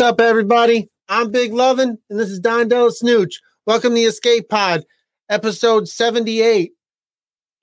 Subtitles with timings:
[0.00, 0.88] What's up, everybody?
[1.10, 3.38] I'm Big Lovin, and this is Don Della Snooch.
[3.66, 4.82] Welcome to the Escape Pod,
[5.28, 6.72] episode 78,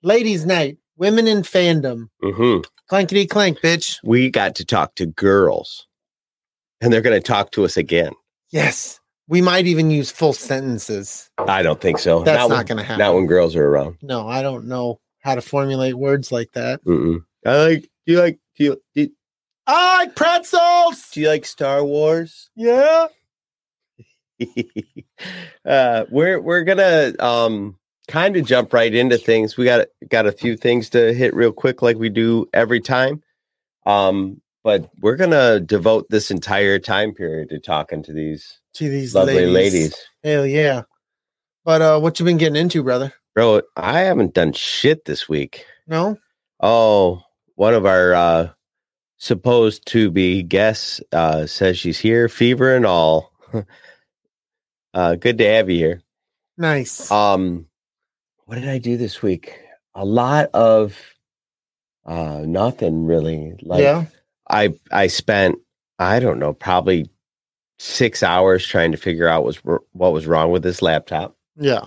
[0.04, 2.10] Ladies' Night, Women in Fandom.
[2.22, 3.98] hmm Clankety clank, bitch.
[4.04, 5.88] We got to talk to girls,
[6.80, 8.12] and they're going to talk to us again.
[8.52, 9.00] Yes.
[9.26, 11.28] We might even use full sentences.
[11.38, 12.22] I don't think so.
[12.22, 13.00] That's not when- gonna happen.
[13.00, 13.96] Not when girls are around.
[14.00, 16.84] No, I don't know how to formulate words like that.
[16.84, 17.18] Mm-mm.
[17.44, 17.90] I like.
[18.06, 18.38] Do you like?
[18.56, 19.10] Do you do,
[19.68, 21.10] I like pretzels.
[21.12, 22.48] do you like Star Wars?
[22.56, 23.08] Yeah.
[25.64, 29.56] uh, we're we're gonna um kind of jump right into things.
[29.56, 33.22] We got got a few things to hit real quick, like we do every time.
[33.84, 39.14] Um, but we're gonna devote this entire time period to talking to these To these
[39.14, 39.54] lovely ladies.
[39.54, 39.96] ladies.
[40.24, 40.82] Hell yeah.
[41.64, 43.12] But uh what you been getting into, brother?
[43.34, 45.64] Bro, I haven't done shit this week.
[45.86, 46.16] No?
[46.60, 47.22] Oh,
[47.56, 48.48] one of our uh
[49.18, 53.32] supposed to be guests uh says she's here, fever and all.
[54.94, 56.02] uh good to have you here.
[56.56, 57.10] Nice.
[57.10, 57.66] Um
[58.46, 59.58] what did I do this week?
[59.94, 60.98] A lot of
[62.06, 63.54] uh nothing really.
[63.62, 64.06] Like yeah.
[64.48, 65.58] I I spent
[65.98, 67.10] I don't know, probably
[67.80, 71.36] 6 hours trying to figure out was what was wrong with this laptop.
[71.56, 71.86] Yeah.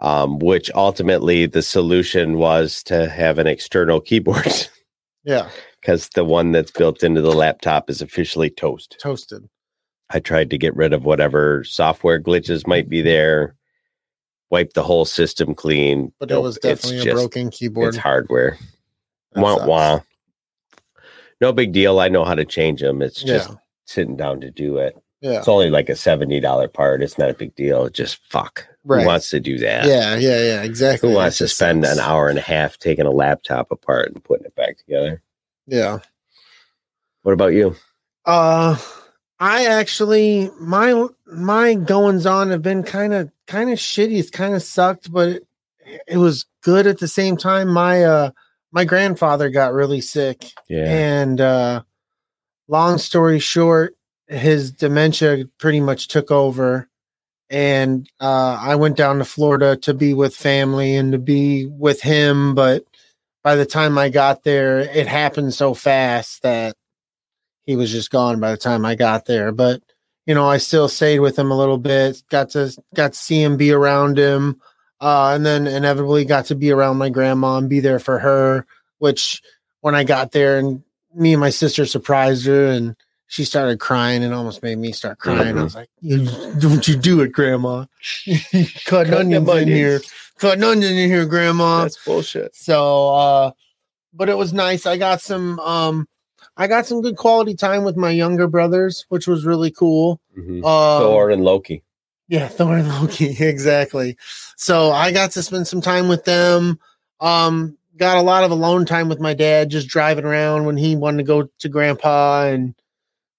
[0.00, 4.52] Um which ultimately the solution was to have an external keyboard.
[5.24, 5.48] Yeah.
[5.84, 8.96] Because the one that's built into the laptop is officially toast.
[8.98, 9.46] Toasted.
[10.08, 13.08] I tried to get rid of whatever software glitches might be mm-hmm.
[13.08, 13.56] there,
[14.50, 16.10] wipe the whole system clean.
[16.18, 17.88] But it was definitely a just- broken keyboard.
[17.88, 18.56] It's hardware.
[19.32, 19.68] That wah sucks.
[19.68, 20.00] wah.
[21.40, 22.00] No big deal.
[22.00, 23.02] I know how to change them.
[23.02, 23.56] It's just Yeah.
[23.84, 24.96] sitting down to do it.
[25.20, 25.38] Yeah.
[25.38, 27.02] It's only like a seventy dollar part.
[27.02, 27.84] It's not a big deal.
[27.86, 28.66] It's just fuck.
[28.84, 29.00] Right.
[29.00, 29.86] Who wants to do that?
[29.86, 31.10] Yeah, yeah, yeah, exactly.
[31.10, 31.98] Who wants to spend sucks.
[31.98, 35.22] an hour and a half taking a laptop apart and putting it back together?
[35.66, 35.98] Yeah.
[37.22, 37.76] What about you?
[38.24, 38.76] Uh
[39.38, 44.18] I actually my my goings on have been kind of kind of shitty.
[44.18, 45.46] It's kind of sucked, but it,
[46.08, 47.68] it was good at the same time.
[47.68, 48.30] My uh
[48.72, 50.84] my grandfather got really sick Yeah.
[50.84, 51.82] and uh
[52.68, 53.96] long story short,
[54.28, 56.88] his dementia pretty much took over
[57.50, 62.00] and uh I went down to Florida to be with family and to be with
[62.00, 62.84] him, but
[63.44, 66.74] by the time I got there, it happened so fast that
[67.64, 69.52] he was just gone by the time I got there.
[69.52, 69.82] But
[70.26, 73.42] you know, I still stayed with him a little bit, got to got to see
[73.42, 74.60] him, be around him,
[75.00, 78.66] uh, and then inevitably got to be around my grandma and be there for her.
[78.98, 79.42] Which
[79.82, 80.82] when I got there, and
[81.14, 82.96] me and my sister surprised her, and
[83.34, 85.58] she started crying and almost made me start crying.
[85.58, 86.24] I was like, you,
[86.60, 87.86] "Don't you do it, Grandma?
[88.24, 90.00] Cutting Cut onions in here,
[90.38, 92.54] cutting onions in here, Grandma." That's bullshit.
[92.54, 93.50] So uh
[94.12, 94.86] but it was nice.
[94.86, 96.06] I got some um
[96.56, 100.20] I got some good quality time with my younger brothers, which was really cool.
[100.38, 100.60] Mhm.
[100.62, 101.82] Uh Thor and Loki.
[102.28, 104.16] yeah, Thor and Loki, exactly.
[104.56, 106.78] So I got to spend some time with them.
[107.18, 110.94] Um got a lot of alone time with my dad just driving around when he
[110.94, 112.76] wanted to go to grandpa and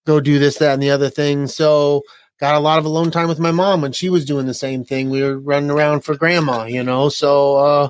[0.05, 1.47] go do this that and the other thing.
[1.47, 2.03] So
[2.39, 4.83] got a lot of alone time with my mom when she was doing the same
[4.83, 5.09] thing.
[5.09, 7.09] We were running around for grandma, you know.
[7.09, 7.89] So uh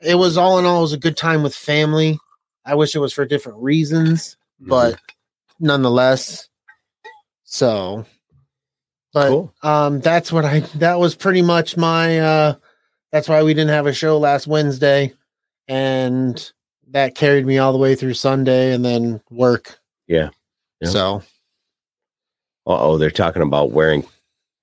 [0.00, 2.18] it was all in all it was a good time with family.
[2.64, 4.98] I wish it was for different reasons, but
[5.58, 6.48] nonetheless.
[7.44, 8.06] So
[9.12, 9.54] but Cool.
[9.62, 12.54] um that's what I that was pretty much my uh
[13.10, 15.12] that's why we didn't have a show last Wednesday
[15.68, 16.52] and
[16.88, 19.78] that carried me all the way through Sunday and then work.
[20.06, 20.30] Yeah.
[20.80, 20.88] Yeah.
[20.88, 21.22] So
[22.66, 24.04] oh, they're talking about wearing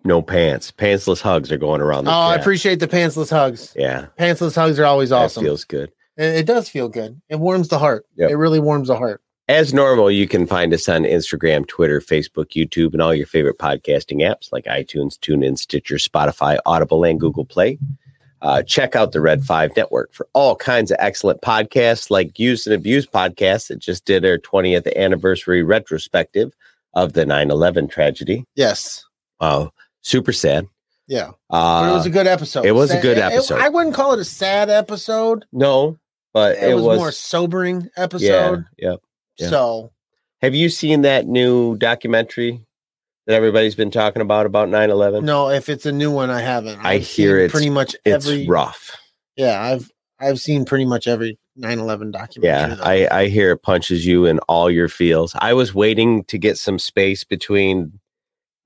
[0.03, 0.71] no pants.
[0.71, 3.73] Pantsless hugs are going around Oh, the I appreciate the pantsless hugs.
[3.75, 5.43] Yeah, Pantsless hugs are always awesome.
[5.43, 5.91] that feels good.
[6.17, 7.21] it, it does feel good.
[7.29, 8.05] It warms the heart.
[8.15, 8.31] Yep.
[8.31, 9.21] It really warms the heart.
[9.47, 13.57] As normal, you can find us on Instagram, Twitter, Facebook, YouTube, and all your favorite
[13.57, 17.79] podcasting apps like iTunes, TuneIn, Stitcher, Spotify, Audible, and Google Play.
[18.43, 22.65] Uh, check out the Red Five Network for all kinds of excellent podcasts, like Use
[22.67, 26.53] and Abuse podcast that just did their 20th anniversary retrospective
[26.93, 28.45] of the 9 11 tragedy.
[28.55, 29.05] Yes.
[29.39, 29.67] Uh,
[30.01, 30.65] super sad.
[31.07, 32.65] Yeah, Uh, it was a good episode.
[32.65, 33.59] it was a Sad- good it- episode.
[33.61, 35.43] I wouldn't call it a sad episode.
[35.51, 35.97] no,
[36.33, 38.65] but It, it, was, was, more sobering episode.
[38.77, 38.95] yeah.
[39.39, 39.49] yeah.
[39.49, 39.91] So
[40.43, 42.63] Have you seen that new documentary
[43.25, 45.23] that everybody's been talking about about 9/11?
[45.23, 46.79] no, if it's a new one, I haven't.
[46.85, 48.45] I I've hear it pretty much It's every.
[48.47, 48.95] rough.
[49.35, 52.43] Yeah, I've I've seen pretty much every 9/11 documentary.
[52.43, 52.83] Yeah, though.
[52.83, 55.33] I, I hear it punches you in all your feels.
[55.39, 57.99] I was waiting to get some space between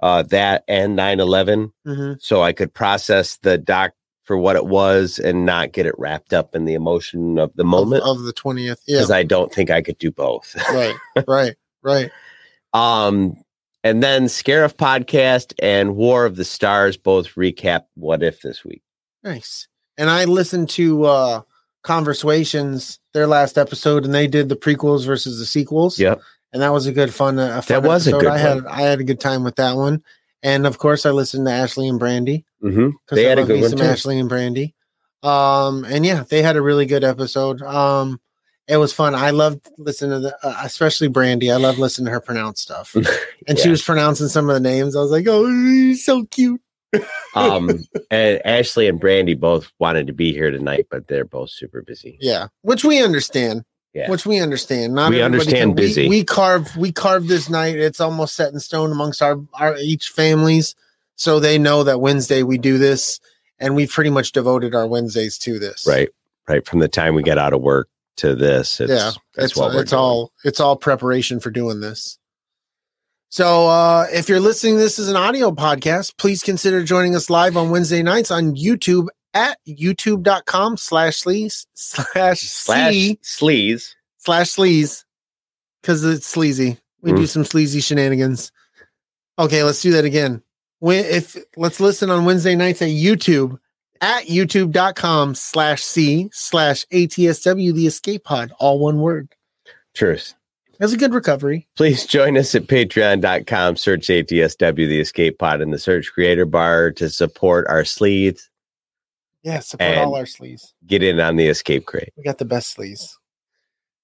[0.01, 2.21] uh, that and 9 11 Mhm.
[2.21, 3.91] so I could process the doc
[4.23, 7.63] for what it was and not get it wrapped up in the emotion of the
[7.63, 8.77] moment of, of the 20th.
[8.87, 10.55] Yeah, because I don't think I could do both.
[10.71, 10.95] right,
[11.27, 12.11] right, right.
[12.73, 13.35] um,
[13.83, 18.81] and then Scarif podcast and War of the Stars both recap What If this week.
[19.23, 19.67] Nice.
[19.97, 21.41] And I listened to uh
[21.83, 25.99] Conversations, their last episode, and they did the prequels versus the sequels.
[25.99, 26.21] Yep.
[26.51, 27.39] And that was a good fun.
[27.39, 28.67] Uh, fun That was a good I had one.
[28.67, 30.03] I had a good time with that one.
[30.43, 32.89] And of course, I listened to Ashley and Brandy Mm-hmm.
[32.91, 33.85] because They I had a good one some too.
[33.85, 34.73] Ashley and Brandy.
[35.21, 37.61] Um, and yeah, they had a really good episode.
[37.61, 38.19] Um,
[38.67, 39.15] it was fun.
[39.15, 41.51] I loved listening to the, uh, especially Brandy.
[41.51, 42.95] I love listening to her pronounce stuff.
[43.47, 44.95] And she was pronouncing some of the names.
[44.95, 46.61] I was like, oh, so cute.
[47.35, 51.81] Um, and Ashley and Brandy both wanted to be here tonight, but they're both super
[51.81, 52.17] busy.
[52.21, 53.63] Yeah, which we understand.
[53.93, 54.09] Yeah.
[54.09, 54.95] Which we understand.
[54.95, 56.09] Not We understand we- busy.
[56.09, 57.75] We, carve we carve this night.
[57.75, 60.73] It's almost set in stone amongst our our each families,
[61.15, 63.19] so they know that Wednesday we do this,
[63.59, 65.85] and we've pretty much devoted our Wednesdays to this.
[65.87, 66.09] Right.
[66.47, 66.65] Right.
[66.65, 67.87] From the time we get out of work
[68.17, 71.79] to this, it's, yeah, that's it's what we're it's all it's all preparation for doing
[71.79, 72.17] this.
[73.33, 77.31] So uh if you're listening to this as an audio podcast, please consider joining us
[77.31, 82.93] live on Wednesday nights on YouTube at youtube.com slash sleaze slash slash
[83.23, 83.95] sleaze.
[84.19, 85.03] slash sleaze
[85.81, 86.77] because it's sleazy.
[87.01, 87.17] We Mm.
[87.17, 88.51] do some sleazy shenanigans.
[89.39, 90.43] Okay, let's do that again.
[90.77, 93.57] When, if let's listen on Wednesday nights at YouTube
[93.99, 99.33] at youtube.com slash C slash ATSW the escape pod, all one word.
[99.95, 100.35] Truth.
[100.79, 101.67] That's a good recovery.
[101.75, 103.77] Please join us at patreon.com.
[103.77, 108.49] Search ATSW the escape pod in the search creator bar to support our sleeves.
[109.43, 110.73] Yeah, support all our sleeves.
[110.85, 112.13] Get in on the escape crate.
[112.17, 113.19] We got the best sleeves.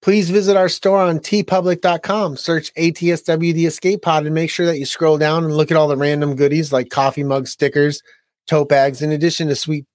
[0.01, 2.37] Please visit our store on teepublic.com.
[2.37, 5.77] Search ATSW the escape pod and make sure that you scroll down and look at
[5.77, 8.01] all the random goodies like coffee mug stickers,
[8.47, 9.85] tote bags, in addition to sweet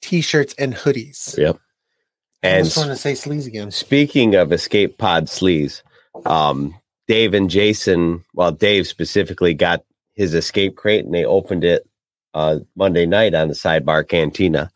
[0.00, 1.36] t-shirts and hoodies.
[1.36, 1.58] Yep.
[2.42, 3.70] And I just want to say sleeves again.
[3.70, 5.82] Speaking of escape pod sleaze,
[6.24, 6.74] um,
[7.08, 11.88] Dave and Jason, well, Dave specifically got his escape crate and they opened it
[12.34, 14.70] uh, Monday night on the sidebar cantina.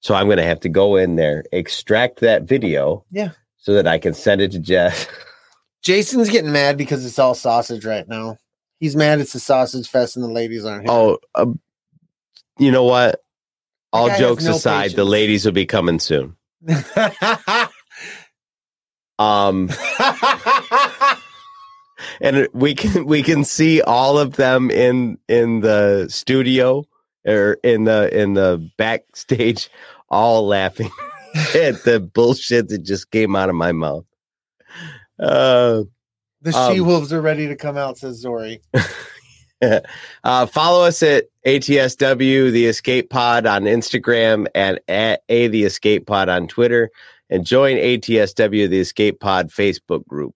[0.00, 3.04] So I'm going to have to go in there, extract that video.
[3.10, 3.30] Yeah.
[3.58, 5.08] So that I can send it to Jeff.
[5.82, 8.38] Jason's getting mad because it's all sausage right now.
[8.78, 10.92] He's mad it's a sausage fest and the ladies aren't here.
[10.92, 11.46] Oh, uh,
[12.58, 13.22] you know what?
[13.92, 16.36] All jokes no aside, the ladies will be coming soon.
[19.18, 19.68] Um,
[22.20, 26.84] and we can we can see all of them in in the studio
[27.26, 29.68] or in the in the backstage
[30.08, 30.90] all laughing
[31.54, 34.04] at the bullshit that just came out of my mouth.
[35.18, 35.82] Uh
[36.42, 38.60] the Um, she wolves are ready to come out, says Zori.
[40.24, 46.06] uh follow us at atsw the escape pod on instagram and at a the escape
[46.06, 46.90] pod on twitter.
[47.28, 50.35] And join atsw the escape pod facebook group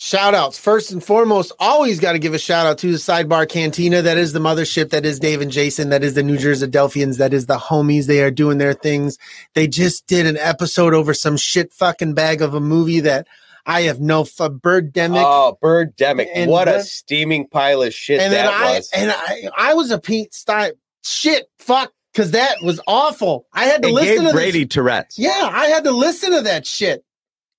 [0.00, 0.56] Shout outs.
[0.56, 4.00] First and foremost, always got to give a shout out to the Sidebar Cantina.
[4.00, 4.90] That is the mothership.
[4.90, 5.88] That is Dave and Jason.
[5.88, 7.18] That is the New Jersey Delphians.
[7.18, 8.06] That is the homies.
[8.06, 9.18] They are doing their things.
[9.54, 13.26] They just did an episode over some shit fucking bag of a movie that
[13.66, 15.20] I have no f- Birdemic.
[15.20, 16.28] Oh, Birdemic.
[16.32, 18.90] And what a steaming pile of shit and then that I was.
[18.94, 23.46] and I I was a Pete Stein shit fuck because that was awful.
[23.52, 24.74] I had to it listen gave to Brady This.
[24.74, 25.18] Tourette's.
[25.18, 27.04] Yeah, I had to listen to that shit.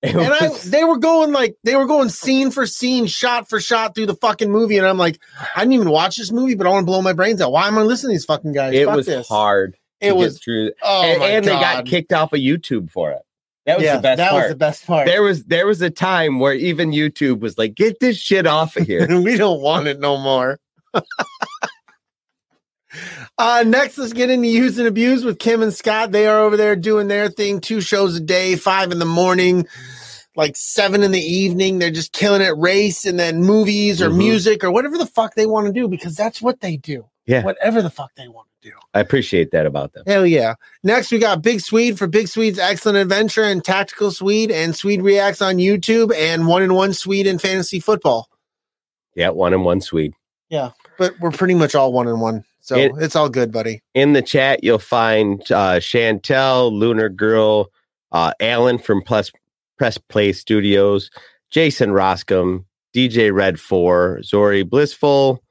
[0.02, 3.60] It and I they were going like they were going scene for scene, shot for
[3.60, 5.20] shot through the fucking movie, and I'm like,
[5.54, 7.52] I didn't even watch this movie, but I want to blow my brains out.
[7.52, 8.74] Why am I listening to these fucking guys?
[8.74, 9.28] it Fuck was this.
[9.28, 9.76] hard.
[10.00, 10.72] It was true.
[10.82, 13.20] oh and, and they got kicked off of YouTube for it.
[13.66, 14.42] That was yeah, the best that part.
[14.42, 15.06] was the best part.
[15.06, 18.76] There was there was a time where even YouTube was like, "Get this shit off
[18.76, 20.58] of here." we don't want it no more.
[23.38, 26.12] uh, next, let's get into use and abuse with Kim and Scott.
[26.12, 29.66] They are over there doing their thing, two shows a day, five in the morning,
[30.36, 31.78] like seven in the evening.
[31.78, 34.18] They're just killing it, race and then movies or Mhm.
[34.18, 37.04] music or whatever the fuck they want to do because that's what they do.
[37.26, 37.42] Yeah.
[37.44, 38.74] Whatever the fuck they want to do.
[38.92, 40.02] I appreciate that about them.
[40.06, 40.54] Hell yeah.
[40.82, 45.02] Next, we got Big Swede for Big Swede's Excellent Adventure and Tactical Swede and Swede
[45.02, 48.28] Reacts on YouTube and One and One Swede in Fantasy Football.
[49.14, 50.14] Yeah, one and one Swede.
[50.48, 52.44] Yeah, but we're pretty much all one and one.
[52.70, 53.82] So It- it's all good, buddy.
[53.94, 57.68] In the chat, you'll find uh, Chantel, Lunar Girl,
[58.12, 59.32] uh, Alan from Press,
[59.76, 61.10] Press Play Studios,
[61.50, 65.42] Jason Roscom, DJ Red 4, Zori Blissful,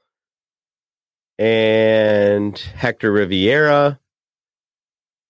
[1.38, 4.00] and Hector Riviera.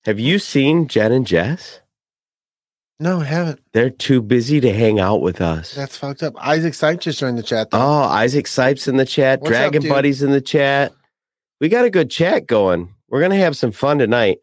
[0.05, 1.81] Have you seen Jen and Jess?
[3.01, 3.59] No, I haven't.
[3.73, 5.75] They're too busy to hang out with us.
[5.75, 6.35] That's fucked up.
[6.39, 7.73] Isaac Sipes just joined the chat.
[7.73, 7.79] Though.
[7.81, 9.41] Oh, Isaac Sipes in the chat.
[9.41, 9.89] What's Dragon dude?
[9.89, 10.93] Buddies in the chat.
[11.61, 12.95] We got a good chat going.
[13.09, 14.39] We're gonna have some fun tonight.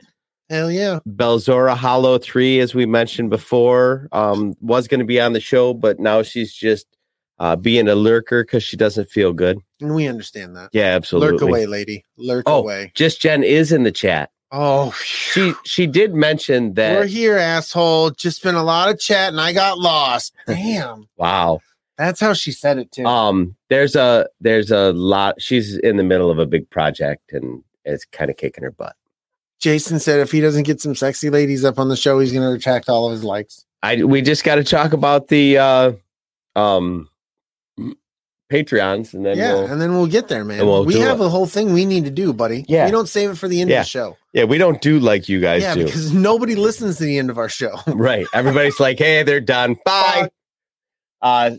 [0.49, 0.99] Hell yeah.
[1.07, 5.73] Belzora Hollow 3, as we mentioned before, um, was going to be on the show,
[5.73, 6.87] but now she's just
[7.37, 9.59] uh, being a lurker because she doesn't feel good.
[9.81, 10.69] And we understand that.
[10.71, 11.33] Yeah, absolutely.
[11.33, 12.05] Lurk away, lady.
[12.17, 12.93] Lurk Oh, away.
[12.95, 14.29] Just Jen is in the chat.
[14.49, 18.11] Oh, She she did mention that we're here, asshole.
[18.11, 20.33] Just been a lot of chat and I got lost.
[20.47, 21.09] Damn.
[21.17, 21.59] Wow.
[21.97, 23.05] That's how she said it too.
[23.05, 25.41] Um, there's a there's a lot.
[25.41, 28.95] She's in the middle of a big project and it's kind of kicking her butt.
[29.59, 32.43] Jason said if he doesn't get some sexy ladies up on the show, he's going
[32.45, 33.65] to retract all of his likes.
[33.81, 35.91] I we just got to talk about the uh,
[36.55, 37.09] um
[38.51, 40.65] Patreons and then yeah, we'll, and then we'll get there, man.
[40.65, 41.25] we'll we have it.
[41.25, 42.63] a whole thing we need to do, buddy.
[42.69, 42.85] Yeah.
[42.85, 43.81] We don't save it for the end Yeah.
[43.81, 44.17] of the show.
[44.33, 45.83] yeah we don't do like you guys yeah, do.
[45.85, 47.75] because nobody listens to the end of our show.
[47.87, 48.25] Right.
[48.33, 49.75] Everybody's like, hey, they're done.
[49.83, 50.29] Bye.
[51.21, 51.57] Uh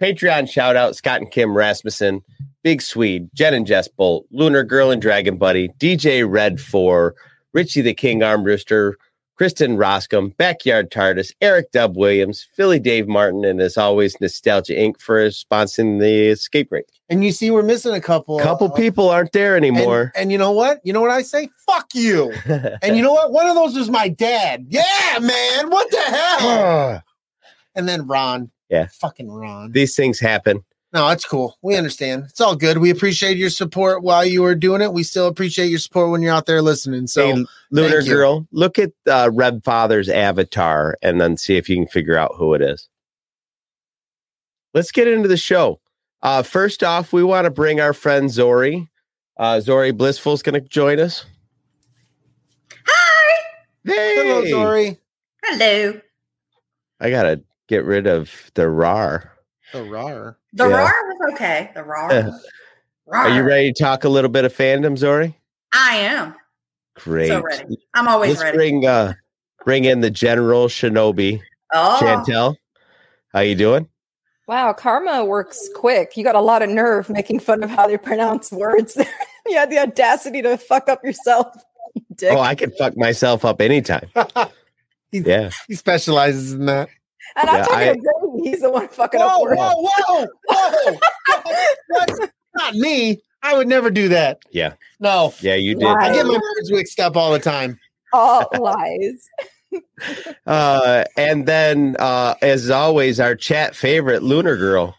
[0.00, 2.22] Patreon shout out Scott and Kim Rasmussen,
[2.62, 7.14] Big Swede, Jen and Jess Bolt, Lunar Girl and Dragon Buddy, DJ Red 4,
[7.52, 8.94] Richie the King Armbruster,
[9.36, 15.00] Kristen Roscom, Backyard TARDIS, Eric Dub Williams, Philly Dave Martin, and as always, Nostalgia Inc.
[15.00, 16.84] for sponsoring the escape crate.
[17.08, 18.38] And you see, we're missing a couple.
[18.38, 20.12] couple uh, people aren't there and- anymore.
[20.14, 20.80] And, you know what?
[20.84, 21.48] You know what I say?
[21.66, 22.34] Fuck you.
[22.82, 23.32] And you know what?
[23.32, 24.66] One of those was my dad.
[24.68, 25.70] Yeah, man.
[25.70, 27.02] What the hell?
[27.74, 28.50] and then Ron.
[28.70, 28.86] Yeah.
[29.00, 29.72] Fucking Ron.
[29.72, 30.64] These things happen.
[30.92, 31.56] No, it's cool.
[31.62, 32.24] We understand.
[32.28, 32.78] It's all good.
[32.78, 34.92] We appreciate your support while you were doing it.
[34.92, 37.06] We still appreciate your support when you're out there listening.
[37.06, 38.02] So hey, Lunar.
[38.02, 42.34] Girl, look at uh, Red Father's avatar and then see if you can figure out
[42.34, 42.88] who it is.
[44.74, 45.80] Let's get into the show.
[46.22, 48.88] Uh, first off, we want to bring our friend Zori.
[49.36, 51.24] Uh, Zori Blissful is going to join us.
[52.84, 53.42] Hi.
[53.84, 54.98] Hey, hello, Dory.
[55.44, 56.00] Hello.
[57.00, 59.32] I got to get rid of the RAR.
[59.72, 60.36] The rar.
[60.52, 60.76] The Yeah.
[60.76, 61.70] roar was okay.
[61.74, 62.32] The roar.
[63.12, 65.38] Are you ready to talk a little bit of fandom, Zori?
[65.72, 66.34] I am.
[66.96, 67.28] Great.
[67.28, 67.78] So ready.
[67.94, 68.56] I'm always Let's ready.
[68.58, 69.14] bring uh,
[69.64, 71.40] bring in the General Shinobi,
[71.72, 72.56] oh, Chantel.
[73.32, 73.88] How you doing?
[74.48, 76.16] Wow, karma works quick.
[76.16, 78.96] You got a lot of nerve making fun of how they pronounce words.
[79.46, 81.46] you had the audacity to fuck up yourself,
[82.16, 82.32] dick.
[82.32, 84.08] Oh, I can fuck myself up anytime.
[85.12, 85.50] he, Yeah.
[85.68, 86.88] he specializes in that.
[87.36, 88.50] And I'm talking I- about Brady.
[88.50, 89.60] He's the one fucking up Whoa, words.
[89.60, 90.98] whoa, whoa, whoa.
[91.88, 92.30] What?
[92.56, 93.20] Not me.
[93.42, 94.40] I would never do that.
[94.50, 94.74] Yeah.
[94.98, 95.32] No.
[95.40, 95.86] Yeah, you did.
[95.86, 97.78] I get my words mixed up all the time.
[98.12, 99.28] All lies.
[100.48, 104.96] Uh, and then, uh, as always, our chat favorite, Lunar Girl.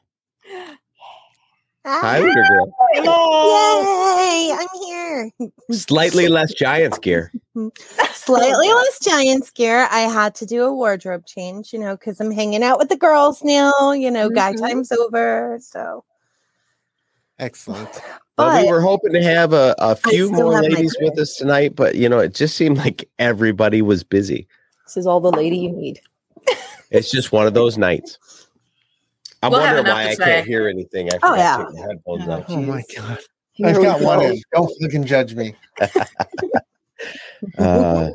[1.86, 2.74] Hi, Lunar Girl.
[2.96, 4.54] Yay!
[4.54, 5.32] I'm here.
[5.72, 7.32] Slightly less Giants gear.
[8.12, 9.88] Slightly less giant scare.
[9.92, 12.96] I had to do a wardrobe change, you know, because I'm hanging out with the
[12.96, 13.92] girls now.
[13.94, 14.60] You know, guy Mhm.
[14.60, 15.58] time's over.
[15.62, 16.04] So,
[17.40, 17.90] Excellent.
[18.38, 21.96] Well, we were hoping to have a, a few more ladies with us tonight, but
[21.96, 24.48] you know, it just seemed like everybody was busy.
[24.86, 26.00] This is all the lady you need.
[26.92, 28.20] It's just one of those nights.
[29.44, 30.24] I'm We'll wondering why I say.
[30.24, 31.12] can't hear anything.
[31.12, 31.58] I Oh, forgot yeah.
[31.58, 32.46] to take the headphones Oh, off.
[32.50, 33.18] Oh my god.
[33.54, 34.26] Here I've we got one go.
[34.28, 34.42] in.
[34.54, 35.56] Don't fucking judge me.
[37.58, 38.10] Uh,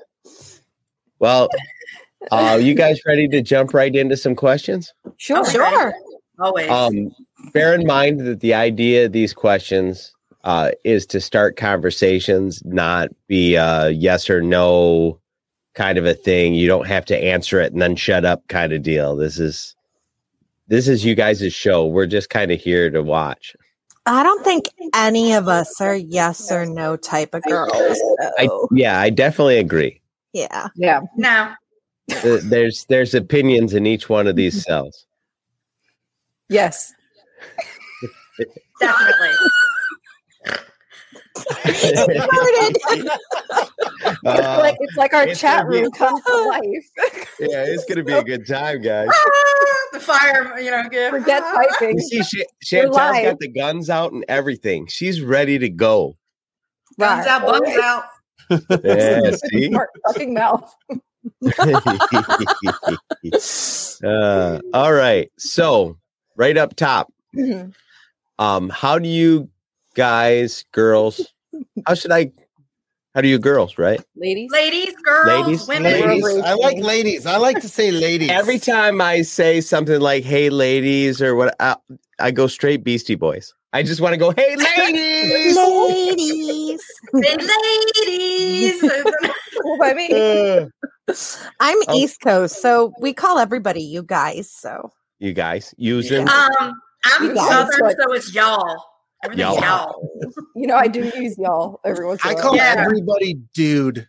[1.18, 1.48] well,
[2.30, 4.92] uh, you guys ready to jump right into some questions?
[5.16, 5.38] Sure.
[5.38, 5.94] Oh, sure.
[6.38, 6.70] Always.
[6.70, 7.10] Um,
[7.52, 10.12] bear in mind that the idea of these questions
[10.44, 15.18] uh, is to start conversations, not be a yes or no
[15.74, 16.54] kind of a thing.
[16.54, 19.16] You don't have to answer it and then shut up kind of deal.
[19.16, 19.74] This is
[20.68, 21.86] this is you guys' show.
[21.86, 23.56] We're just kind of here to watch.
[24.06, 27.72] I don't think any of us are yes or no type of girls.
[28.38, 30.00] I, yeah, I definitely agree.
[30.32, 30.68] yeah.
[30.76, 31.00] Yeah.
[31.16, 31.52] no.
[32.44, 35.06] There's there's opinions in each one of these cells.
[36.48, 36.92] Yes.
[38.80, 39.30] Definitely.
[41.36, 42.76] Started.
[42.88, 43.10] It's
[44.24, 46.90] Uh, like it's like our it's chat gonna be- room comes to life.
[47.40, 49.08] yeah, it's gonna be a good time, guys.
[49.92, 51.10] The fire, you know, give.
[51.10, 51.42] Forget
[51.80, 51.96] typing.
[51.98, 53.24] You see, Sh- We're Chantel's live.
[53.24, 54.86] got the guns out and everything.
[54.88, 56.16] She's ready to go.
[56.98, 58.04] Guns out, buns out.
[58.84, 59.68] Yeah, see?
[59.68, 60.74] Smart fucking mouth.
[64.04, 65.30] uh, all right.
[65.38, 65.96] So,
[66.36, 67.72] right up top, Mhm.
[68.38, 69.48] um, how do you
[69.96, 71.20] guys, girls,
[71.86, 72.30] How should I?
[73.14, 74.00] How do you girls, right?
[74.14, 74.50] Ladies.
[74.52, 75.84] Ladies, girls, Ladies, women.
[75.90, 76.22] Ladies.
[76.22, 76.42] Ladies.
[76.44, 77.26] I like ladies.
[77.26, 78.28] I like to say ladies.
[78.30, 81.76] Every time I say something like "Hey, ladies" or what, I,
[82.20, 83.54] I go straight Beastie Boys.
[83.72, 86.82] I just want to go, "Hey, ladies." Ladies.
[87.22, 87.36] Hey,
[88.04, 88.82] ladies.
[89.62, 90.08] What about me?
[90.12, 90.66] Uh,
[91.60, 91.94] I'm Oh.
[91.96, 94.50] East Coast, so we call everybody you guys.
[94.52, 98.76] So you guys using um, I'm guys, Southern, but- so it's y'all.
[99.24, 99.60] Everything's Y'all.
[99.60, 100.10] y'all.
[100.54, 102.40] You know, I do use y'all every once in I a while.
[102.40, 102.74] I call Yeah.
[102.78, 104.06] everybody dude.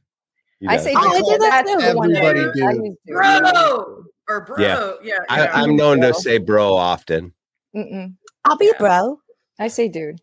[0.60, 1.24] You I say I dude.
[1.24, 2.82] call That's the one that everybody I dude.
[2.84, 3.16] dude.
[3.16, 4.04] Bro.
[4.30, 4.58] Or bro.
[4.60, 4.92] Yeah.
[5.04, 5.14] Yeah.
[5.30, 5.52] I, yeah.
[5.54, 7.34] I'm known to say bro often.
[7.76, 8.16] Mm-mm.
[8.46, 8.78] I'll be Yeah.
[8.80, 9.20] bro.
[9.60, 10.20] I say dude.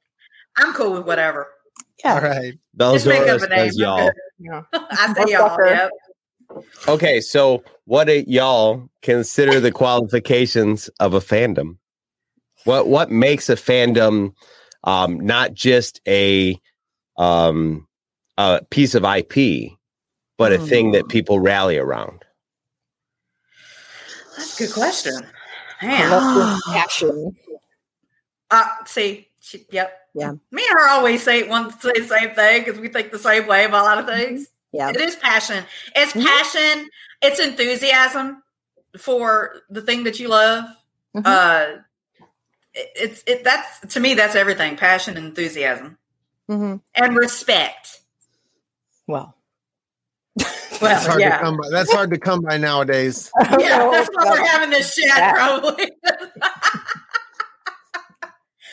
[0.57, 1.49] I'm cool with whatever.
[2.05, 2.15] Yeah.
[2.15, 2.55] All right.
[2.79, 3.59] Just make up a name.
[3.71, 4.11] says y'all.
[4.39, 4.63] Yeah.
[4.73, 5.57] I say y'all.
[5.65, 5.91] Yep.
[6.87, 11.79] Okay, so what do y'all consider the qualifications of a fandom?
[12.65, 14.35] What what makes a fandom
[14.85, 16.59] um, not just a
[17.17, 17.87] um,
[18.39, 19.73] a piece of IP,
[20.39, 22.25] but a thing that people rally around?
[24.37, 25.27] That's a good question.
[25.81, 26.11] I Man.
[26.11, 27.37] love your passion.
[28.51, 29.99] Uh, see, she, yep.
[30.15, 30.33] Yeah.
[30.53, 33.47] Me and her always say one say the same thing because we think the same
[33.47, 34.49] way about a lot of things.
[34.73, 34.91] Yeah.
[34.91, 35.65] It is passion.
[35.95, 36.25] It's Mhm.
[36.25, 36.89] passion.
[37.21, 38.43] It's enthusiasm
[38.99, 40.65] for the thing that you love.
[41.17, 41.23] Mhm.
[41.25, 41.81] Uh, it,
[42.75, 43.45] it's it.
[43.45, 44.15] That's to me.
[44.15, 44.77] That's everything.
[44.77, 45.99] Passion, and enthusiasm,
[46.51, 46.81] Mhm.
[46.95, 48.01] and respect.
[49.07, 49.37] Well,
[50.37, 51.69] That's Well, hard to come by.
[51.71, 53.31] That's hard to come by nowadays.
[53.59, 53.89] yeah.
[53.91, 55.17] That's why we're having this chat.
[55.17, 55.35] that.
[55.35, 55.91] Probably.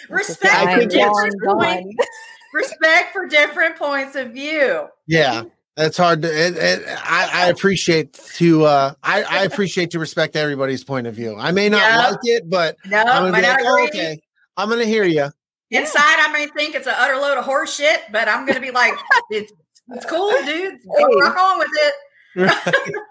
[0.10, 2.06] respect for different points.
[2.54, 4.88] Respect for different points of view.
[5.08, 5.44] Yeah.
[5.82, 10.36] That's hard to it, it, I, I appreciate to uh I, I appreciate to respect
[10.36, 11.36] everybody's point of view.
[11.40, 11.98] I may not Yeah.
[11.98, 14.22] like it, but No, I'm gonna be like, oh, okay.
[14.58, 15.30] I'm gonna hear you.
[15.72, 18.70] Inside, I may think it's an utter load of horse shit, but I'm gonna be
[18.70, 18.94] like,
[19.32, 19.52] it's,
[19.90, 20.78] it's cool, dude.
[20.86, 21.06] Go Hey.
[21.20, 21.94] rock on with it.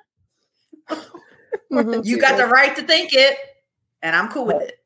[1.72, 2.04] Mhm.
[2.04, 3.36] You got the right to think it,
[4.02, 4.78] and I'm cool with it.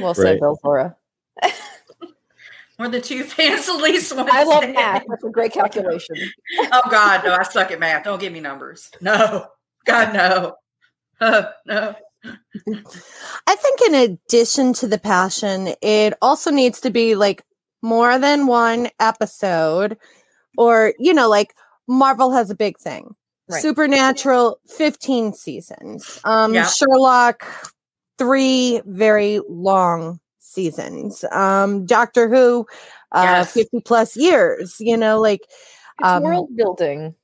[0.00, 0.40] Well said, Right.
[0.40, 0.94] Belzora.
[2.80, 4.26] We're the two fans of least one.
[4.30, 5.04] I love math.
[5.06, 6.16] That's a great calculation.
[6.72, 8.04] Oh God, no, I suck at math.
[8.04, 8.90] Don't give me numbers.
[9.00, 9.46] No,
[9.84, 10.54] God, no,
[11.20, 11.94] Uh, no.
[13.46, 17.42] I think in addition to the passion, it also needs to be like
[17.82, 19.96] more than one episode
[20.56, 21.54] or you know like
[21.86, 23.14] Marvel has a big thing.
[23.48, 23.60] Right.
[23.62, 26.18] Supernatural 15 seasons.
[26.24, 26.66] Um Yeah.
[26.66, 27.46] Sherlock
[28.18, 31.24] 3 very long seasons.
[31.32, 32.66] Um Doctor Who
[33.12, 33.52] uh Yes.
[33.54, 35.42] 50 plus years, you know like
[36.02, 37.14] Um, world building.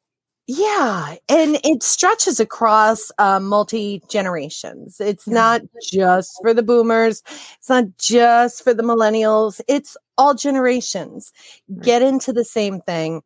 [0.48, 5.00] yeah, and it stretches across uh, multi generations.
[5.00, 7.22] It's not just for the boomers.
[7.58, 9.60] It's not just for the millennials.
[9.66, 11.32] It's all generations
[11.82, 13.22] get into the same thing,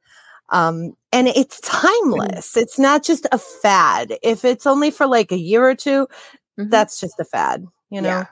[0.48, 2.56] um, and it's timeless.
[2.56, 4.14] It's not just a fad.
[4.22, 6.06] If it's only for like a year or 2
[6.58, 6.70] Mhm.
[6.70, 7.66] that's just a fad.
[7.90, 8.26] You know, Yeah.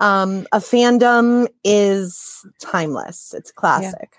[0.00, 3.34] Um, a fandom is timeless.
[3.36, 4.14] It's classic.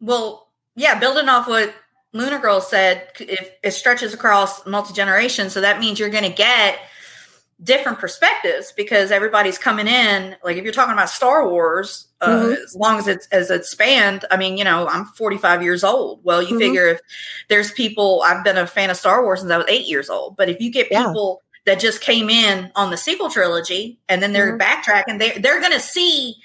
[0.00, 1.74] Well, yeah, building off what
[2.12, 6.30] Lunar Girl said, if it stretches across multi generations, so that means you're going to
[6.34, 6.78] get
[7.62, 10.34] different perspectives because everybody's coming in.
[10.42, 12.64] Like if you're talking about Star Wars, uh, Mhm.
[12.64, 16.24] as long as it's as it's spanned, I mean, you know, I'm 45 years old.
[16.24, 16.58] Well, you Mhm.
[16.58, 17.00] figure if
[17.50, 20.36] there's people, I've been a fan of Star Wars since I was eight years old.
[20.36, 21.08] But if you get Yeah.
[21.08, 25.60] people that just came in on the sequel trilogy and then they're backtracking, they they're
[25.60, 26.36] going to see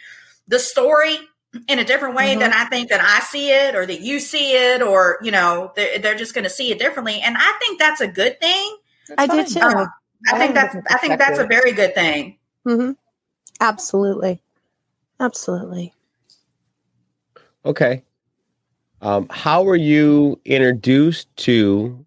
[0.47, 1.17] the story
[1.69, 2.39] in a different way Mhm.
[2.39, 5.71] than I think that I see it or that you see it, or you know,
[5.75, 7.21] they're, they're just going to see it differently.
[7.21, 8.77] And I think that's a good thing.
[9.17, 9.59] I did too.
[9.61, 9.85] Uh,
[10.27, 12.37] I I think that's I think that's a very good thing.
[12.65, 12.91] hmm
[13.61, 14.41] Absolutely.
[15.19, 15.93] Absolutely.
[17.65, 18.03] Okay.
[19.01, 22.04] Um, how were you introduced to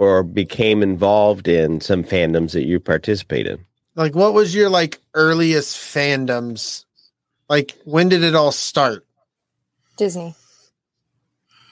[0.00, 3.64] or became involved in some fandoms that you participate in?
[3.94, 6.86] Like what was your like earliest fandoms?
[7.50, 9.06] Like when did it all start?
[9.98, 10.34] Disney.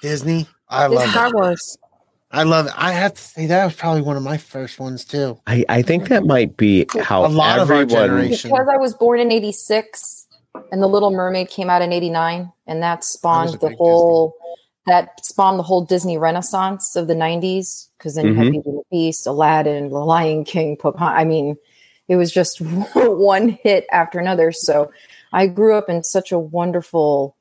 [0.02, 0.46] Disney?
[0.68, 1.34] I It's love Star it.
[1.34, 1.78] Wars.
[2.30, 2.72] I love it.
[2.76, 5.40] I have to say that was probably one of my first ones too.
[5.46, 8.50] I, I think that might be how A lot of our generation.
[8.50, 10.26] Because I was born in 86
[10.70, 13.68] and The Little Mermaid came out in 89 and that I was a spawned the
[13.68, 14.34] big whole
[14.86, 18.44] that spawned the whole Disney renaissance of the 90s because then you had.
[18.44, 18.52] Mm-hmm.
[18.52, 21.20] Beauty and the Beast, Aladdin, The Lion King, Pocahontas.
[21.20, 21.56] I mean,
[22.08, 22.60] it was just
[22.94, 24.52] one hit after another.
[24.52, 24.90] So
[25.32, 27.36] I grew up in such a wonderful,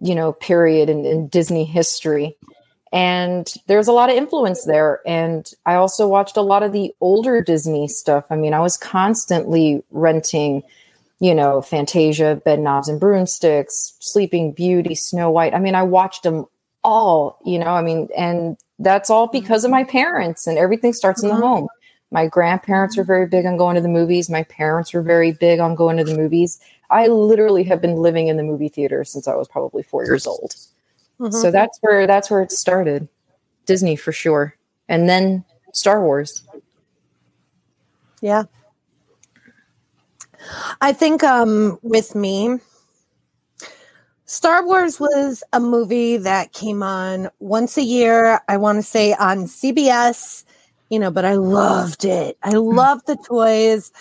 [0.00, 2.36] you know, period in, in Disney history.
[2.92, 5.00] And there's a lot of influence there.
[5.06, 8.24] And I also watched a lot of the older Disney stuff.
[8.30, 10.62] I mean, I was constantly renting,
[11.18, 15.54] you know, Fantasia, Bed Knobs and Broomsticks, Sleeping Beauty, Snow White.
[15.54, 16.46] I mean, I watched them
[16.86, 21.22] all, you know, I mean, and that's all because of my parents and everything starts
[21.22, 21.40] in the Mhm.
[21.40, 21.68] home.
[22.12, 24.30] My grandparents were very big on going to the movies.
[24.30, 26.60] My parents were very big on going to the movies.
[26.88, 30.26] I literally have been living in the movie theater since I was probably four years
[30.26, 30.54] old.
[31.18, 31.32] Mhm.
[31.32, 33.08] So that's where that's where it started.
[33.66, 34.54] Disney for sure.
[34.88, 36.44] And then Star Wars.
[38.20, 38.44] Yeah.
[40.80, 42.60] I think um with me
[44.26, 49.14] Star Wars was a movie that came on once a year, I want to say
[49.14, 50.44] on CBS,
[50.90, 52.36] you know, but I loved it.
[52.42, 53.92] I loved the toys.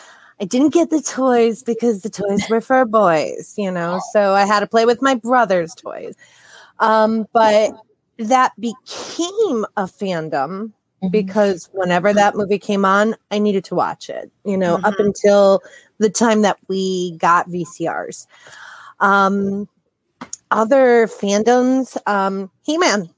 [0.41, 4.45] I didn't get the toys because the toys were for boys, you know, so I
[4.45, 6.15] had to play with my brother's toys.
[6.79, 7.71] Um, but
[8.17, 10.71] that became a fandom
[11.11, 15.05] because whenever that movie came on, I needed to watch it, you know, up Mhm.
[15.05, 15.61] until
[15.99, 18.25] the time that we got VCRs.
[18.99, 19.69] Um,
[20.51, 23.09] other fandoms, um, He Man.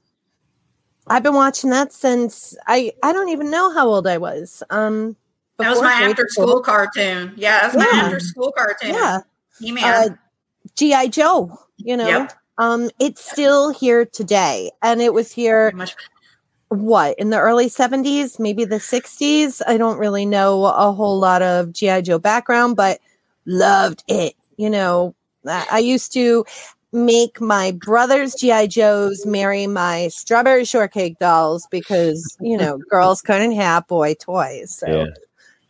[1.06, 4.62] I've been watching that since I I don't even know how old I was.
[4.70, 5.16] Um,
[5.58, 6.60] That was my after school.
[6.60, 7.32] cartoon.
[7.36, 8.02] Yeah, that's my Yeah.
[8.04, 8.90] after school cartoon.
[8.94, 9.20] Yeah,
[9.58, 10.18] He uh, Man.
[10.76, 11.58] GI Joe.
[11.78, 12.32] You know, Yep.
[12.58, 15.72] um, it's still here today, and it was here.
[16.70, 21.40] What in the early 70s maybe the 60s i don't really know a whole lot
[21.40, 23.00] of gi joe background but
[23.46, 25.14] loved it you know
[25.46, 26.44] I used to
[26.92, 33.52] make my brother's gi joes marry my strawberry shortcake dolls because you know girls couldn't
[33.52, 35.06] have boy toys so Yeah.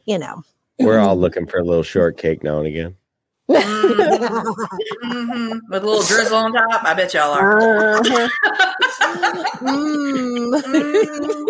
[0.05, 0.43] you know
[0.79, 2.95] We're all looking for a little shortcake now and again.
[3.51, 4.55] Mhm.
[5.05, 5.61] Mhm.
[5.71, 6.85] With a little drizzle on top.
[6.85, 8.01] I bet y'all are.
[9.01, 9.45] Uh-huh.
[9.63, 10.63] Mm.
[10.63, 11.47] Mhm.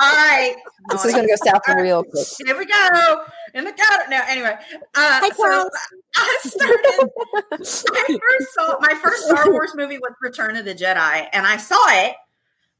[0.00, 0.54] All right.
[0.90, 2.26] this is gonna go south real quick.
[2.46, 3.24] Here we go.
[3.54, 4.04] In the gutter.
[4.08, 4.56] Now, anyway.
[4.94, 5.68] Uh, so
[6.16, 7.10] I started.
[7.52, 11.56] I first saw my first Star Wars movie was Return of the Jedi, and I
[11.56, 12.14] saw it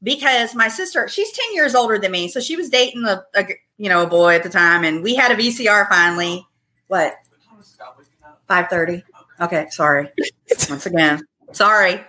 [0.03, 3.45] because my sister, she's ten years older than me, so she was dating a, a
[3.77, 6.45] you know a boy at the time, and we had a VCR finally.
[6.87, 7.15] What?
[8.51, 9.01] Five thirty.
[9.39, 10.09] Okay, sorry.
[10.69, 11.21] Once again,
[11.53, 12.01] sorry.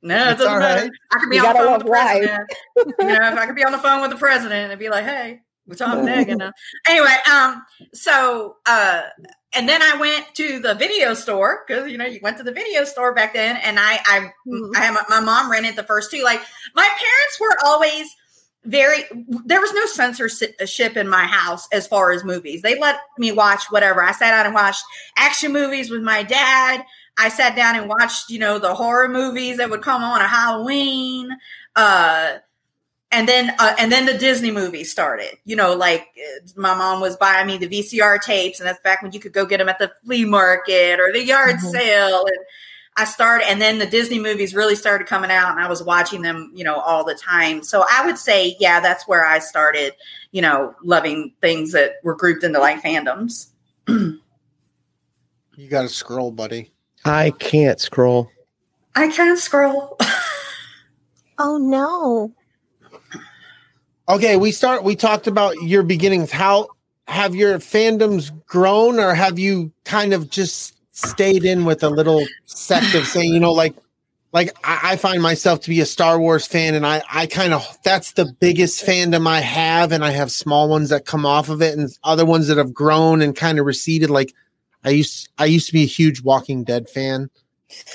[0.00, 0.82] No, it It's doesn't matter.
[0.82, 0.90] right.
[1.12, 2.52] I could be You on the phone with the president.
[3.00, 5.04] you know, if I could be on the phone with the president and be like,
[5.04, 6.52] "Hey, we're talking Megan now."
[6.88, 9.02] Anyway, um, so uh,
[9.56, 12.52] and then I went to the video store because you know you went to the
[12.52, 14.76] video store back then, and I I Mhm.
[14.76, 16.22] I had my, my mom rented the first two.
[16.22, 16.40] Like
[16.76, 18.06] my parents were always
[18.68, 19.04] very
[19.46, 22.62] there was no censorship in my house as far as movies.
[22.62, 24.02] They let me watch whatever.
[24.02, 24.84] I sat down and watched
[25.16, 26.84] action movies with my dad.
[27.18, 30.28] I sat down and watched, you know, the horror movies that would come on a
[30.28, 31.30] Halloween.
[31.74, 32.38] Uh
[33.10, 35.38] and then uh, and then the Disney movies started.
[35.46, 39.02] You know, like uh, my mom was buying me the VCR tapes, and that's back
[39.02, 41.70] when you could go get them at the flea market or the yard Mhm.
[41.70, 42.26] sale.
[42.26, 42.38] And
[42.98, 46.22] I started, and then the Disney movies really started coming out, and I was watching
[46.22, 47.62] them, you know, all the time.
[47.62, 49.94] So I would say, yeah, that's where I started,
[50.32, 53.48] you know, loving things that were grouped into like fandoms.
[53.86, 56.72] You got to scroll, buddy.
[57.04, 58.30] I can't scroll.
[58.94, 59.96] I can't scroll.
[61.38, 62.32] oh no
[64.08, 64.84] Okay, we start.
[64.84, 66.30] We talked about your beginnings.
[66.30, 66.68] How
[67.08, 72.26] have your fandoms grown, or have you kind of just stayed in with a little
[72.46, 73.74] sect of saying, you know, like,
[74.32, 77.54] like I, I find myself to be a Star Wars fan, and I, I kind
[77.54, 81.48] of that's the biggest fandom I have, and I have small ones that come off
[81.48, 84.10] of it, and other ones that have grown and kind of receded.
[84.10, 84.34] Like
[84.84, 87.30] I used, I used to be a huge Walking Dead fan.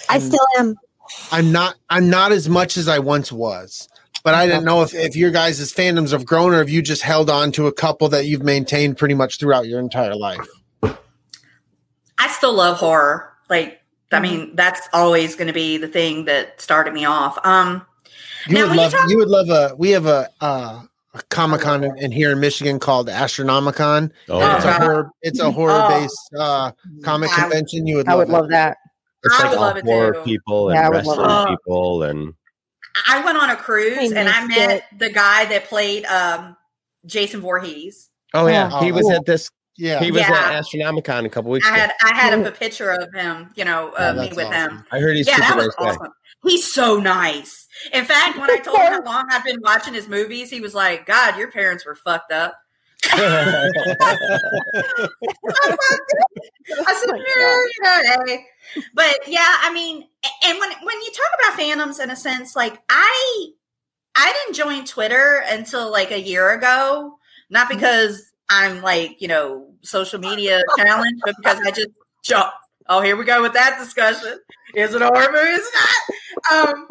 [0.10, 0.76] i And- still am
[1.32, 3.88] I'm not I'm not as much as I once was.
[4.24, 7.02] But I didn't know if, if your guys' fandoms have grown or if you just
[7.02, 10.48] held on to a couple that you've maintained pretty much throughout your entire life.
[12.24, 13.32] I still love horror.
[13.50, 13.82] Like,
[14.12, 17.38] I mean, that's always going to be the thing that started me off.
[17.46, 17.86] Um,
[18.48, 20.82] You Now, would when you love talk- you would love a we have a uh
[21.16, 24.12] a Comic Con in, in here in Michigan called Astronomicon.
[24.30, 26.72] Oh, Oh, It's a horror it's a horror based uh
[27.04, 27.86] comic I- convention.
[27.88, 28.32] You would I love would it.
[28.32, 28.78] love that.
[29.24, 30.22] it's I like would all love it horror too.
[30.24, 32.34] people and Yeah, I love wrestling people and
[33.08, 36.56] I went on a cruise I and I missed met the guy that played um,
[37.06, 38.10] Jason Voorhees.
[38.34, 39.14] oh yeah, Oh, he was cool.
[39.14, 39.50] at this.
[39.78, 40.00] Yeah.
[40.00, 40.32] He was Yeah.
[40.34, 41.80] at Astronomicon a couple weeks I ago.
[41.82, 44.78] had I had a picture of him, you know, Oh, uh, me with awesome.
[44.78, 44.86] him.
[44.92, 45.90] I heard he's Yeah, that was nice guy.
[46.02, 46.14] awesome.
[46.44, 47.68] He's so nice.
[47.94, 50.74] In fact, when I told him how long I've been watching his movies, he was
[50.76, 52.56] like, "God, your parents were fucked up."
[53.14, 53.70] I
[56.96, 58.46] said, Oh you know, hey.
[58.94, 60.08] But yeah, I mean,
[60.46, 63.48] and when when you talk about fandoms in a sense, like I
[64.16, 67.18] I didn't join Twitter until like a year ago,
[67.50, 67.78] not Mm-hmm.
[67.78, 71.90] because I'm like, you know, social media challenge, but because I just
[72.24, 72.54] jumped.
[72.90, 74.40] Oh, here we go with that discussion.
[74.76, 75.50] Is it a horror movie?
[75.52, 75.74] Is it
[76.52, 76.68] not?
[76.70, 76.88] Um,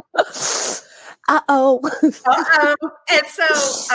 [1.29, 1.81] Uh oh.
[2.03, 2.75] Uh-oh.
[3.11, 3.45] and so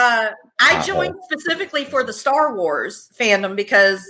[0.00, 0.82] uh, I Uh-oh.
[0.82, 4.02] joined specifically for the Star Wars fandom because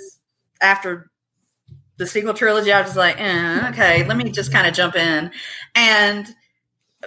[0.61, 1.11] after
[1.97, 5.33] the sequel trilogy, I was like, eh, okay, let me just kind of jump in.
[5.75, 6.33] And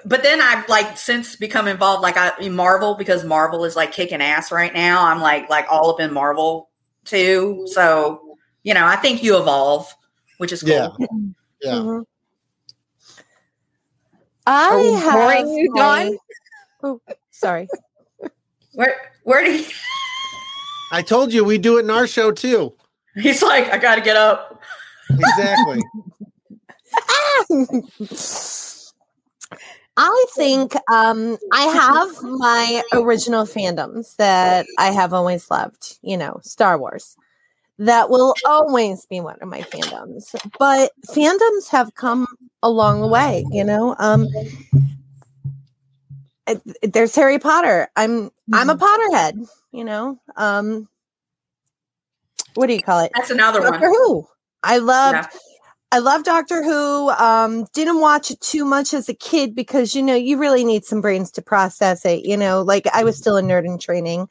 [0.06, 3.92] but then I've like since become involved like I in Marvel because Marvel is like
[3.92, 5.06] kicking ass right now.
[5.06, 6.70] I'm like like all up in Marvel
[7.06, 7.68] too.
[7.72, 9.94] So, you know, I think you evolve,
[10.38, 10.72] which is cool.
[10.72, 10.90] Yeah.
[11.62, 11.72] Yeah.
[11.74, 12.06] Mhm.
[14.48, 16.18] I Are have boring you, my- Dawn?
[16.84, 17.02] Oh,
[17.32, 17.68] sorry.
[18.74, 19.66] Where where do you
[20.94, 22.74] I told you we do it in our show too.
[23.16, 24.62] he's like, I gotta get up.
[25.10, 25.82] Exactly.
[30.04, 36.40] I think um, I have my original fandoms that I have always loved, you know,
[36.42, 37.16] Star Wars.
[37.78, 40.36] That will always be one of my fandoms.
[40.58, 42.26] But fandoms have come
[42.64, 43.96] along the way, you know.
[44.00, 44.28] Um,
[46.48, 47.88] it- there's Harry Potter.
[47.96, 50.20] I'm I'm a Potterhead, you know.
[50.36, 50.90] Um,
[52.56, 53.12] what do you call it?
[53.14, 53.98] That's another Doctor one.
[53.98, 54.28] Who.
[54.64, 55.40] I loved Yeah.
[55.94, 57.10] I love Doctor Who.
[57.10, 60.86] Um, didn't watch it too much as a kid because you know you really need
[60.86, 62.26] some brains to process it.
[62.26, 64.30] You know, like I was still a nerd in training.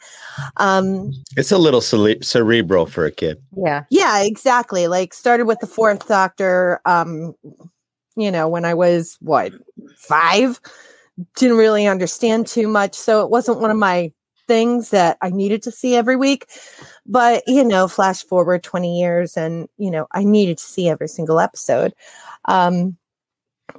[0.56, 3.42] Um, It's a little cere- cerebral for a kid.
[3.56, 3.84] Yeah.
[3.90, 4.88] yeah, exactly.
[4.88, 6.80] Like started with the fourth Doctor.
[6.86, 7.34] Um,
[8.16, 9.52] you know, when I was what
[9.96, 10.60] five,
[11.36, 14.12] didn't really understand too much, so it wasn't one of my
[14.48, 16.46] things that I needed to see every week.
[17.06, 21.08] But you know, flash forward twenty years, and you know, I needed to see every
[21.08, 21.94] single episode.
[22.46, 22.96] Um,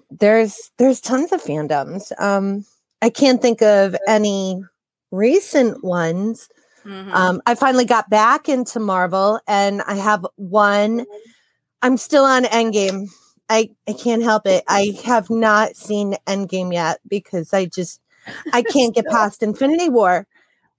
[0.09, 2.11] there's there's tons of fandoms.
[2.21, 2.65] Um,
[3.01, 4.63] I can't think of any
[5.11, 6.49] recent ones.
[6.85, 7.13] Mhm.
[7.13, 11.05] Um, I finally got back into Marvel, and I have one.
[11.81, 13.07] I'm still on Endgame.
[13.49, 14.63] I I can't help it.
[14.67, 18.01] I have not seen Endgame yet because I just
[18.53, 20.27] I can't get past Infinity War.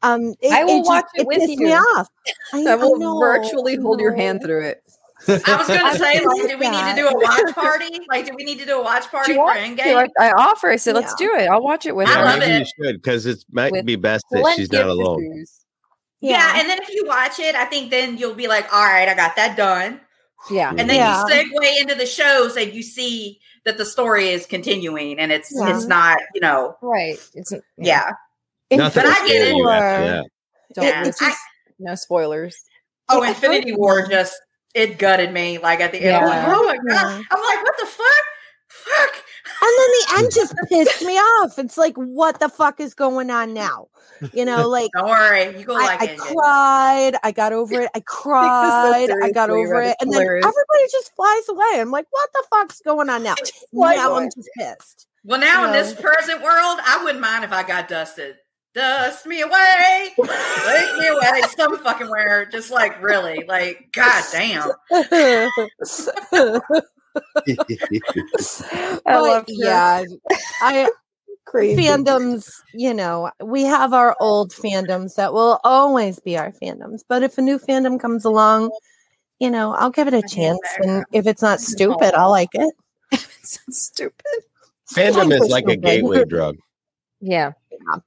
[0.03, 1.75] Um, it, I will just- watch it with pissed me you.
[1.75, 2.09] off.
[2.53, 4.83] I, I will know, virtually hold your hand through it.
[5.29, 8.01] I was gonna say, like, believe do we need to do a watch party?
[8.09, 9.61] Like, do we need to do a watch party for wants.
[9.61, 10.09] Endgame?
[10.19, 10.69] I, I offer.
[10.69, 11.27] I said, let's Yeah.
[11.29, 11.47] do it.
[11.47, 12.25] I'll watch it with I her.
[12.25, 12.59] love maybe it.
[12.79, 15.21] you should because it might With be best that she's not alone.
[15.21, 15.61] tissues.
[16.21, 16.55] Yeah.
[16.59, 19.15] and then if you watch it, I think then you'll be like, all right, I
[19.15, 20.01] got that done.
[20.51, 20.71] Yeah.
[20.71, 21.25] And then Yeah.
[21.29, 25.53] you segue into the shows and you see that the story is continuing and it's
[25.57, 25.77] Yeah.
[25.77, 27.17] it's not, you know, Right.
[27.35, 28.11] It's yeah.
[28.79, 29.67] Nothing But will I get it.
[29.69, 30.27] after that.
[30.75, 31.03] Don't Yeah.
[31.05, 31.27] listen.
[31.29, 31.35] I-
[31.79, 32.57] no spoilers.
[33.09, 34.35] Oh, It Infinity War just
[34.75, 35.59] it gutted me.
[35.59, 37.25] Like at the end, I'm like, oh my god.
[37.31, 38.25] I'm like, what the fuck?
[38.69, 39.15] Fuck.
[39.61, 41.59] And then the end just pissed me off.
[41.59, 43.89] It's like, what the fuck is going on now?
[44.33, 45.59] You know, like Don't worry.
[45.59, 46.19] You go I, like I it.
[46.19, 47.13] cried.
[47.23, 47.91] I got over it.
[47.95, 49.11] I cried.
[49.23, 49.89] I got over it.
[49.89, 51.81] It's And then everybody just flies away.
[51.81, 53.35] I'm like, what the fuck's going on now?
[53.73, 54.25] now away.
[54.25, 55.07] I'm just pissed.
[55.25, 55.77] Well, now in No.
[55.83, 58.37] this present world, I wouldn't mind if I got dusted.
[58.75, 62.47] Dust me away, take me away, some fucking where.
[62.47, 64.71] Just like really, like god damn.
[69.07, 69.53] I love her.
[69.55, 70.05] yeah,
[70.63, 70.89] I
[71.45, 71.83] Crazy.
[71.83, 77.01] fandoms, you know, we have our old fandoms that will always be our fandoms.
[77.07, 78.71] But if a new fandom comes along,
[79.39, 80.61] you know, I'll give it a chance.
[80.79, 82.75] And if it's not stupid, I'll like it.
[83.43, 84.45] so stupid.
[84.95, 86.57] Fandom is Like like a gateway drug.
[87.25, 87.53] Yeah.
[87.71, 88.01] Yeah.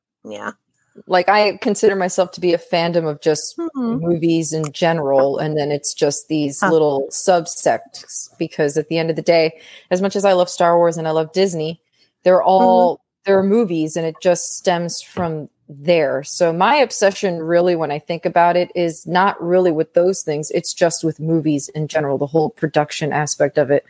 [1.07, 3.99] Like I consider myself to be a fandom of just Mhm.
[4.01, 6.71] movies in general and then it's just these Huh.
[6.71, 9.59] little subsects because at the end of the day
[9.91, 11.79] as much as i love star wars and i love disney
[12.23, 16.23] they're all they're movies and it just stems from there.
[16.23, 20.49] So my obsession really when i think about it is not really with those things.
[20.51, 23.83] It's just with movies in general the whole production aspect of it.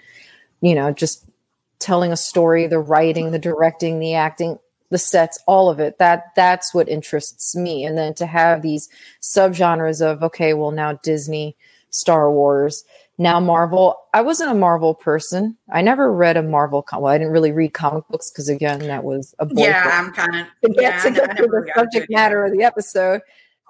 [0.62, 1.26] You know just
[1.80, 4.58] telling a story the writing the directing the acting
[4.96, 8.88] the sets all of it that that's what interests me and then to have these
[9.22, 11.54] subgenres of okay well now disney
[11.90, 12.86] star wars
[13.18, 17.18] now marvel i wasn't a marvel person i never read a marvel com- well i
[17.18, 19.94] didn't really read comic books because again that was a boy Yeah, book.
[19.94, 22.64] I'm kind of to get yeah, to get to the subject to matter of the
[22.64, 23.20] episode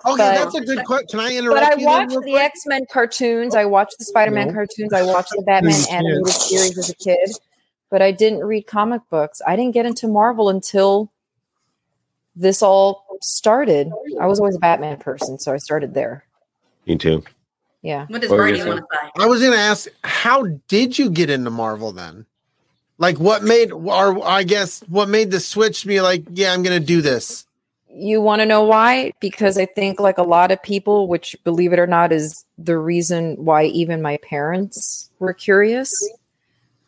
[0.05, 1.07] oh, Okay, But- that's a good question.
[1.09, 1.85] Can I interrupt but I you?
[1.87, 2.35] watched the?
[2.35, 3.55] X Men cartoons.
[3.55, 4.53] I watched the Spider Man No.
[4.53, 4.93] cartoons.
[4.93, 7.31] I watched the Batman animated series as a kid,
[7.89, 9.41] but I didn't read comic books.
[9.47, 11.11] I didn't get into Marvel until
[12.35, 13.91] this all started.
[14.19, 16.23] I was always a Batman person, so I started there.
[16.85, 17.23] Me too.
[17.81, 18.05] Yeah.
[18.07, 19.09] What does What were Brady want to say?
[19.23, 22.25] I was going to ask, how did you get into Marvel then?
[22.97, 26.63] Like, what made, or I guess, what made the switch to be like, yeah, I'm
[26.63, 27.45] going to do this?
[27.89, 29.11] You want to know why?
[29.19, 32.77] Because I think, like a lot of people, which believe it or not, is the
[32.77, 35.91] reason why even my parents were curious,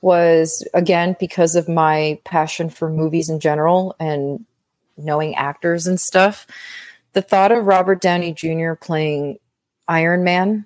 [0.01, 4.45] was again because of my passion for movies in general and
[4.97, 6.47] knowing actors and stuff,
[7.13, 8.73] the thought of Robert Downey Jr.
[8.73, 9.39] playing
[9.87, 10.65] Iron Man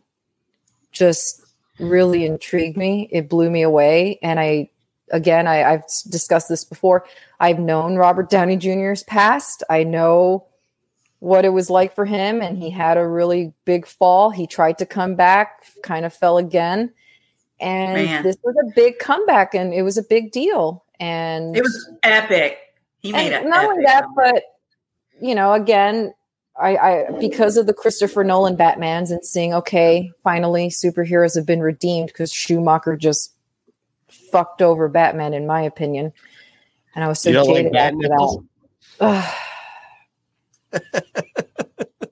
[0.91, 1.41] just
[1.79, 3.09] really intrigued me.
[3.11, 4.19] It blew me away.
[4.21, 4.69] And I,
[5.11, 7.05] again, I, I've discussed this before.
[7.39, 9.63] I've known Robert Downey Jr.'s past.
[9.69, 10.45] I know
[11.19, 14.31] what it was like for him, and he had a really big fall.
[14.31, 16.91] He tried to come back, kind of fell again.
[17.59, 18.23] And Man.
[18.23, 20.83] this was a big comeback, and it was a big deal.
[20.99, 22.57] And It was epic.
[23.01, 23.49] He made and it.
[23.49, 24.43] not only that, but
[25.21, 26.13] you know, again,
[26.59, 31.61] I, I because of the Christopher Nolan Batmans and seeing okay, finally superheroes have been
[31.61, 33.33] redeemed because Schumacher just
[34.07, 36.13] fucked over Batman, in my opinion.
[36.93, 38.09] And I was so You don't like jaded bat after
[38.99, 39.35] that.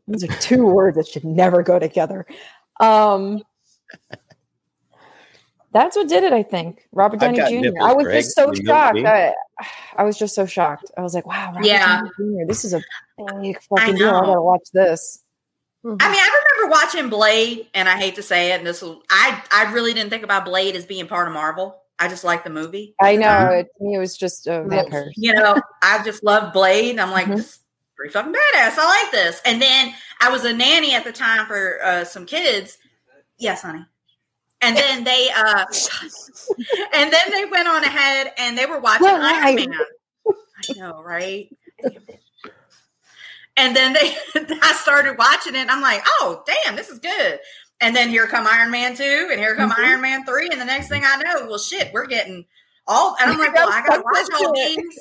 [0.08, 2.25] These are two words that should never go together.
[2.80, 3.43] Um,
[5.72, 6.88] that's what did it, I think.
[6.92, 7.62] Robert I've Downey Jr.
[7.62, 8.18] nipples, I was Greg.
[8.24, 9.38] just so You know what I shocked.
[9.60, 10.92] I, I was just so shocked.
[10.98, 12.02] I was like, wow, Robert Yeah.
[12.02, 12.48] Downey Jr.
[12.48, 12.82] This is a
[13.42, 14.10] big fucking deal.
[14.10, 14.22] I know.
[14.26, 15.24] gotta watch this.
[15.86, 19.02] I mean, I remember watching Blade, and I hate to say it, and this will,
[19.10, 21.82] I I really didn't think about Blade as being part of Marvel.
[21.98, 22.96] I just liked the movie.
[23.02, 23.28] I know.
[23.28, 23.52] time.
[23.60, 25.12] It, to me, it was just a vampire.
[25.16, 26.92] You know, I just love Blade.
[26.92, 27.36] And I'm like, Mhm.
[27.38, 27.60] this is
[27.96, 28.78] pretty fucking badass.
[28.78, 29.42] I like this.
[29.46, 32.78] And then I was a nanny at the time for uh, some kids.
[33.38, 33.86] Yes, honey.
[34.62, 35.65] And then they, uh,
[36.93, 39.69] and then they went on ahead and they were watching Well, Iron I- Man.
[40.67, 41.50] I know, right?
[43.58, 44.15] And then they,
[44.62, 45.60] I started watching it.
[45.60, 47.39] And I'm like, oh, damn, this is good.
[47.82, 49.80] And then here come Iron Man two, and here come Mhm.
[49.80, 52.45] Iron Man three, and the next thing I know, well, shit, we're getting
[52.86, 53.15] all.
[53.22, 55.00] And I'm like, well, I gotta watch all these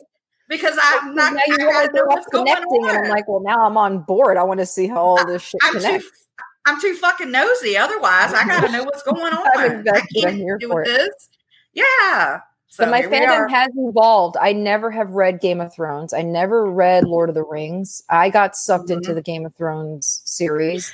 [0.48, 1.32] because I'm not.
[1.32, 3.98] now I you realize know they're all connecting, and I'm like, well, now I'm on
[4.02, 4.36] board.
[4.36, 6.27] I want to see how all this shit I'm too, connects.
[6.68, 7.76] I'm too fucking nosy.
[7.76, 9.46] Otherwise, I gotta know what's going on.
[9.56, 10.24] I'm invested.
[10.24, 11.28] I I'm here for this.
[11.72, 12.40] Yeah.
[12.68, 13.48] So but my here we are.
[13.48, 14.36] fandom has evolved.
[14.40, 16.12] I never have read Game of Thrones.
[16.12, 18.02] I never read Lord of the Rings.
[18.10, 19.14] I got sucked into Mhm.
[19.14, 20.92] the Game of Thrones series.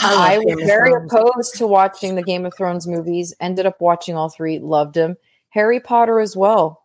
[0.00, 3.34] I I was very opposed to watching the Game of Thrones movies.
[3.40, 4.58] Ended up watching all three.
[4.58, 5.16] Loved them.
[5.50, 6.79] Harry Potter as well.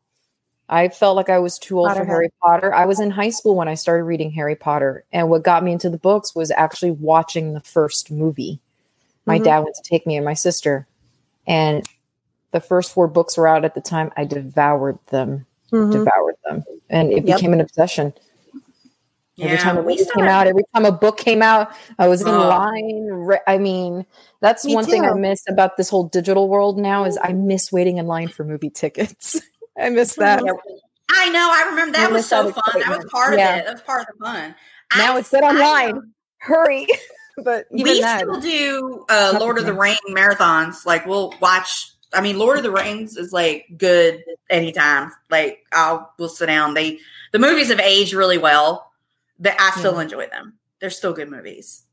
[0.68, 2.74] I felt like I was too old for Harry Potter.
[2.74, 5.72] I was in high school when I started reading Harry Potter, and what got me
[5.72, 8.60] into the books was actually watching the first movie.
[9.26, 9.44] My Mhm.
[9.44, 10.88] dad went to take me and my sister,
[11.46, 11.88] and
[12.52, 14.12] the first four books were out at the time.
[14.18, 15.92] I devoured them, Mhm.
[15.92, 17.38] devoured them, and it Yep.
[17.38, 18.14] became an obsession.
[19.38, 22.30] Every time a movie came out, every time a book came out, I was in
[22.30, 22.48] Oh.
[22.48, 23.38] line.
[23.46, 24.06] I mean,
[24.40, 27.70] that's Me one thing I miss about this whole digital world now is I miss
[27.70, 29.40] waiting in line for movie tickets.
[29.78, 30.42] I miss that.
[31.10, 31.50] I know.
[31.52, 32.82] I remember that I was so that fun.
[32.82, 33.66] That was part of it.
[33.66, 34.56] That was part of the fun.
[34.96, 36.14] Now I- it's I online.
[36.38, 36.88] Hurry!
[37.44, 40.86] but we that, still do uh, Lord of the the Ring marathons.
[40.86, 41.92] Like we'll watch.
[42.14, 45.12] I mean, Lord of the Rings is like good anytime.
[45.30, 46.74] Like I'll we'll sit down.
[46.74, 47.00] They
[47.32, 48.92] the movies have aged really well.
[49.40, 50.02] That I still Yeah.
[50.02, 50.58] enjoy them.
[50.80, 51.85] They're still good movies.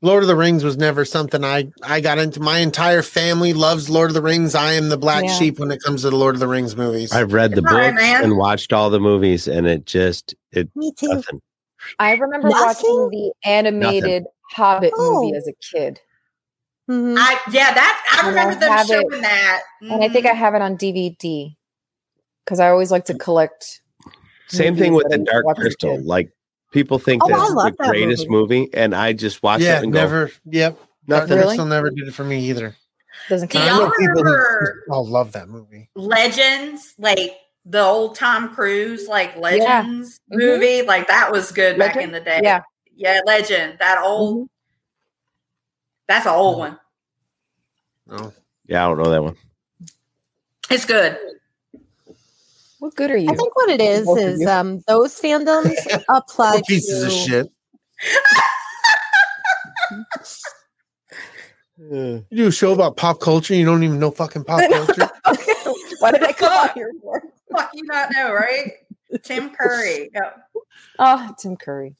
[0.00, 2.40] Lord of the Rings was never something I I got into.
[2.40, 4.54] My entire family loves Lord of the Rings.
[4.54, 5.34] I am the black Yeah.
[5.36, 7.10] sheep when it comes to the Lord of the Rings movies.
[7.12, 8.24] I've read the It's all right, books man.
[8.24, 11.08] and watched all the movies, and it just it Me too.
[11.08, 11.40] nothing.
[11.98, 12.66] I remember Nothing?
[12.66, 15.36] watching the animated Hobbit movie Oh.
[15.36, 16.00] as a kid,
[16.88, 17.16] Mhm.
[17.18, 19.62] I yeah, that I And remember I them have it- showing that.
[19.82, 21.56] and I think I have it on DVD
[22.44, 23.82] because I always like to collect.
[24.48, 26.00] Same thing with the Dark watch as a Crystal.
[26.02, 26.30] Like
[26.72, 28.60] people think Oh, that's the that greatest movie.
[28.60, 30.30] movie, and I just watch yeah, it and go, never.
[30.46, 30.78] Yep.
[31.06, 31.30] Nothing.
[31.36, 31.42] Really?
[31.46, 32.76] Crystal never did it for me either.
[33.28, 33.80] Doesn't Do I count.
[33.80, 35.88] y'all know people who remember- all love that movie.
[35.94, 37.32] Legends, like
[37.64, 40.36] the old Tom Cruise, like Legends Mhm.
[40.38, 42.40] movie, like that was good back in the day.
[42.42, 42.62] Yeah.
[42.94, 43.78] yeah, Legend.
[43.80, 44.44] That old.
[44.44, 44.48] Mhm.
[46.08, 46.78] That's an old one.
[48.06, 48.32] No.
[48.66, 49.36] Yeah, I don't know that one.
[50.70, 51.18] It's good.
[52.80, 53.30] What good are you?
[53.30, 55.74] I think what it is Both is um, those fandoms
[56.08, 57.46] apply What pieces of to shit.
[61.80, 63.54] Uh, You do a show about pop culture.
[63.54, 65.08] You don't even know fucking pop culture.
[66.00, 67.22] Why did I come out here for?
[67.56, 68.72] Fuck you not know, right?
[69.22, 70.10] Tim Curry.
[70.12, 70.30] Yeah,
[70.98, 71.94] Oh, Tim Curry.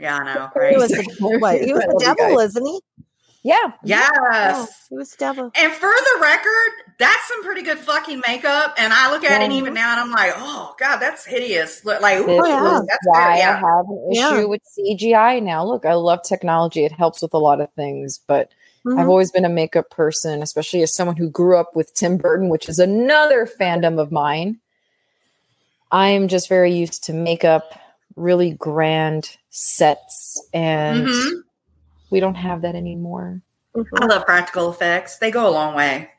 [0.00, 2.80] yeah I know, he was the, what, he was the devil, isn't he?
[3.44, 3.58] Yeah.
[3.64, 4.86] Oh, Yes.
[4.88, 5.50] he was the devil.
[5.56, 6.72] And for the record,
[7.02, 8.74] that's some pretty good fucking makeup.
[8.78, 11.84] And I look at it even now, and I'm like, oh god, that's hideous.
[11.84, 12.80] Look, Like, ooh, yeah.
[12.86, 13.38] that's why.
[13.38, 13.50] Yeah.
[13.50, 14.44] I have an issue Yeah.
[14.44, 15.64] with CGI now.
[15.64, 16.84] Look, I love technology.
[16.84, 18.50] It helps with a lot of things, but
[18.86, 19.08] I've Mhm.
[19.08, 22.68] always been a makeup person, especially as someone who grew up with Tim Burton, which
[22.68, 24.58] is another fandom of mine.
[25.92, 27.74] I am just very used to makeup,
[28.16, 31.42] really grand sets, and Mhm.
[32.10, 33.40] we don't have that anymore.
[33.76, 34.02] Mhm.
[34.02, 35.18] I love practical effects.
[35.18, 36.10] They go a long way.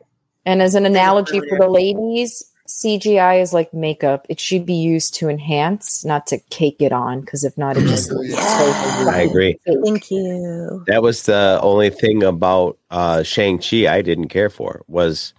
[0.46, 4.26] And as an analogy for the ladies, CGI is like makeup.
[4.30, 7.22] It should be used to enhance, not to cake it on.
[7.22, 9.60] Because if not, it just looks so I agree.
[9.66, 9.78] fake.
[9.84, 10.84] Thank you.
[10.88, 15.34] That was the only thing about uh Shang Chi I didn't care for was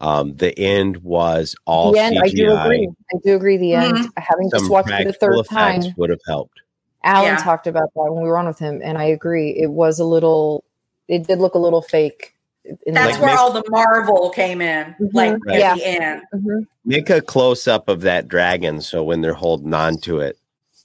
[0.00, 2.22] um the end was all the end, CGI.
[2.22, 2.88] I do agree.
[3.12, 3.56] I do agree.
[3.56, 4.08] The end, Mhm.
[4.16, 6.60] having just watched it the third time, would have helped.
[7.04, 7.36] Alan Yeah.
[7.42, 9.50] talked about that when we were on with him, and I agree.
[9.50, 10.64] It was a little.
[11.08, 12.34] It did look a little fake.
[12.86, 15.10] In That's Like where make- all the Marvel came in, Mhm.
[15.14, 15.60] like Right.
[15.62, 16.22] at the end.
[16.34, 16.66] Mhm.
[16.84, 20.36] Make a close up of that dragon so when they're holding on to it,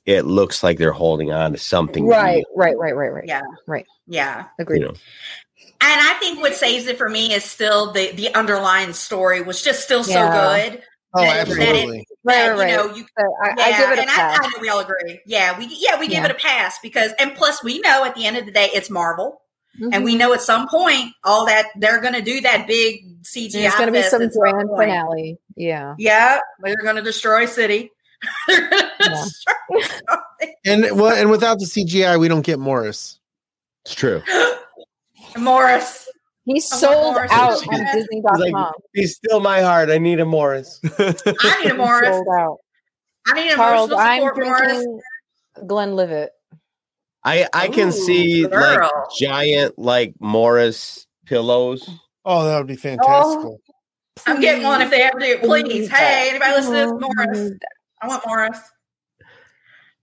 [0.05, 2.05] it looks like they're holding on to something.
[2.07, 3.25] Right, real, right, right, right, right.
[3.27, 3.41] Yeah.
[3.67, 3.86] right.
[4.07, 4.45] Yeah.
[4.59, 4.81] Agreed.
[4.81, 4.93] You know.
[5.81, 9.61] And I think what saves it for me is still the the underlying story was
[9.61, 10.29] just still so Yeah.
[10.69, 10.81] good.
[11.15, 12.07] Oh, that- that it- absolutely.
[12.23, 12.69] Right, that, right, right.
[12.71, 14.39] You know, you So I, yeah, I give it a and pass.
[14.39, 15.19] I, I know we all agree.
[15.25, 16.25] Yeah, we yeah we give Yeah.
[16.25, 18.89] it a pass because and plus we know at the end of the day it's
[18.89, 19.41] Marvel
[19.82, 20.03] and Mhm.
[20.03, 23.65] we know at some point all that they're going to do that big CGI.
[23.67, 24.89] It's going to be some grand point.
[24.89, 25.38] finale.
[25.55, 25.95] Yeah.
[25.97, 27.91] Yeah, they're going to destroy city.
[28.49, 29.26] Yeah.
[30.65, 33.19] And well, and without the CGI, we don't get Morris.
[33.86, 34.21] It's true.
[35.38, 36.07] Morris.
[36.45, 37.93] He's I want sold Morris out on do that.
[37.95, 38.39] Disney.com.
[38.53, 39.89] Like, He's still my heart.
[39.89, 40.80] I need a Morris.
[40.99, 42.09] I need a Morris.
[42.09, 42.57] Sold out.
[43.28, 44.71] I need Charles, emotional I'm support, Morris.
[44.74, 44.99] drinking
[45.67, 46.32] Glenlivet.
[47.26, 48.82] I I can Ooh, see like
[49.17, 51.89] giant like Morris pillows.
[52.26, 53.51] Oh, that would be fantastic.
[54.26, 55.39] I'm getting one if they ever do.
[55.39, 55.89] Please.
[55.89, 56.91] Hey, anybody listen to this?
[56.91, 57.38] Morris.
[57.38, 57.51] Morris.
[58.01, 58.59] I want Morris.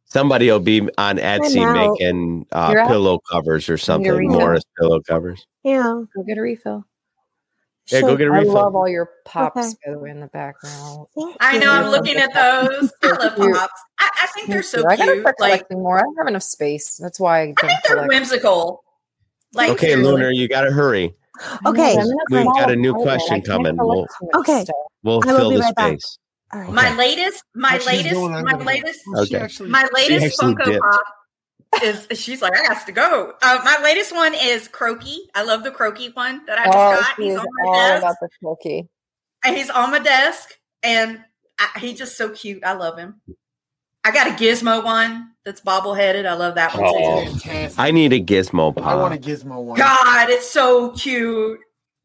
[0.04, 4.28] Somebody will be on Etsy making uh, pillow covers or something.
[4.28, 5.46] Morris pillow covers.
[5.62, 6.02] Yeah.
[6.14, 6.84] Go get a refill.
[7.90, 8.56] Yeah, go get a I refill.
[8.58, 9.68] I love all your pops Okay.
[9.86, 11.06] by the way in the background.
[11.40, 11.72] I know.
[11.72, 12.92] I'm looking at those.
[13.02, 13.82] I love pops.
[13.98, 15.22] I, I think they're so I gotta cute.
[15.22, 15.98] start Like collecting more.
[15.98, 16.96] I don't have enough space.
[16.96, 18.08] That's why I I don't think they're collect.
[18.10, 18.84] whimsical.
[19.54, 20.12] Like okay, seriously.
[20.12, 21.14] Lunar, you got to hurry.
[21.66, 21.96] Okay.
[22.30, 23.76] We've got a new question I coming.
[23.76, 24.06] We'll-
[24.36, 24.64] Okay.
[25.02, 26.18] We'll fill the right space.
[26.52, 26.70] All right.
[26.70, 29.48] My latest, my latest, my latest, Okay.
[29.66, 30.78] my latest Funko.
[30.78, 31.00] Pop
[31.82, 32.06] is.
[32.18, 33.34] She's like, I got to go.
[33.42, 35.28] Uh, my latest one is Croaky.
[35.34, 37.16] I love the Croaky one that I just Oh, got.
[37.16, 38.02] she He's on my all desk.
[38.02, 38.88] about the cookie.
[39.44, 40.50] and he's on my desk,
[40.82, 41.20] and
[41.58, 42.64] I, he's just so cute.
[42.64, 43.20] I love him.
[44.04, 46.26] I got a Gizmo one that's bobbleheaded.
[46.26, 47.24] I love that one.
[47.26, 47.38] too.
[47.40, 47.78] Fantastic.
[47.78, 48.86] I need a gizmo pop.
[48.86, 49.78] I want a gizmo one.
[49.78, 51.60] God, it's so cute.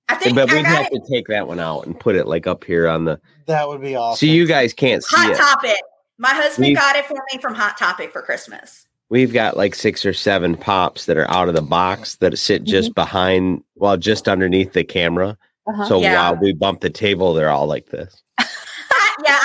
[0.10, 0.92] I think But I we'd have it.
[0.92, 3.20] to take that one out and put it like up here on the.
[3.48, 4.28] That would be awesome.
[4.28, 5.38] So you guys can't see Hot it.
[5.38, 5.78] Topic.
[6.18, 8.88] My husband We- got it for me from Hot Topic for Christmas.
[9.10, 12.64] We've got like six or seven pops that are out of the box that sit
[12.64, 15.38] just behind, well, just underneath the camera.
[15.68, 15.86] Uh-huh.
[15.86, 16.16] So Yeah.
[16.32, 18.16] while we bump the table, they're all like this.
[18.40, 18.46] yeah,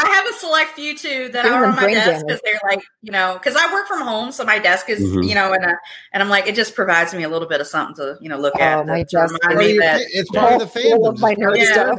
[0.03, 2.81] I have a select few too that Give are on my desk because they're like,
[3.03, 5.29] you know, because I work from home, so my desk is, Mhm.
[5.29, 5.75] you know, and uh,
[6.15, 8.39] and I'm like, it just provides me a little bit of something to, you know,
[8.39, 8.87] look Oh, at.
[8.87, 11.09] my to desk remind Well, me that, it's part of the Full fandom.
[11.09, 11.99] of my It's part the stuff.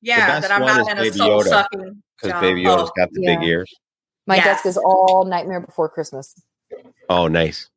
[0.00, 2.02] yeah, best that I'm not is in a Baby soul Yoda, sucking.
[2.20, 2.40] Because.
[2.40, 3.72] Baby Yoda's Oh, got the big ears.
[4.26, 4.44] My Yes.
[4.46, 6.34] desk is all Nightmare Before Christmas.
[7.08, 7.68] Oh, nice.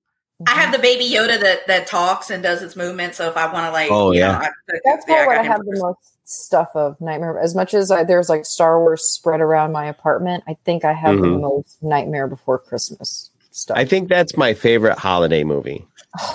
[0.48, 3.14] I have the baby Yoda that that talks and does its movement.
[3.16, 4.32] So if I want to like, Oh, yeah.
[4.32, 4.50] know, I,
[4.86, 7.38] That's yeah, more what got I have the most stuff of Nightmare.
[7.40, 10.94] As much as I, there's like Star Wars spread around my apartment, I think I
[10.94, 11.42] have the Mhm.
[11.42, 13.78] most Nightmare Before Christmas stuff.
[13.78, 15.86] I think that's my favorite holiday movie.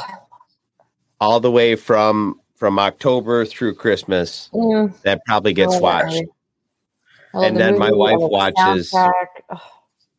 [1.20, 6.14] All the way from from October through Christmas, Mm, that probably gets love that watched.
[6.14, 7.46] movie.
[7.46, 9.60] And the then my movie, I wife watches- soundtrack.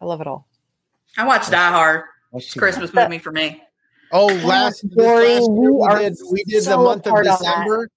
[0.02, 0.46] I love it all.
[1.18, 2.04] I watch Die Hard.
[2.32, 3.62] What's she- Christmas movie for me.
[4.12, 7.12] Oh, last, this Dory, last year you we are did we did the month of
[7.12, 7.40] hard on that.
[7.40, 7.90] December.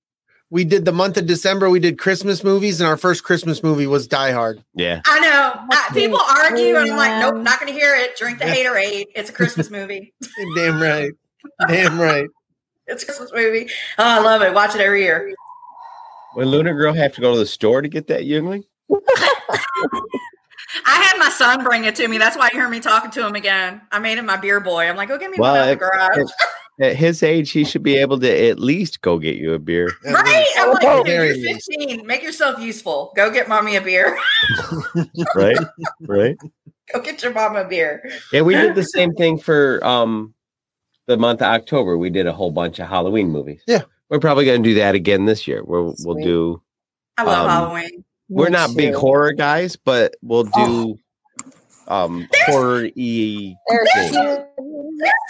[0.52, 1.70] We did the month of December.
[1.70, 4.64] We did Christmas movies, and our first Christmas movie was Die Hard.
[4.74, 5.00] Yeah.
[5.06, 5.52] I know.
[5.70, 8.16] I, people argue, and I'm like, nope, not going to hear it.
[8.16, 8.54] Drink the Yeah.
[8.56, 9.06] haterade.
[9.14, 10.12] It's a Christmas movie.
[10.56, 11.12] Damn right.
[11.68, 12.26] Damn right.
[12.88, 13.68] It's a Christmas movie.
[13.96, 14.52] Oh, I love it.
[14.52, 15.32] Watch it every year.
[16.34, 18.64] Would Luna Girl have to go to the store to get that Yuengling?
[20.86, 22.18] I had my son bring it to me.
[22.18, 23.80] That's why you hear me talking to him again.
[23.92, 24.84] I made him my beer boy.
[24.88, 26.16] I'm like, go get me Well, one out of the garage.
[26.18, 26.30] it-
[26.90, 29.92] At his age, he should be able to at least go get you a beer.
[30.04, 30.46] right?
[30.56, 32.06] I'm like, Oh, you're 15.
[32.06, 33.12] Make yourself useful.
[33.16, 34.16] Go get mommy a beer.
[35.34, 35.58] Right?
[36.08, 36.36] right?
[36.92, 38.10] go get your mom a beer.
[38.32, 40.34] Yeah, we did the same thing for um
[41.06, 41.96] the month of October.
[41.98, 43.62] We did a whole bunch of Halloween movies.
[43.66, 43.82] Yeah.
[44.08, 45.62] We're probably going to do that again this year.
[45.64, 46.60] We'll we'll do.
[47.18, 48.04] I love Um, Halloween.
[48.30, 50.98] We're Me not big horror guys, but we'll do Oh.
[51.88, 53.54] um horror y.
[53.68, 54.12] They're There's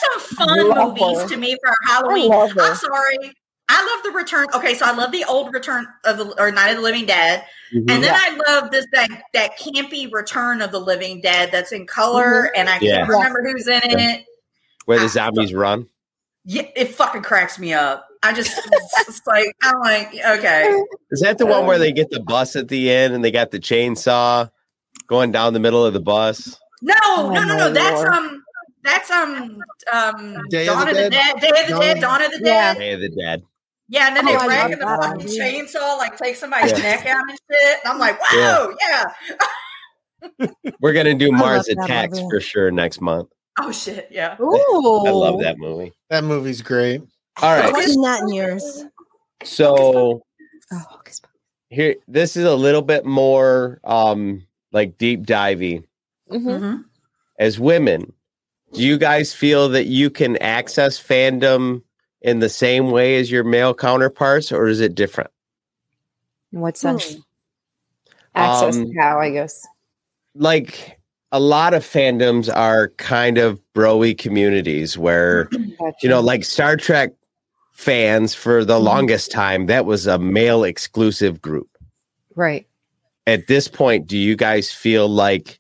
[0.01, 1.29] some fun Love movies her.
[1.29, 2.33] to me for Halloween.
[2.33, 3.33] I'm sorry.
[3.73, 4.47] I love the return.
[4.53, 7.45] Okay, so I love the old Return of the or Night of the Living Dead,
[7.73, 8.19] and then Yeah.
[8.21, 12.69] I love this that that campy Return of the Living Dead that's in color, and
[12.69, 12.97] I Yeah.
[12.97, 14.25] can't remember who's in it.
[14.87, 15.89] Where the zombies run.
[16.45, 18.09] Yeah, it fucking cracks me up.
[18.23, 18.53] I just
[19.09, 20.69] it's like I'm like okay.
[21.11, 23.51] Is that the one where they get the bus at the end and they got
[23.51, 24.51] the chainsaw
[25.07, 26.59] going down the middle of the bus?
[26.83, 27.73] No, Oh, no, no, no.
[27.73, 28.09] That's Lord.
[28.09, 28.43] um,
[28.85, 29.59] that's um,
[29.93, 31.11] um, Day of the of the Dead?
[31.11, 32.75] Dead, Day of the Dawn Dead, of- Dawn of the Yeah.
[32.75, 32.79] Dead.
[32.79, 33.43] Day of the Dead.
[33.93, 36.79] Yeah, and then Oh, they I rag the fucking chainsaw, like take somebody's Yeah.
[36.79, 37.79] neck out and shit.
[37.85, 39.05] And I'm like, whoa, yeah.
[40.81, 42.29] We're gonna do Mars Attacks movie.
[42.31, 43.29] for sure next month.
[43.59, 44.37] Oh shit, yeah.
[44.41, 45.93] Ooh, I love that movie.
[46.09, 47.03] That movie's great.
[47.43, 48.85] All I right, haven't that in years.
[49.45, 50.23] so
[50.73, 50.85] Oh,
[51.71, 55.83] here this is a little bit more um like deep divey.
[56.31, 56.43] Mhm.
[56.61, 56.85] Mhm.
[57.39, 58.13] As women,
[58.73, 61.83] do you guys feel that you can access fandom
[62.23, 65.31] in the same way as your male counterparts, or is it different?
[66.53, 67.17] In what sense?
[68.35, 69.67] Access Um, how, I guess.
[70.35, 70.99] Like
[71.33, 75.45] a lot of fandoms are kind of broy communities where
[75.79, 75.97] Gotcha.
[76.03, 77.13] you know, like Star Trek
[77.85, 78.85] fans for the Mhm.
[78.85, 81.67] longest time, that was a male exclusive group.
[82.37, 82.67] right.
[83.27, 85.59] At this point, do you guys feel like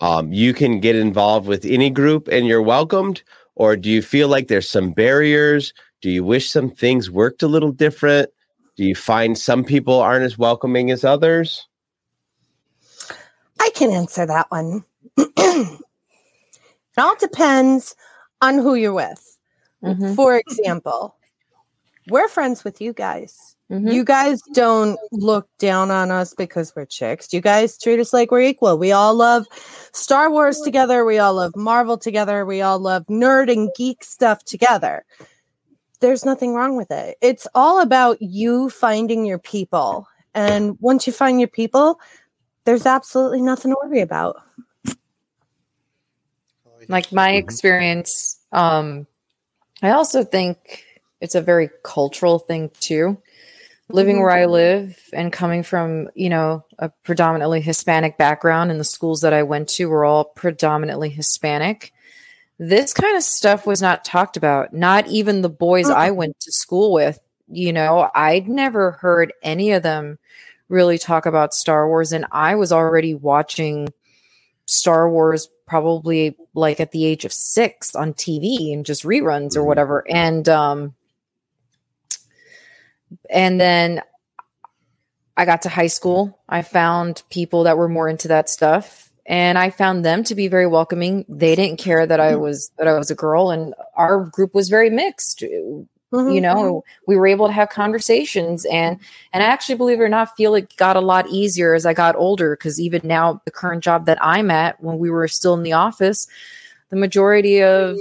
[0.00, 3.22] um, you can get involved with any group and you're welcomed?
[3.54, 5.72] Or do you feel like there's some barriers?
[6.02, 8.28] Do you wish some things worked a little different?
[8.76, 11.66] Do you find some people aren't as welcoming as others?
[13.60, 14.84] I can answer that one.
[15.16, 15.78] it
[16.98, 17.94] all depends
[18.42, 19.38] on who you're with.
[19.82, 20.14] Mhm.
[20.16, 21.16] For example,
[22.08, 23.56] we're friends with you guys.
[23.70, 23.92] Mhm.
[23.92, 27.32] You guys don't look down on us because we're chicks.
[27.32, 28.78] You guys treat us like we're equal.
[28.78, 29.46] We all love
[29.92, 31.04] Star Wars together.
[31.04, 32.46] We all love Marvel together.
[32.46, 35.04] We all love nerd and geek stuff together.
[35.98, 37.16] There's nothing wrong with it.
[37.20, 40.06] It's all about you finding your people.
[40.32, 41.98] And once you find your people,
[42.66, 44.36] there's absolutely nothing to worry about.
[46.88, 49.08] like my experience um
[49.82, 50.84] i also think
[51.20, 53.16] it's a very cultural thing too
[53.88, 54.20] living Mhm.
[54.20, 59.20] where i live and coming from you know a predominantly hispanic background and the schools
[59.20, 61.92] that i went to were all predominantly hispanic
[62.58, 66.50] this kind of stuff was not talked about not even the boys i went to
[66.52, 70.18] school with you know i'd never heard any of them
[70.68, 73.88] really talk about star wars and i was already watching
[74.68, 79.60] Star Wars probably like at the age of six on TV and just reruns or
[79.62, 79.66] Mhm.
[79.66, 80.04] whatever.
[80.10, 80.94] And um
[83.30, 84.02] and then
[85.36, 86.38] I got to high school.
[86.48, 89.10] I found people that were more into that stuff.
[89.26, 91.24] And I found them to be very welcoming.
[91.28, 93.50] They didn't care that I was that I was a girl.
[93.50, 95.44] And our group was very mixed.
[96.14, 96.30] Mm-hmm.
[96.30, 98.64] you know we were able to have conversations.
[98.66, 99.00] And
[99.32, 101.92] and i actually believe it or not feel it got a lot easier as i
[101.92, 102.56] got older.
[102.56, 105.72] Because even now the current job that i'm at when we were still in the
[105.72, 106.28] office
[106.90, 107.96] the majority of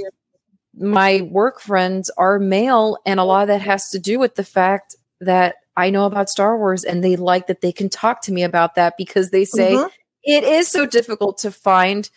[0.78, 4.44] my work friends are male and a lot of that has to do with the
[4.44, 8.34] fact that i know about star wars and they like that they can talk to
[8.34, 9.90] me about that because they say Mhm.
[10.24, 12.10] it is so difficult to find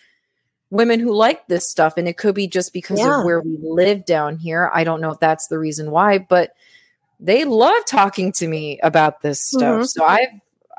[0.71, 3.21] women who like this stuff and it could be just because Yeah.
[3.21, 6.53] of where we live down here i don't know if that's the reason why but
[7.21, 9.89] they love talking to me about this stuff Mhm.
[9.89, 10.27] so i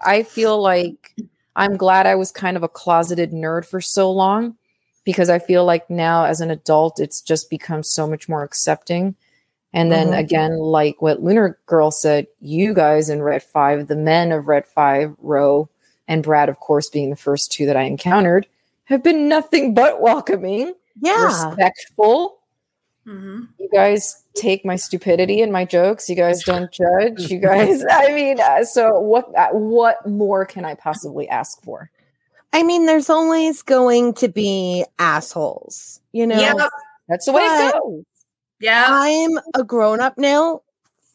[0.04, 1.16] i feel like
[1.56, 4.56] i'm glad i was kind of a closeted nerd for so long
[5.06, 9.16] because i feel like now as an adult it's just become so much more accepting
[9.74, 10.18] and then Mhm.
[10.20, 14.66] again like what lunar girl said you guys in red 5 the men of red
[14.66, 15.70] 5 row
[16.08, 18.48] and brad of course being the first two that i encountered
[18.86, 21.24] have been nothing but welcoming, Yeah.
[21.24, 22.40] respectful.
[23.06, 23.50] Mhm.
[23.60, 26.10] You guys take my stupidity and my jokes.
[26.10, 27.32] You guys don't judge.
[27.32, 29.32] You guys, I mean, uh, so what?
[29.36, 31.92] Uh, what more can I possibly ask for?
[32.54, 36.40] I mean, there's always going to be assholes, you know.
[36.40, 36.54] Yeah,
[37.08, 38.04] That's the way But- it goes.
[38.60, 38.86] Yeah.
[38.90, 40.62] I'm a grown up now.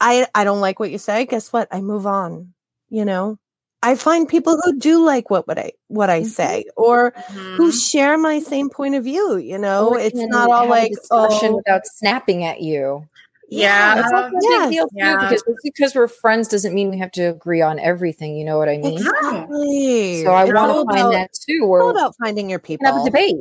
[0.00, 1.24] I I don't like what you say.
[1.26, 1.68] Guess what?
[1.70, 2.54] I move on.
[2.88, 3.38] You know,
[3.82, 6.26] I find people who do like what what I what I Mhm.
[6.26, 7.12] say or
[7.56, 7.90] who Mhm.
[7.90, 9.36] share my same point of view.
[9.36, 13.06] You know, Or it's not all like oh without snapping at you.
[13.50, 13.94] Yeah.
[13.96, 15.28] That's also yes, big deal yeah.
[15.28, 18.36] because because we're friends doesn't mean we have to agree on everything.
[18.36, 18.94] You know what I mean?
[18.94, 20.22] exactly.
[20.24, 22.86] So I want to find about- that too, it's where all about finding your people.
[22.86, 23.36] have a debate.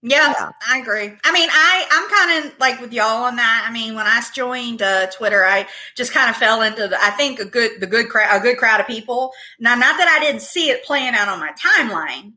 [0.00, 0.50] Yeah, Yeah.
[0.68, 1.12] I agree.
[1.24, 3.66] I mean, I I'm kind of like with y'all on that.
[3.68, 5.66] I mean, when I joined uh, Twitter, I
[5.96, 8.58] just kind of fell into the, I think a good the good crowd a good
[8.58, 9.32] crowd of people.
[9.58, 12.34] Now, not that I didn't see it playing out on my timeline,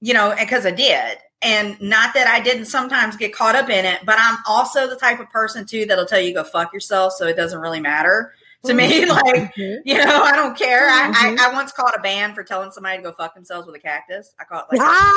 [0.00, 3.84] you know, because I did, and not that I didn't sometimes get caught up in
[3.84, 7.12] it, but I'm also the type of person too that'll tell you go fuck yourself,
[7.14, 8.32] so it doesn't really matter
[8.64, 9.06] to me.
[9.06, 10.88] like you know, I don't care.
[10.88, 13.76] I, I, I once caught a band for telling somebody to go fuck themselves with
[13.76, 14.34] a cactus.
[14.40, 15.14] I caught like Ah!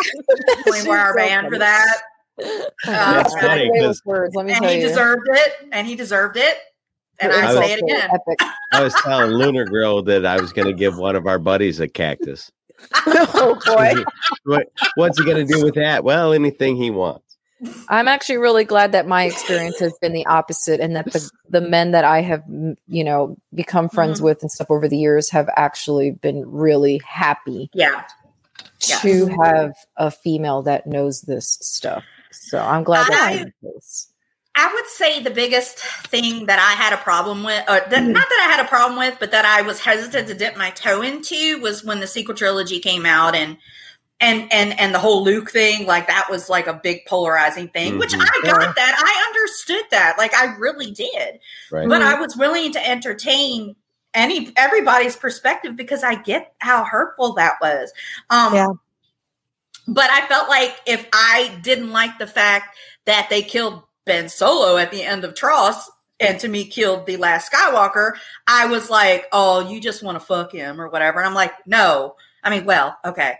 [0.59, 2.01] a 24 hour ban for that.
[2.85, 4.87] That's Uh, funny Play with 'cause- words, let me and tell he you.
[4.87, 6.57] deserved it and he deserved it
[7.19, 8.09] And It's I was- say it again.
[8.13, 8.39] Epic.
[8.73, 11.79] I was telling Lunar Girl that I was going to give one of our buddies
[11.81, 12.49] a cactus.
[13.05, 14.03] oh boy.
[14.45, 16.03] What, what's he going to do with that?
[16.03, 17.23] Well, anything he wants.
[17.89, 21.61] I'm actually really glad that my experience has been the opposite and that the, the
[21.61, 22.43] men that I have,
[22.87, 24.23] you know, become friends Mhm.
[24.23, 28.03] with and stuff over the years have actually been really happy Yeah.
[28.87, 29.01] Yes.
[29.03, 32.03] to have a female that knows this stuff.
[32.31, 34.07] So I'm glad that's I- in place.
[34.55, 38.11] I would say the biggest thing that I had a problem with, or that, Mhm.
[38.11, 40.71] not that I had a problem with, but that I was hesitant to dip my
[40.71, 43.57] toe into was when the sequel trilogy came out and
[44.19, 47.97] and and and the whole Luke thing, like that was like a big polarizing thing,
[47.97, 48.21] which Mhm.
[48.21, 48.95] I got that.
[49.03, 50.17] I understood that.
[50.19, 51.39] Like I really did.
[51.71, 51.87] Right.
[51.89, 53.75] But I was willing to entertain
[54.13, 57.91] any everybody's perspective because I get how hurtful that was.
[58.29, 58.67] Um Yeah.
[59.87, 63.81] but I felt like if I didn't like the fact that they killed
[64.11, 65.89] Ben Solo at the end of TROS
[66.19, 68.11] and to me killed the last Skywalker,
[68.45, 71.19] I was like, oh, you just want to fuck him or whatever.
[71.19, 72.17] And I'm like, no.
[72.43, 73.35] I mean, well, okay.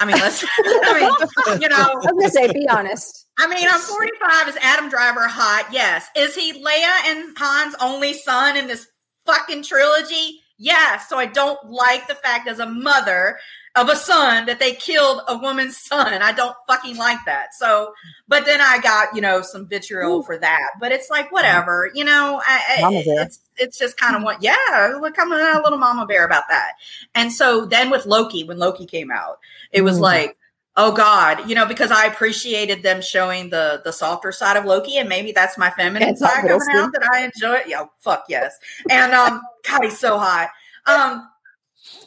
[0.00, 3.28] I mean, let's, I mean, you know, I was gonna say, be honest.
[3.38, 4.48] I mean, I'm 45.
[4.48, 5.68] Is Adam Driver hot?
[5.70, 6.08] Yes.
[6.16, 8.88] Is he Leia and Han's only son in this
[9.26, 10.40] fucking trilogy?
[10.58, 11.08] Yes.
[11.08, 13.38] So I don't like the fact as a mother
[13.76, 16.22] of a son that they killed a woman's son.
[16.22, 17.54] I don't fucking like that.
[17.54, 17.92] So,
[18.26, 20.70] but then I got, you know, some vitriol for that.
[20.80, 23.22] But it's like, whatever, you know, I, I- Mama bear.
[23.24, 24.56] it's, it's just kind of what, yeah,
[25.00, 26.72] look, I'm a little mama bear about that.
[27.14, 29.38] And so then with Loki, when Loki came out,
[29.72, 30.02] it was Mhm.
[30.02, 30.36] like,
[30.78, 34.98] oh god you know because i appreciated them showing the the softer side of loki
[34.98, 38.58] and maybe that's my feminine side coming out that i enjoy yeah fuck yes
[38.90, 40.50] and um god he's so hot
[40.84, 41.26] um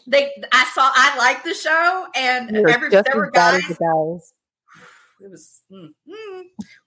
[0.08, 3.56] they i saw i liked the show and You're every just there as were bad
[3.56, 4.34] guys as the guys.
[5.22, 6.42] it was mm, mm,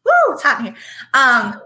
[0.05, 0.77] woo, it's hot in here.
[1.15, 1.61] Um,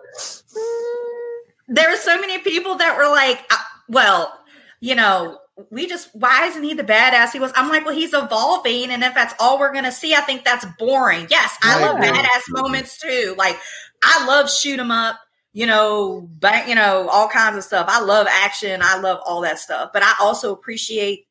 [1.68, 3.56] there were so many people that were like, uh,
[3.88, 4.38] well,
[4.80, 5.38] you know,
[5.70, 7.52] we just why isn't he the badass he was?
[7.54, 10.66] I'm like, well, he's evolving, and if that's all we're gonna see, I think that's
[10.78, 11.26] boring.
[11.30, 12.08] Yes, I I love agree.
[12.08, 13.34] badass moments too.
[13.38, 13.58] Like
[14.02, 15.18] I love shoot 'em up.
[15.56, 17.86] You know, bang, you know, all kinds of stuff.
[17.88, 18.82] I love action.
[18.82, 19.88] I love all that stuff.
[19.90, 21.26] But I also appreciate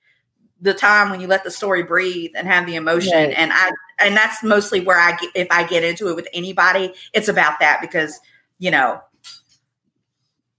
[0.59, 3.13] the time when you let the story breathe and have the emotion.
[3.13, 3.36] Right.
[3.38, 3.69] And I
[3.99, 7.59] and that's mostly where I get if I get into it with anybody, it's about
[7.59, 8.19] that because,
[8.57, 8.99] you know.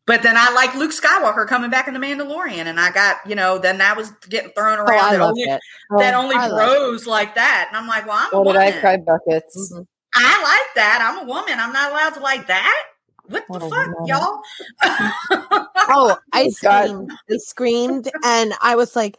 [0.06, 3.34] But then I like Luke Skywalker coming back in the Mandalorian, and I got, you
[3.34, 5.60] know, then that was getting thrown Oh, around I that only, it.
[5.98, 7.64] that Oh, only bros like that.
[7.66, 9.72] And I'm like, well, I'm a Oh, did I cry buckets?
[9.72, 9.84] Mhm.
[10.14, 11.00] I like that.
[11.02, 11.58] I'm a woman.
[11.58, 12.84] I'm not allowed to like that.
[13.28, 14.06] What the What a fuck, woman.
[14.06, 14.40] y'all?
[15.88, 17.10] Oh, I Oh, screamed.
[17.30, 19.18] I screamed, and I was like,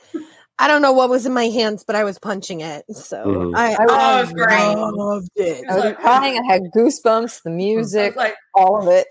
[0.59, 2.83] I don't know what was in my hands, but I was punching it.
[2.93, 3.55] So Mhm.
[3.55, 4.75] I, I was- I Oh, great.
[4.97, 5.65] loved it.
[5.69, 6.37] I was like- crying.
[6.39, 7.43] I had goosebumps.
[7.43, 9.07] The music, like, all of it,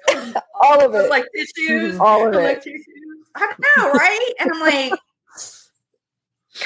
[0.63, 1.99] all of I was it, like tissues.
[2.01, 2.63] all of I was like it.
[2.65, 2.87] tissues.
[3.37, 4.33] I don't know, right?
[4.41, 4.93] And I'm like,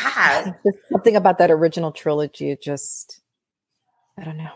[0.02, 0.54] God.
[0.64, 2.50] Just something about that original trilogy.
[2.50, 3.20] It just,
[4.18, 4.50] I don't know.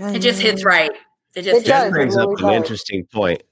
[0.00, 0.92] It just hits right.
[1.34, 1.82] It just It does.
[1.84, 2.56] Jen brings up really an does.
[2.62, 3.42] interesting point.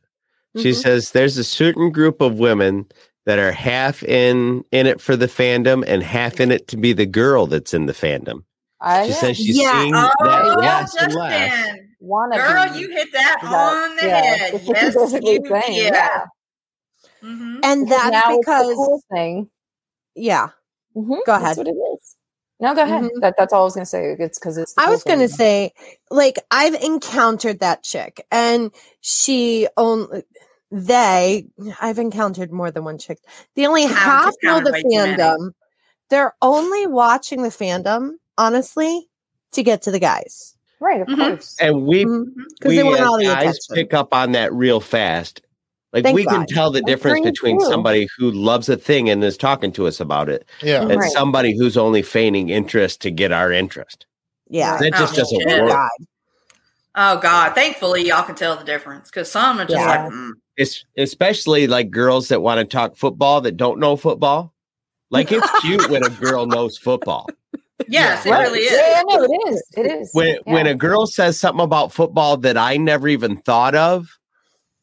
[0.57, 0.83] She Mhm.
[0.83, 2.87] says there's a certain group of women
[3.25, 6.93] that are half in in it for the fandom and half in it to be
[6.93, 8.45] the girl that's in the fandom.
[8.81, 9.71] I She says she's Yeah.
[9.81, 11.53] seeing Oh, that less and less.
[11.53, 11.89] Justin.
[12.01, 14.41] want to Girl, you hit that on the head.
[14.53, 15.95] That's Yes, you're basically you saying, did.
[15.95, 16.25] yeah.
[17.23, 17.61] Mhm.
[17.63, 19.51] and Because that's now because the cool thing.
[20.17, 20.49] yeah.
[20.97, 21.57] Mhm, Go That's ahead.
[21.59, 22.17] what it is.
[22.63, 23.03] No, go ahead.
[23.03, 23.21] Mhm.
[23.21, 24.17] That, that's all I was going to say.
[24.21, 24.73] It's because it's.
[24.79, 25.73] I was going to say,
[26.11, 30.23] like, I've encountered that chick, and she only
[30.71, 31.47] they.
[31.81, 33.19] I've encountered more than one chick.
[33.57, 35.13] They only I've half know the way too many.
[35.15, 35.51] fandom.
[36.09, 39.09] They're only watching the fandom, honestly,
[39.53, 41.17] to get to the guys Right, of Mhm.
[41.17, 41.57] course.
[41.61, 43.75] And we because we they want as all the guys attention.
[43.75, 45.43] pick up on that real fast.
[45.93, 47.69] Like Thank we can tell the That's difference between true.
[47.69, 50.83] somebody who loves a thing and is talking to us about it Yeah.
[50.83, 51.11] and Right.
[51.13, 54.07] somebody who's only feigning interest to get our interest.
[54.49, 54.79] yeah.
[54.79, 55.63] That just Oh, doesn't shit.
[55.63, 55.71] Work.
[55.71, 55.91] God.
[56.95, 57.55] Oh God!
[57.55, 60.05] Thankfully, y'all can tell the difference because some are just Yeah.
[60.05, 60.33] like, mm.
[60.59, 64.53] It's especially like girls that want to talk football that don't know football.
[65.11, 67.29] Like it's cute when a girl knows football.
[67.89, 68.41] yes, Right.
[68.41, 68.73] it really is.
[68.73, 69.63] Yeah, no, it is.
[69.77, 70.11] It is.
[70.13, 70.53] When Yeah.
[70.53, 74.19] when a girl says something about football that I never even thought of,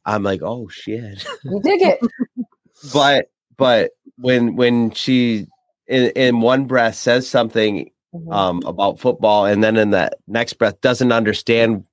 [0.06, 1.26] I'm like, oh shit.
[1.44, 2.00] you dig it.
[2.94, 5.46] but but when when she
[5.88, 8.34] in, in one breath says something Mhm.
[8.34, 11.84] um about football and then in the next breath doesn't understand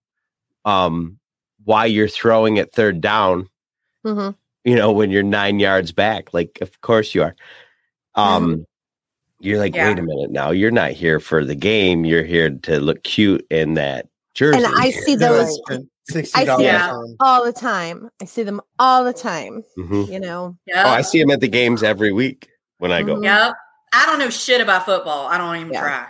[0.64, 1.18] um
[1.64, 3.50] why you're throwing it third down
[4.02, 4.34] Mhm.
[4.64, 7.36] you know when you're nine yards back like of course you are
[8.14, 8.64] um
[9.40, 9.88] you're like Yeah.
[9.88, 13.46] wait a minute now you're not here for the game you're here to look cute
[13.50, 15.58] in that jersey And I see those.
[16.08, 16.60] Sixty I dollars.
[16.60, 16.92] see Yeah.
[17.18, 18.08] all the time.
[18.22, 19.64] I see them all the time.
[19.76, 20.08] Mhm.
[20.12, 23.16] You know, Oh, I see them at the games every week when I go.
[23.16, 23.24] Mhm.
[23.24, 23.54] Yep.
[23.92, 25.26] I don't know shit about football.
[25.26, 25.80] I don't even Yeah.
[25.80, 26.06] try.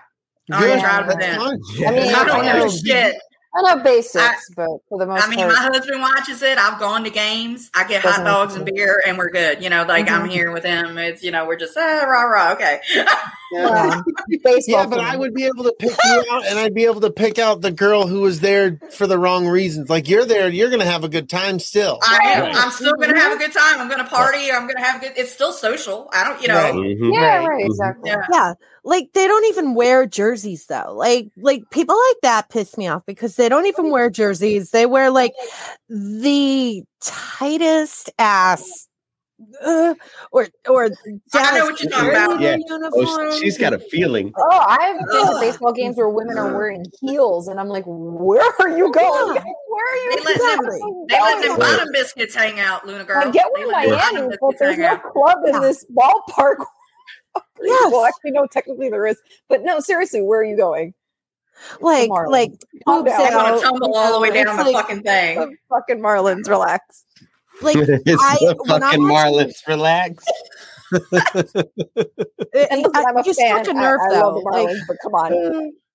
[0.52, 0.80] I don't Good.
[0.80, 2.68] try to That's I mean, I don't I know know.
[2.68, 3.16] shit.
[3.58, 5.28] I know basics, but for the most part.
[5.28, 6.58] I mean, part, my husband watches it.
[6.58, 7.70] I've gone to games.
[7.74, 9.62] I get hot dogs and beer, and we're good.
[9.64, 10.30] You know, like I'm Mhm.
[10.30, 10.98] here with him.
[10.98, 12.52] It's you know, we're just ah, rah rah.
[12.52, 12.80] Okay.
[13.52, 14.02] yeah,
[14.44, 14.80] baseball.
[14.82, 15.00] Yeah, but.
[15.00, 17.60] I would be able to pick you out, and I'd be able to pick out
[17.60, 19.88] the girl who was there for the wrong reasons.
[19.88, 21.98] Like you're there, you're going to have a good time still.
[22.02, 22.42] I am.
[22.42, 22.56] Right.
[22.56, 23.80] I'm still gonna have a good time.
[23.80, 24.50] I'm gonna party.
[24.50, 25.12] I'm gonna have a good.
[25.16, 26.08] It's still social.
[26.12, 26.40] I don't.
[26.42, 26.54] You know.
[26.54, 26.74] Right.
[26.74, 27.12] Mhm.
[27.14, 27.46] yeah, Right.
[27.46, 27.66] right, Mhm.
[27.66, 28.10] exactly.
[28.10, 28.22] Yeah.
[28.32, 28.52] yeah,
[28.84, 30.92] like they don't even wear jerseys though.
[30.94, 34.70] Like like people like that piss me off because they don't even wear jerseys.
[34.70, 35.32] They wear like
[35.88, 38.88] the tightest ass.
[39.62, 39.94] Uh,
[40.32, 42.40] or or I know Dallas what you're talking about.
[42.40, 42.56] Yeah.
[42.70, 44.32] Oh, she's got a feeling.
[44.36, 48.50] Oh, I've been to baseball games where women are wearing heels, and I'm like, where
[48.60, 49.34] are you going?
[49.34, 50.60] Where are you They let them.
[50.64, 50.80] Exactly.
[51.10, 53.18] They let them bottom biscuits hang out, Luna girl.
[53.18, 56.56] I get They we're let Miami, but there's no club in this ballpark.
[57.62, 57.92] Yes.
[57.92, 59.18] Well, actually, no, technically there is.
[59.48, 60.94] But no, seriously, where are you going?
[61.80, 62.30] like Marlins.
[62.30, 62.52] like
[62.86, 63.28] Calm boobs down.
[63.30, 63.56] They want out.
[63.56, 65.38] to tumble all the way down It's the like- fucking thing.
[65.38, 67.04] The fucking Marlins, relax.
[67.62, 67.76] Like
[68.06, 69.66] it's I- the when I'm fucking watching- Marlins.
[69.68, 70.24] Relax.
[70.92, 73.64] it, And listen, I- I'm a you fan.
[73.64, 74.20] struck a I- nerve I, though.
[74.20, 75.72] love the Like, Marlins, but come on.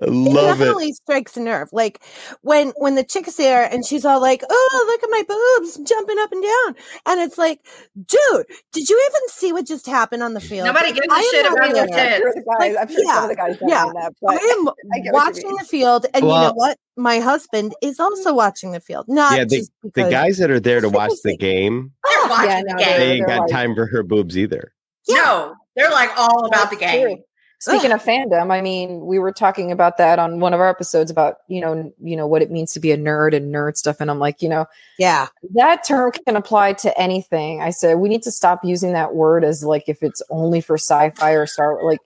[0.00, 0.64] I it love it.
[0.64, 1.68] definitely strikes a nerve.
[1.72, 2.00] Like
[2.42, 5.76] when when the chick is there and she's all like, "Oh, look at my boobs
[5.88, 6.74] jumping up and down,"
[7.06, 7.60] and it's like,
[7.96, 11.18] "Dude, did you even see what just happened on the field?" Nobody gives a I
[11.18, 11.78] am shit about your.
[11.80, 12.34] I'm tits.
[12.34, 13.84] the guys, Like, I'm sure yeah, some of the guys yeah.
[13.84, 16.78] mean that, I am I get what you watching the field, and you know what?
[16.96, 19.06] My husband is also watching the field.
[19.08, 22.62] Not Yeah, just The guys that are there to watch the game, They're watching Yeah,
[22.62, 22.98] the game.
[23.00, 24.72] they ain't got like- time for her boobs either.
[25.08, 27.22] No, they're like all about the That's game.
[27.60, 27.74] True.
[27.78, 31.10] Speaking of fandom, I mean, we were talking about that on one of our episodes
[31.10, 33.96] about you know, you know what it means to be a nerd and nerd stuff,
[34.00, 34.66] and I'm like, you know,
[34.98, 37.60] yeah, that term can apply to anything.
[37.60, 40.76] I said we need to stop using that word as like if it's only for
[40.78, 41.82] sci-fi or Star.
[41.84, 42.00] Like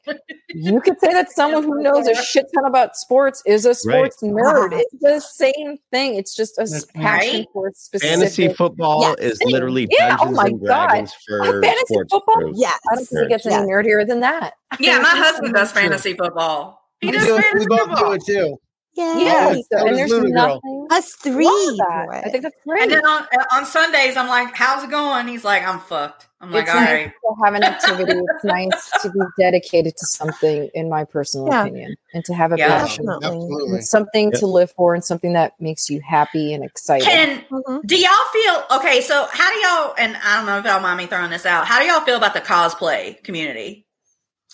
[0.55, 4.23] you could say that someone who knows a shit ton about sports is a sports
[4.23, 4.73] nerd.
[4.73, 4.83] Uh-huh.
[4.93, 6.15] It's the same thing.
[6.15, 7.47] It's just a That's passion right.
[7.53, 8.17] for a specific.
[8.19, 9.27] Fantasy football Yeah.
[9.27, 10.89] is literally Yeah, oh my and God.
[10.89, 12.37] Dragons for Fantasy sports football?
[12.41, 12.59] groups.
[12.61, 13.59] yes, I don't think it gets Yeah.
[13.61, 14.55] any nerdier than that.
[14.81, 16.81] Yeah, my husband does fantasy football.
[17.01, 18.59] He We does do- we fantasy both do it too.
[18.95, 19.19] yeah.
[19.19, 20.87] Yeah, so so, and there's Luna Girl.
[20.91, 21.45] Us three.
[21.47, 22.07] that.
[22.25, 22.83] I think that's great.
[22.83, 26.29] And then on uh, on Sundays, I'm like, "How's it going?" He's like, "I'm fucked."
[26.43, 28.13] I'm like, it's "All nice right." to have an activity.
[28.35, 31.63] It's nice to be dedicated to something, in my personal Yeah.
[31.63, 32.81] opinion, and to have a Yeah.
[32.81, 33.09] passion.
[33.09, 33.77] Absolutely.
[33.77, 34.41] And something Yep.
[34.41, 37.07] to live for, and something that makes you happy and excited.
[37.07, 37.81] Can Mhm.
[37.87, 39.01] do y'all feel okay?
[39.01, 39.95] So how do y'all?
[39.99, 41.67] And I don't know if y'all mind me throwing this out.
[41.67, 43.87] How do y'all feel about the cosplay community?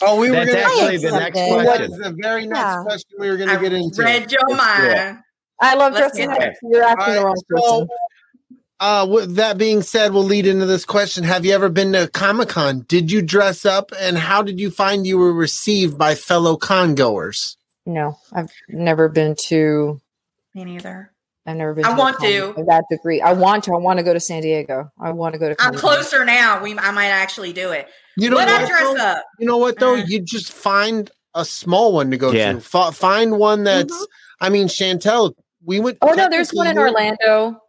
[0.00, 1.58] Oh, we were That's going actually to- the next Something.
[1.58, 1.92] That question.
[1.92, 2.82] is the very next Yeah.
[2.84, 4.02] question we were going to get into.
[4.02, 5.18] read your mind.
[5.60, 6.54] I love Let's dressing get up.
[6.62, 7.88] You're asking the wrong so, person.
[8.80, 11.24] uh, with that being said, we'll lead into this question.
[11.24, 12.84] Have you ever been to Comic Con?
[12.86, 16.94] Did you dress up, and how did you find you were received by fellow con
[16.94, 17.56] goers?
[17.86, 20.00] No, I've never been to.
[20.54, 21.10] Me neither.
[21.48, 21.84] I've never been.
[21.84, 22.52] I to want to.
[22.54, 23.20] to that degree.
[23.20, 23.74] I want to.
[23.74, 24.90] I want to go to San Diego.
[25.00, 25.56] I want to go to.
[25.58, 26.62] I'm closer now.
[26.62, 27.88] We I might actually do it.
[28.16, 28.68] You know Would I what?
[28.68, 28.96] dress though?
[28.96, 29.24] up?
[29.38, 29.94] You know what though?
[29.94, 30.04] Uh.
[30.06, 32.52] You just find a small one to go Yeah.
[32.52, 32.58] to.
[32.58, 33.92] F- find one that's.
[33.92, 34.06] Mhm.
[34.40, 35.32] I mean, Chantel.
[35.64, 35.98] We went.
[36.02, 37.60] Oh no, there's one in technically- Orlando.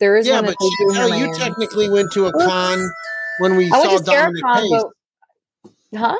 [0.00, 2.32] There is Yeah, one but that they do in Chantel, you technically went to a
[2.32, 2.90] con
[3.40, 4.84] when we I saw to Dominic Scaricon, Pace.
[5.92, 6.18] but huh?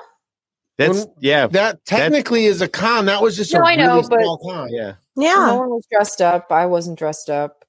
[0.78, 3.07] That's When- yeah, That technically is a con.
[3.07, 4.68] That was just No, a I know, really but- small con.
[4.72, 4.93] yeah.
[5.17, 5.35] Yeah.
[5.35, 6.51] No one was dressed up.
[6.51, 7.65] I wasn't dressed up.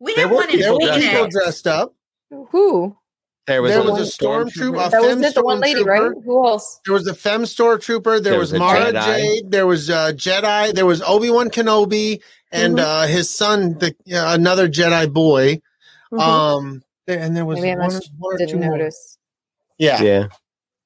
[0.00, 1.94] We There have were one in There were dressed people dressed up.
[2.50, 2.96] Who?
[3.46, 4.86] There was there a, was a stormtrooper.
[4.86, 5.34] A That was it.
[5.34, 6.10] The one lady, right?
[6.24, 6.80] Who else?
[6.86, 8.04] There was a fem stormtrooper.
[8.04, 9.04] There, There was, was Mara Jedi.
[9.04, 9.50] Jade.
[9.50, 10.72] There was uh, Jedi.
[10.74, 12.20] There was Obi Wan Kenobi
[12.52, 12.80] and Mhm.
[12.80, 15.60] uh, his son, the uh, another Jedi boy.
[16.12, 16.20] Mhm.
[16.20, 18.78] Um, there- and there was Maybe I one, must one or didn't two more.
[18.78, 19.18] notice.
[19.78, 20.26] Yeah, Yeah.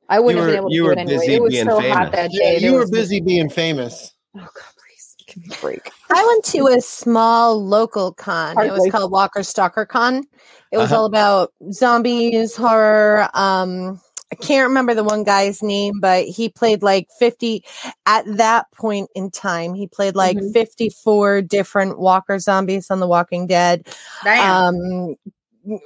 [0.09, 1.17] I wouldn't You have were- been able to you do were it anyway.
[1.19, 1.97] busy It was being so famous.
[1.97, 2.41] hot that yeah.
[2.43, 2.59] day.
[2.59, 4.15] You were busy being famous.
[4.37, 5.28] Oh God, please give me a
[5.61, 5.91] break.
[6.11, 8.59] I went to a small local con.
[8.61, 10.25] It was called Walker Stalker Con.
[10.73, 11.01] It was Uh-huh.
[11.01, 13.29] all about zombies, horror.
[13.35, 17.65] Um, I can't remember the one guy's name, but he played like 50
[18.05, 19.73] at that point in time.
[19.73, 20.53] He played like Mhm.
[20.53, 23.87] 54 different Walker zombies on The Walking Dead.
[24.25, 25.17] Damn.
[25.65, 25.79] Um,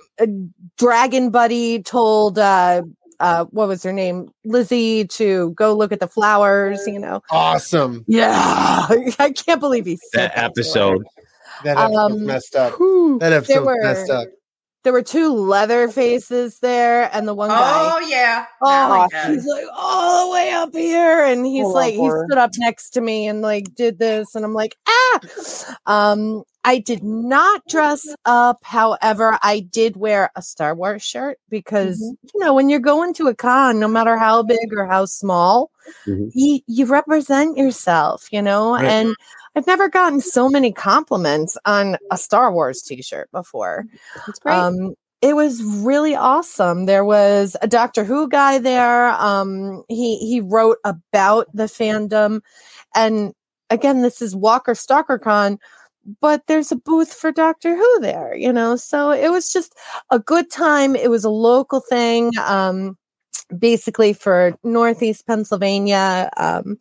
[0.79, 2.83] Dragon Buddy told uh,
[3.23, 6.81] uh, what was her name, Lizzie, to go look at the flowers.
[6.87, 8.05] You know, Awesome.
[8.07, 8.87] yeah,
[9.19, 10.47] I can't believe he said That to her.
[10.47, 11.03] episode.
[11.65, 12.75] That episode's Um, messed up.
[12.79, 13.19] Whew.
[13.21, 14.29] That episode's were- messed up.
[14.85, 17.61] There were two leather faces there, and the one guy.
[17.95, 18.47] oh yeah.
[18.61, 22.01] Oh, I like he's like all the way up here, and he's love like he
[22.11, 25.21] stood up next to me and like did this, and I'm like ah.
[25.87, 28.59] Um, I did not dress up.
[28.63, 32.29] However, I did wear a Star Wars shirt because Mm-hmm.
[32.35, 35.71] you know when you're going to a con, no matter how big or how small,
[36.07, 36.31] Mhm.
[36.35, 38.29] you you represent yourself.
[38.33, 38.85] You know, Right.
[38.85, 39.15] and
[39.57, 43.85] I've never gotten so many compliments on a Star Wars T-shirt before.
[44.27, 44.55] That's great.
[44.55, 46.87] Um, it was really awesome.
[46.87, 49.09] There was a Doctor Who guy there.
[49.11, 52.41] Um, he he wrote about the fandom,
[52.95, 53.33] and
[53.71, 55.59] again, this is Walker Stalker Con,
[56.21, 58.35] but there's a booth for Doctor Who there.
[58.35, 59.75] You know, so it was just
[60.11, 60.97] a good time.
[60.97, 62.33] It was a local thing.
[62.39, 62.97] Um,
[63.59, 66.31] basically for Northeast Pennsylvania.
[66.37, 66.79] Um,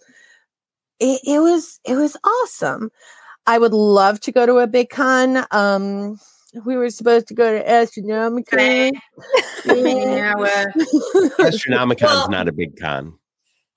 [0.99, 2.91] it, it was it was awesome.
[3.47, 5.45] I would love to go to a big con.
[5.51, 6.19] Um,
[6.65, 8.91] we were supposed to go to Astronomicon.
[9.65, 10.65] yeah, well,
[11.39, 13.13] Astronomicon's Well- not a big con.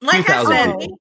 [0.02, 1.00] like I 2,000 said, people.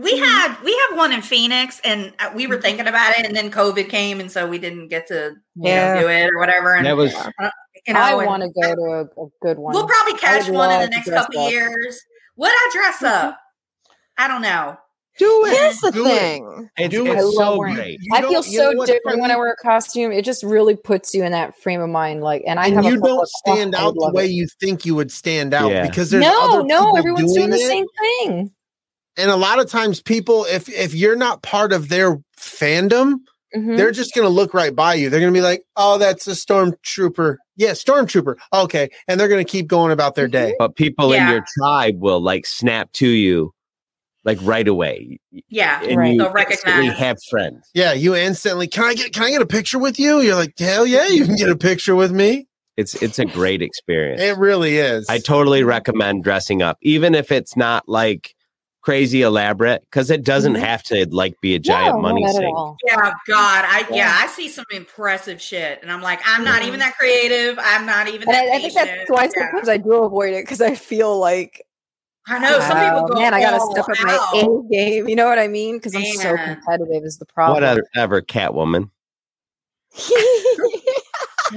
[0.00, 0.24] We mm-hmm.
[0.24, 2.62] had we have one in Phoenix, and uh, we were mm-hmm.
[2.62, 5.94] thinking about it, and then COVID came, and so we didn't get to you Yeah.
[5.94, 6.74] know, do it or whatever.
[6.74, 7.30] And That was uh,
[7.86, 9.74] you know, I want to go to a, a good one.
[9.74, 11.50] We'll probably catch one in the next couple up.
[11.50, 12.00] years.
[12.36, 13.28] Would I dress mm-hmm.
[13.28, 13.38] up?
[14.18, 14.78] I don't know.
[15.16, 15.56] Do it.
[15.56, 16.18] Here's the Do it.
[16.18, 16.70] thing.
[16.76, 17.08] it's, it's.
[17.08, 17.98] I love so wearing- great.
[18.02, 20.10] You I don't- feel you know so different when I wear a costume.
[20.10, 22.22] It just really puts you in that frame of mind.
[22.22, 24.32] Like, and I and have you couple don't stand out the way it.
[24.32, 25.86] you think you would stand out Yeah.
[25.86, 28.50] because there's No, other no, everyone's doing the same thing.
[29.16, 33.14] And a lot of times, people, if if you're not part of their fandom,
[33.56, 33.76] Mhm.
[33.76, 35.08] they're just going to look right by you.
[35.10, 38.34] They're going to be like, "Oh, that's a stormtrooper." Yeah, stormtrooper.
[38.52, 40.54] Okay, and they're going to keep going about their day.
[40.58, 43.52] But people in your tribe will like snap to you
[44.24, 45.18] like right away.
[45.48, 46.12] Yeah, And Right.
[46.14, 46.98] you They'll instantly recognize.
[46.98, 47.68] have friends.
[47.74, 50.20] Yeah, you instantly can I get can I get a picture with you?
[50.20, 52.46] You're like, hell yeah, you can get a picture with me.
[52.76, 54.20] It's it's a great experience.
[54.20, 55.06] It really is.
[55.08, 58.34] I totally recommend dressing up, even if it's not like
[58.84, 60.60] crazy elaborate, because it doesn't Mhm.
[60.60, 62.58] have to like be a giant No, money not sink.
[62.84, 63.96] Yeah, God, I yeah.
[63.96, 64.18] Yeah.
[64.20, 67.58] I see some impressive shit, and I'm like, I'm not even that creative.
[67.58, 68.44] I'm not even And that.
[68.44, 69.30] I, I think that's why Yeah.
[69.30, 71.66] sometimes I do avoid it because I feel like,
[72.26, 74.18] I know some wow, people go, man, I got to all step up my.
[74.34, 75.08] A game.
[75.08, 75.78] You know what I mean?
[75.78, 77.54] Because I'm so competitive is the problem.
[77.94, 78.90] Whatever, Catwoman.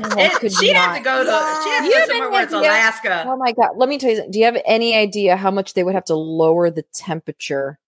[0.04, 1.30] Oh, It- could she'd have to go to.
[1.64, 2.54] She had to You go somewhere any where it's?
[2.54, 3.24] Alaska.
[3.28, 3.72] Oh my god!
[3.76, 4.16] Let me tell you.
[4.18, 4.32] something.
[4.32, 7.80] Do you have any idea how much they would have to lower the temperature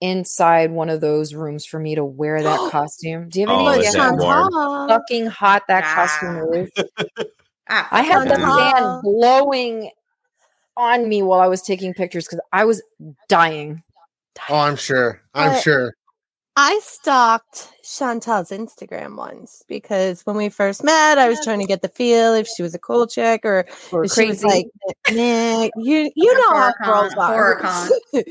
[0.00, 3.28] inside one of those rooms for me to wear that costume?
[3.28, 5.94] Do you have any Oh, idea how fucking hot that Ah.
[5.94, 7.26] costume is?
[7.72, 9.92] Ah, I had the fan blowing
[10.76, 12.82] on me while I was taking pictures because I was
[13.28, 13.84] dying.
[14.48, 15.20] oh, I'm sure.
[15.34, 15.94] I'm But- sure.
[16.62, 21.80] I stalked Chantal's Instagram once because when we first met, I was trying to get
[21.80, 24.66] the feel if she was a cool chick or Or if she was like,
[25.08, 27.62] nah, you you know how girls are.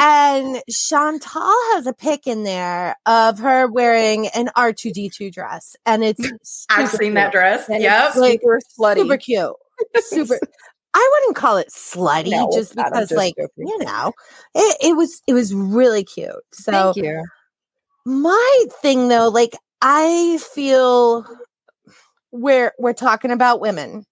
[0.00, 5.30] and Chantal has a pic in there of her wearing an R two D two
[5.30, 6.36] dress, and it's mm,
[6.70, 7.68] I've super seen that dress.
[7.68, 8.12] And Yep.
[8.16, 9.02] it's super slutty.
[9.02, 9.52] super cute,
[10.00, 10.40] super.
[10.94, 12.86] I wouldn't call it slutty No, just it's not.
[12.86, 13.68] I'm because, just like joking.
[13.68, 14.12] you know,
[14.56, 16.32] it, it was it was really cute.
[16.52, 17.24] So Thank you.
[18.08, 21.24] My thing though, like I feel
[22.32, 24.04] we're we're talking about women.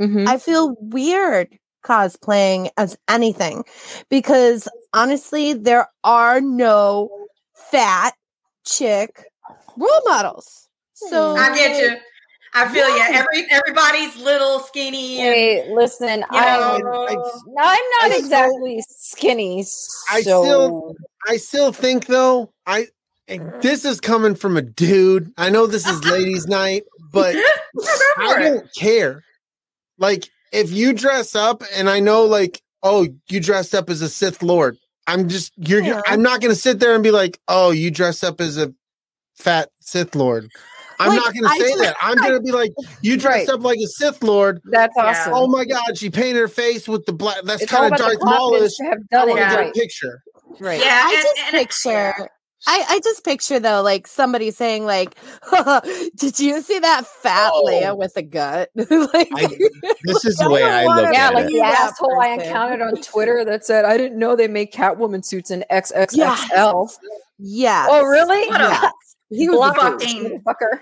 [0.00, 0.26] Mhm.
[0.26, 1.48] I feel weird
[1.84, 3.64] cosplaying as anything
[4.08, 7.10] because honestly, there are no
[7.54, 8.14] fat
[8.64, 9.24] chick
[9.76, 10.68] role models.
[10.94, 11.96] So I get you.
[12.56, 13.02] I feel you.
[13.02, 15.18] Every everybody's little skinny.
[15.20, 17.14] And, Hey, listen, you I'm, I- no, I'm
[17.56, 19.60] not I still- exactly skinny.
[20.10, 20.94] I still-
[21.28, 22.88] I still think though, I and
[23.28, 25.32] this is coming from a dude.
[25.38, 27.34] I know this is ladies' night, but
[28.18, 29.22] I don't care.
[29.98, 34.08] Like if you dress up and I know like, oh, you dressed up as a
[34.08, 34.76] Sith Lord.
[35.06, 36.00] I'm just you're Yeah.
[36.06, 38.72] I'm not gonna sit there and be like, oh, you dressed up as a
[39.36, 40.48] fat Sith Lord.
[41.00, 41.96] I'm Like, not gonna say just- that.
[42.00, 42.70] I'm gonna be like,
[43.02, 43.54] you dressed Right.
[43.54, 44.60] up like a Sith Lord.
[44.70, 45.04] that's Yeah.
[45.06, 45.32] awesome.
[45.34, 47.38] Oh my god, she painted her face with the black.
[47.44, 48.70] That's kind of about the Darth Maulish.
[48.78, 49.50] confidence I done want to Yeah.
[49.50, 49.74] get a right.
[49.74, 50.22] picture.
[50.60, 50.80] Right.
[50.80, 51.50] Yeah, I and- just and-
[52.14, 52.28] picture
[52.66, 55.16] I, I just picture though, like somebody saying, like,
[56.16, 57.64] "Did you see that fat Oh.
[57.66, 59.58] Leia with a gut?" like, I-
[60.04, 61.52] This is the I way don't I look Yeah, at like it.
[61.52, 65.24] the that asshole I encountered on Twitter that said, I didn't know they make Catwoman
[65.24, 66.90] suits in XXXL.
[67.38, 67.88] yes.
[67.90, 68.48] Oh, really?
[68.48, 68.92] What a-
[69.30, 70.80] He was Block a it, fucking- motherfucker.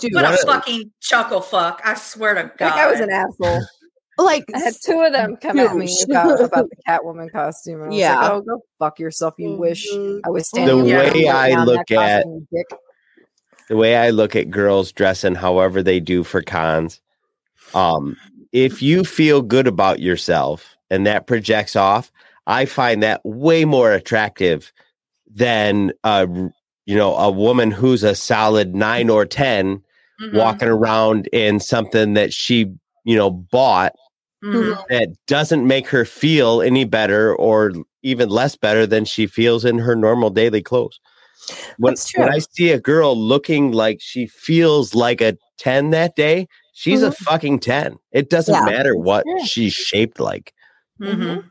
[0.00, 0.14] dude.
[0.14, 1.80] What a What a- fucking chuckle fuck.
[1.84, 2.52] I swear to God.
[2.58, 3.62] That guy was an asshole.
[4.18, 7.82] Like I had two of them come at me about, about the Catwoman costume.
[7.84, 8.20] I was Yeah.
[8.20, 9.88] like, oh, go fuck yourself, you wish.
[9.92, 10.20] Mhm.
[10.26, 12.66] I was standing The way I look at- costume, dick.
[13.68, 17.00] the way I look at girls dressing however they do for cons,
[17.74, 18.16] um,
[18.52, 22.10] if you feel good about yourself and that projects off,
[22.46, 24.72] I find that way more attractive
[25.32, 26.26] than uh,
[26.86, 29.82] you know, a woman who's a solid nine or 10
[30.22, 30.32] Mhm.
[30.34, 32.72] walking around in something that she,
[33.04, 33.92] you know, bought
[34.44, 34.76] Mhm.
[34.88, 37.72] that doesn't make her feel any better or
[38.02, 41.00] even less better than she feels in her normal daily clothes.
[41.78, 42.24] When, That's true.
[42.24, 47.02] when I see a girl looking like she feels like a 10 that day, she's
[47.02, 47.96] a fucking 10.
[48.12, 48.64] It doesn't Yeah.
[48.64, 49.44] matter what true.
[49.46, 50.52] she's shaped like.
[51.00, 51.44] Mhm.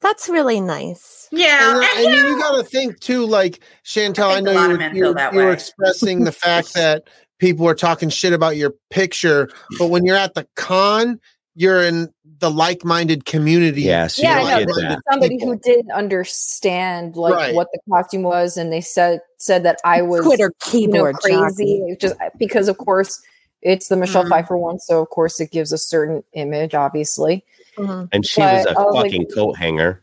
[0.00, 1.28] That's really nice.
[1.32, 4.24] Yeah, and, and, and you you, got to think too, like Chantel.
[4.30, 5.50] I I, know a lot you of were, men you, feel were- that you were
[5.52, 7.04] expressing the fact that
[7.38, 9.48] people are talking shit about your picture,
[9.78, 11.18] but when you're at the con,
[11.54, 13.82] you're in the like-minded community.
[13.82, 14.58] Yes, yeah, I you know.
[14.58, 14.98] get this is that.
[15.10, 15.52] Somebody People.
[15.52, 17.54] who didn't understand like Right.
[17.54, 21.16] what the costume was, and they said said that I was Twitter you know keyboard
[21.16, 21.96] crazy.
[22.00, 23.20] Just because, of course,
[23.60, 24.28] it's the Michelle Mhm.
[24.30, 27.44] Pfeiffer one, so of course it gives a certain image, obviously.
[27.78, 28.08] Mhm.
[28.12, 30.02] And she was a a I was like- fucking coat hanger.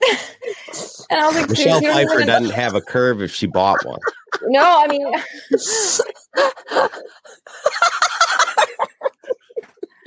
[1.10, 3.46] And I was like, Michelle dude, you don't Pfeiffer doesn't have a curve if she
[3.46, 3.98] bought one.
[4.46, 5.06] No, I mean,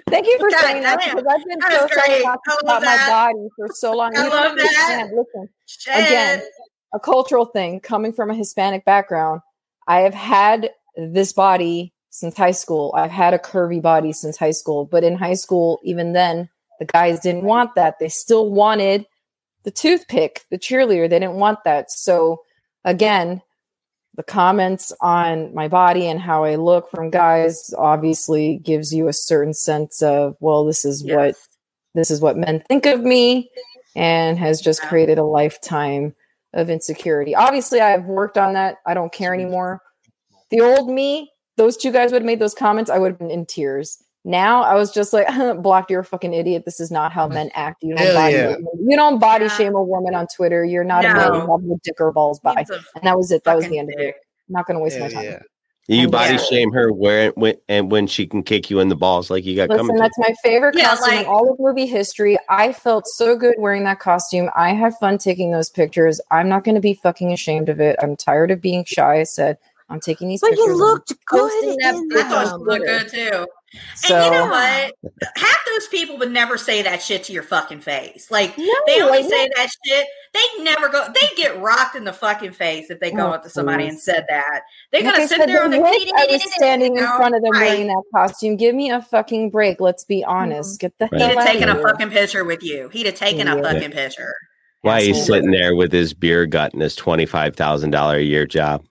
[0.09, 2.21] thank you for God saying that because I've been so great.
[2.23, 4.15] self-conscious about my body for so long.
[4.15, 5.09] I You love that.
[5.13, 5.95] Listen, shit.
[5.95, 6.41] again,
[6.93, 9.41] a cultural thing coming from a Hispanic background.
[9.87, 12.93] I have had this body since high school.
[12.95, 16.49] I've had a curvy body since high school, but in high school, even then,
[16.79, 17.99] the guys didn't want that.
[17.99, 19.05] They still wanted
[19.63, 21.09] the toothpick, the cheerleader.
[21.09, 21.91] They didn't want that.
[21.91, 22.43] So,
[22.85, 23.41] again,
[24.17, 29.13] the comments on my body and how I look from guys obviously gives you a
[29.13, 31.15] certain sense of, well, this is Yes.
[31.15, 31.35] what
[31.95, 33.49] this is what men think of me
[33.95, 36.13] and has just created a lifetime
[36.53, 37.33] of insecurity.
[37.33, 38.77] Obviously, I've worked on that.
[38.85, 39.81] I don't care anymore.
[40.51, 43.31] The old me, those two guys would have made those comments, I would have been
[43.31, 43.97] in tears.
[44.27, 45.25] Now I was just like,
[45.61, 46.63] blocked, you're a fucking idiot.
[46.65, 47.33] This is not how mm.
[47.33, 47.81] men act.
[47.81, 48.55] You don't Hell body yeah.
[48.77, 49.51] you don't body Yeah.
[49.51, 50.65] shame a woman on Twitter.
[50.65, 51.15] You're not a man.
[51.15, 51.51] You No.
[51.55, 52.53] have no dick or balls by.
[52.95, 53.45] And that was it.
[53.45, 54.15] That was the fucking end of it.
[54.49, 55.23] I'm not gonna waste my time.
[55.23, 55.39] yeah.
[55.87, 56.39] You And body yeah.
[56.41, 59.55] shame her where when and when she can kick you in the balls like you
[59.55, 59.95] got Listen, coming.
[59.95, 62.37] to that's my favorite Yeah, costume like- in all of movie history.
[62.49, 64.49] I felt so good wearing that costume.
[64.57, 66.19] I had fun taking those pictures.
[66.31, 67.95] I'm not going to be fucking ashamed of it.
[68.01, 69.21] I'm tired of being shy.
[69.21, 69.57] I said,
[69.89, 70.65] I'm taking these But pictures.
[70.67, 72.59] you looked good posting that in I thought them.
[72.59, 73.47] she looked good too.
[73.95, 74.93] So, and you know what?
[75.35, 78.31] Half those people would never say that shit to your fucking face.
[78.31, 80.07] Like No, they only I say that shit.
[80.33, 81.05] They never go.
[81.13, 83.89] They get rocked in the fucking face if they go Oh, up to somebody please.
[83.89, 84.61] and said that.
[84.91, 85.83] They're Like gonna sit there on the the.
[85.83, 88.55] I was standing in front of them wearing that costume.
[88.55, 89.81] Give me a fucking break.
[89.81, 90.79] Let's be honest.
[90.79, 92.89] Get the hell He'd have taken a fucking picture with you.
[92.89, 94.33] He'd have taken a fucking picture.
[94.81, 98.23] Why he's sitting there with his beer gut and his twenty five thousand dollar a
[98.23, 98.85] year job.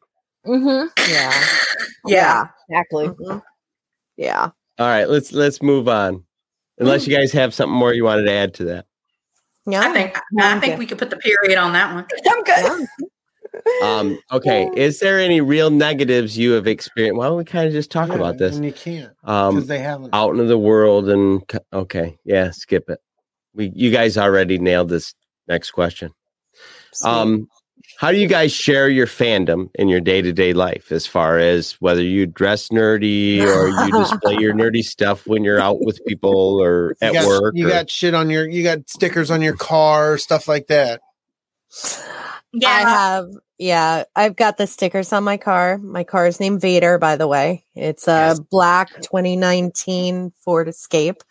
[0.46, 0.90] Mhm.
[1.08, 1.44] Yeah.
[2.06, 2.46] Yeah.
[2.68, 3.08] Exactly.
[3.08, 3.42] Mhm.
[4.16, 4.50] Yeah.
[4.78, 6.24] All right, let's let's move on.
[6.78, 8.86] Unless you guys have something more you wanted to add to that.
[9.66, 9.80] Yeah.
[9.80, 12.06] I think I I'm think we could put the period on that one.
[12.28, 12.86] I'm good.
[13.82, 17.16] Um, okay, is there any real negatives you have experienced?
[17.16, 18.54] Why don't we kind of just talk Yeah, about this?
[18.56, 20.10] And you can't because Um, they haven't.
[20.12, 23.00] out into the world and okay, yeah, skip it.
[23.54, 25.14] We you guys already nailed this
[25.48, 26.12] next question.
[27.02, 27.48] Um,
[27.98, 31.38] how do you guys share your fandom in your day to day life as far
[31.38, 36.04] as whether you dress nerdy or you display your nerdy stuff when you're out with
[36.06, 37.54] people or You at got, work?
[37.56, 38.48] you or- got shit on your.
[38.48, 41.00] You got stickers on your car, stuff like that.
[42.52, 43.26] Yeah, I have,
[43.58, 45.78] yeah, I've got the stickers on my car.
[45.78, 47.64] My car is named Vader, by the way.
[47.74, 48.40] It's a Yes.
[48.40, 51.22] black 2019 Ford Escape.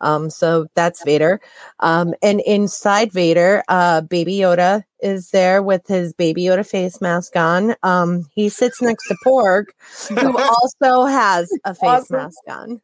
[0.00, 1.40] Um, so that's Vader.
[1.80, 7.36] Um, and inside Vader, uh, Baby Yoda is there with his Baby Yoda face mask
[7.36, 7.74] on.
[7.82, 9.66] Um, he sits next to Porg,
[10.08, 10.38] who
[10.82, 12.16] also has a face Awesome.
[12.16, 12.80] mask on.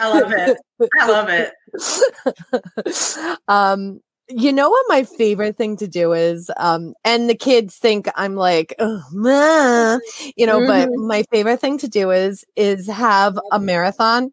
[0.00, 0.58] I love it.
[1.00, 1.52] I love it.
[3.48, 4.00] um
[4.30, 8.34] you know what my favorite thing to do is um and the kids think i'm
[8.34, 9.98] like "Ugh, meh,"
[10.36, 14.32] you know but my favorite thing to do is is have a marathon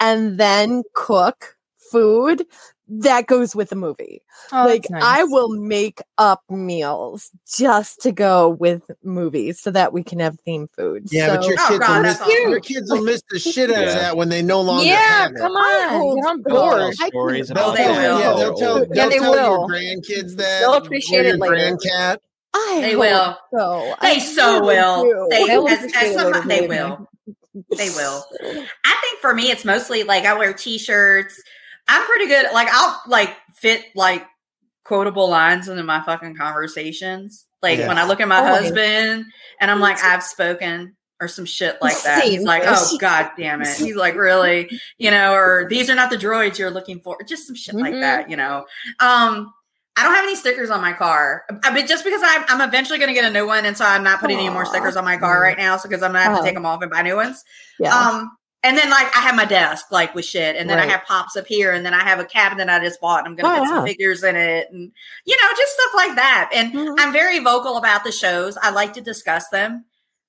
[0.00, 1.55] and then cook
[1.90, 2.44] food
[2.88, 4.22] that goes with the movie
[4.52, 5.02] Oh, like nice.
[5.04, 10.38] i will make up meals just to go with movies so that we can have
[10.44, 13.22] theme food Yeah, but So- your Oh, kids God, will miss your kids will miss
[13.30, 15.38] the shit out of that when they no longer yeah, have it.
[15.38, 16.16] come on.
[16.16, 16.94] Get on They'll tell board.
[17.00, 18.20] I stories can- They'll about they tell, will.
[18.20, 19.50] yeah, they'll tell, oh, Yeah, they'll they tell will.
[19.50, 20.60] your grandkids that.
[20.60, 21.76] They'll appreciate or it your later.
[21.76, 22.18] Grandcat.
[22.54, 23.36] I They will.
[23.52, 25.28] So They I so really will.
[25.28, 27.08] They They'll as, as some, they will.
[27.76, 28.24] They will.
[28.84, 31.42] I think for me, it's mostly like I wear t-shirts.
[31.88, 32.46] I'm pretty good.
[32.52, 34.24] Like I'll like fit like
[34.84, 37.46] quotable lines into my fucking conversations.
[37.62, 37.88] Like Yeah.
[37.88, 38.62] when I look at my Always.
[38.64, 39.24] husband
[39.60, 42.22] and I'm like, I've spoken or some shit like that.
[42.22, 42.30] Same.
[42.32, 43.68] He's like, oh god damn it.
[43.78, 44.68] He's like, really,
[44.98, 47.16] you know, or these are not the droids you're looking for.
[47.26, 48.00] Just some shit like Mhm.
[48.02, 48.66] that, you know.
[49.00, 49.52] Um,
[49.98, 51.44] I don't have any stickers on my car.
[51.64, 53.86] I mean, just because I'm, I'm eventually going to get a new one, and so
[53.86, 55.78] I'm not putting any more stickers on my car right now.
[55.78, 56.40] So because I'm gonna have Oh.
[56.40, 57.42] to take them off and buy new ones.
[57.78, 57.96] Yeah.
[57.98, 61.04] Um, and then like I have my desk like with shit, and then I have
[61.04, 63.20] pops up here, and then I have a cabinet I just bought.
[63.20, 64.90] And I'm gonna Oh, put some figures in it, and
[65.24, 66.50] you know, just stuff like that.
[66.52, 66.94] And Mhm.
[66.98, 68.56] I'm very vocal about the shows.
[68.60, 69.84] I like to discuss them.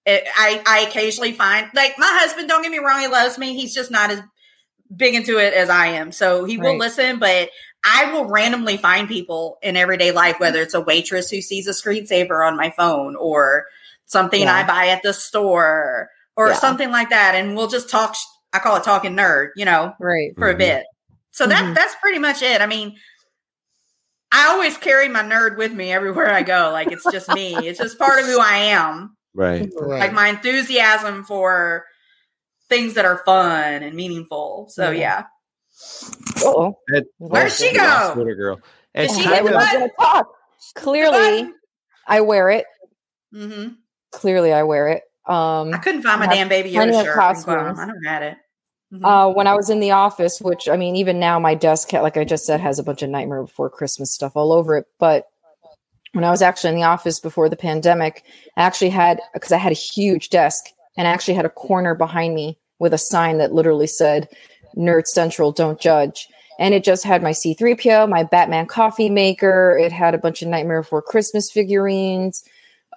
[0.05, 2.47] It, I I occasionally find like my husband.
[2.47, 3.55] Don't get me wrong, he loves me.
[3.55, 4.21] He's just not as
[4.95, 6.11] big into it as I am.
[6.11, 7.49] So he will listen, but
[7.84, 11.71] I will randomly find people in everyday life, whether it's a waitress who sees a
[11.71, 13.65] screensaver on my phone or
[14.05, 14.53] something Yeah.
[14.55, 16.53] I buy at the store or Yeah.
[16.55, 17.35] something like that.
[17.35, 18.15] And we'll just talk.
[18.15, 18.19] sh-
[18.53, 20.31] I call it talking nerd, you know, Right.
[20.38, 20.59] for a Mhm.
[20.59, 20.85] bit.
[21.31, 21.75] So that's Mhm.
[21.75, 22.61] that's pretty much it.
[22.61, 22.95] I mean,
[24.31, 26.69] I always carry my nerd with me everywhere I go.
[26.71, 27.55] Like it's just me.
[27.67, 29.17] It's just part of who I am.
[29.33, 29.69] Right.
[29.77, 29.99] Right.
[29.99, 31.85] Like my enthusiasm for
[32.69, 34.67] things that are fun and meaningful.
[34.69, 34.99] So Yeah.
[34.99, 35.23] yeah.
[36.43, 38.13] Oh, That- Where'd she go?
[38.15, 38.59] Winter girl.
[38.95, 39.79] And she I hit was the button?
[39.81, 40.27] gonna talk.
[40.75, 41.51] Clearly,
[42.07, 42.65] I wear it.
[43.31, 43.67] hmm
[44.11, 45.03] Clearly, I wear it.
[45.28, 47.15] Um, I couldn't find my damn baby Yoda shirt.
[47.15, 47.80] costumes.
[47.80, 48.38] I never had it.
[48.93, 49.01] Mhm.
[49.03, 52.15] uh, when I was in the office, which I mean, even now, my desk, like
[52.15, 54.86] I just said, has a bunch of Nightmare Before Christmas stuff all over it.
[54.97, 55.25] But
[56.13, 58.23] when I was actually in the office before the pandemic,
[58.55, 60.63] I actually had because I had a huge desk
[60.97, 64.30] and I actually had a corner behind me with a sign that literally said
[64.78, 66.25] "Nerd Central, don't judge."
[66.57, 69.78] And it just had my C3PO, my Batman coffee maker.
[69.78, 72.41] It had a bunch of Nightmare Before Christmas figurines,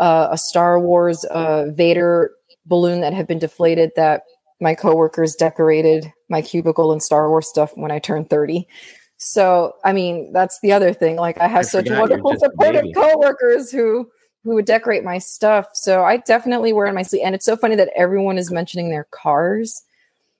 [0.01, 2.33] uh, a Star Wars uh, Vader
[2.67, 4.23] balloon that had been deflated that
[4.61, 8.67] my coworkers decorated my cubicle and Star Wars stuff when I turned 30.
[9.19, 11.17] So, I mean, that's the other thing.
[11.17, 12.93] Like I have I such wonderful supportive baby.
[12.95, 14.11] coworkers who
[14.43, 15.67] who would decorate my stuff.
[15.75, 17.23] So I definitely wear it on my sleeve.
[17.27, 19.83] And it's so funny that everyone is mentioning their cars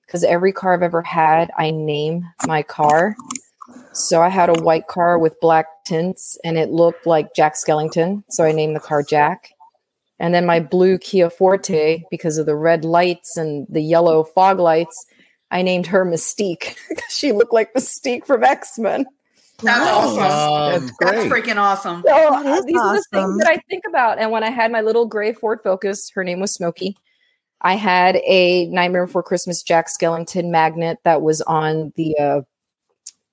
[0.07, 3.15] because every car I've ever had, I name my car.
[3.93, 8.23] So I had a white car with black tints and it looked like Jack Skellington.
[8.29, 9.51] So I named the car Jack.
[10.19, 14.59] And then my blue Kia Forte, because of the red lights and the yellow fog
[14.59, 15.05] lights,
[15.49, 19.05] I named her Mystique because she looked like Mystique from X Men.
[19.63, 20.23] That's awesome.
[20.23, 21.43] Um, That's That's great.
[21.43, 22.03] freaking awesome.
[22.05, 24.19] So uh, is these are the things that I think about.
[24.19, 26.95] And when I had my little gray Ford Focus, her name was Smokey.
[27.61, 32.41] I had a Nightmare Before Christmas Jack Skellington magnet that was on the uh,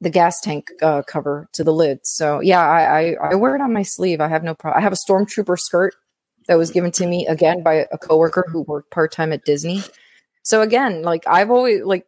[0.00, 2.00] the gas tank uh, cover to the lid.
[2.04, 4.20] So yeah, I, I I wear it on my sleeve.
[4.20, 4.78] I have no problem.
[4.78, 5.94] I have a stormtrooper skirt
[6.46, 9.82] that was given to me again by a coworker who worked part time at Disney.
[10.42, 12.06] So again, like I've always like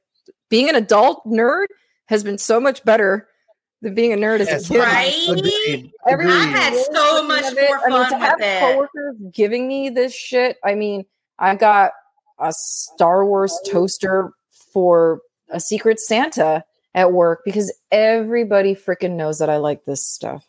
[0.48, 1.66] being an adult nerd
[2.06, 3.26] has been so much better
[3.82, 4.78] than being a nerd as Yes, a kid.
[4.80, 5.26] Right?
[5.28, 5.92] Agreed.
[6.08, 7.70] Everyone I had so much of it.
[7.70, 8.60] more I mean, to fun have with it.
[8.60, 10.58] coworkers giving me this shit.
[10.64, 11.04] I mean,
[11.38, 11.92] I got
[12.38, 14.32] a Star Wars toaster
[14.72, 15.20] for
[15.50, 16.64] a Secret Santa
[16.94, 20.46] at work because everybody freaking knows that I like this stuff.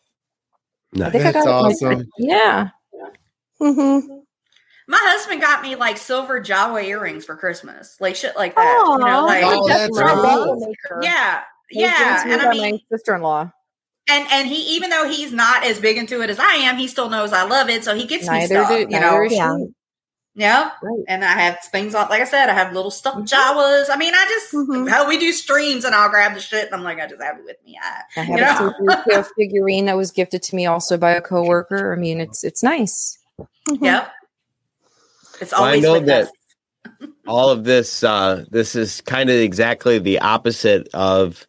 [1.02, 1.50] I think I got it.
[1.50, 2.06] awesome.
[2.18, 2.70] Yeah.
[3.62, 4.22] Mhm.
[4.88, 8.86] My husband got me like silver Jawa earrings for Christmas, like shit like that.
[9.00, 10.14] You know, like Oh, that's my
[10.89, 11.00] cool.
[11.02, 12.24] yeah, It yeah.
[12.28, 13.52] And I mean, my sister-in-law.
[14.10, 16.88] and and he even though he's not as big into it as I am, he
[16.88, 18.68] still knows I love it, so he gets me stuff.
[18.70, 19.22] do you know.
[19.30, 19.58] Yeah.
[20.36, 20.72] Yeah.
[20.82, 21.04] Right.
[21.08, 23.86] And I have things on, like I said, I have little stuffed Jawas.
[23.92, 24.90] I mean, I just Mhm.
[24.90, 27.38] how we do streams, and I'll grab the shit, and I'm like, I just have
[27.40, 27.78] it with me.
[27.82, 29.04] I, I have You a know?
[29.06, 31.94] C-3PO figurine that was gifted to me also by a coworker.
[31.94, 33.18] I mean, it's it's nice.
[33.68, 34.12] Yep.
[35.42, 36.32] It's Well, I always know that us.
[37.28, 41.46] all of this uh this is kind of exactly the opposite of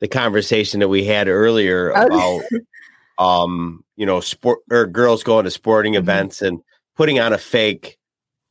[0.00, 2.42] the conversation that we had earlier about
[3.18, 5.98] um you know sport or girls going to sporting Mhm.
[5.98, 6.60] events and
[6.96, 7.98] putting on a fake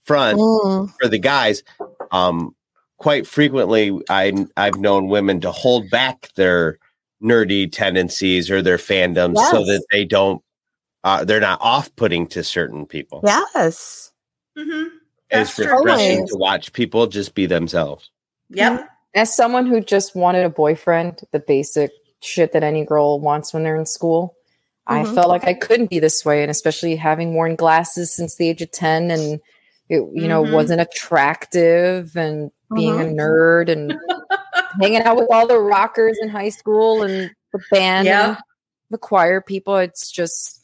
[0.04, 0.92] front Mm.
[1.00, 1.64] for the guys
[2.12, 2.56] um
[2.98, 6.78] quite frequently i i've known women to hold back their
[7.22, 10.42] nerdy tendencies or their fandoms so that they don't
[11.04, 14.12] uh, they're not off-putting to certain people Yes.
[14.58, 14.86] Mhm.
[14.86, 14.92] it's
[15.30, 15.66] That's true.
[15.66, 16.32] refreshing Always.
[16.32, 18.10] to watch people just be themselves
[18.50, 18.88] Yep.
[19.14, 21.92] As someone who just wanted a boyfriend, the basic
[22.22, 24.36] shit that any girl wants when they're in school,
[24.88, 25.14] I Mhm.
[25.16, 26.42] felt like I couldn't be this way.
[26.42, 29.40] And especially having worn glasses since the age of 10 and
[29.92, 30.54] it, you know, Mhm.
[30.54, 33.94] wasn't attractive and being a nerd and
[34.82, 38.28] hanging out with all the rockers in high school and the band Yeah.
[38.30, 38.38] and
[38.90, 39.76] the choir people.
[39.76, 40.64] It's just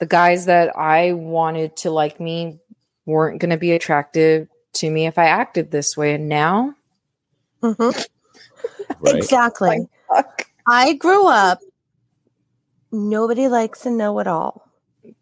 [0.00, 2.58] the guys that I wanted to like me
[3.04, 6.14] weren't going to be attractive to me if I acted this way.
[6.14, 6.74] And now,
[7.62, 8.06] Mhm.
[9.00, 9.88] right Exactly.
[10.08, 10.46] fuck.
[10.66, 11.60] I grew up.
[12.92, 14.68] Nobody likes a know it all.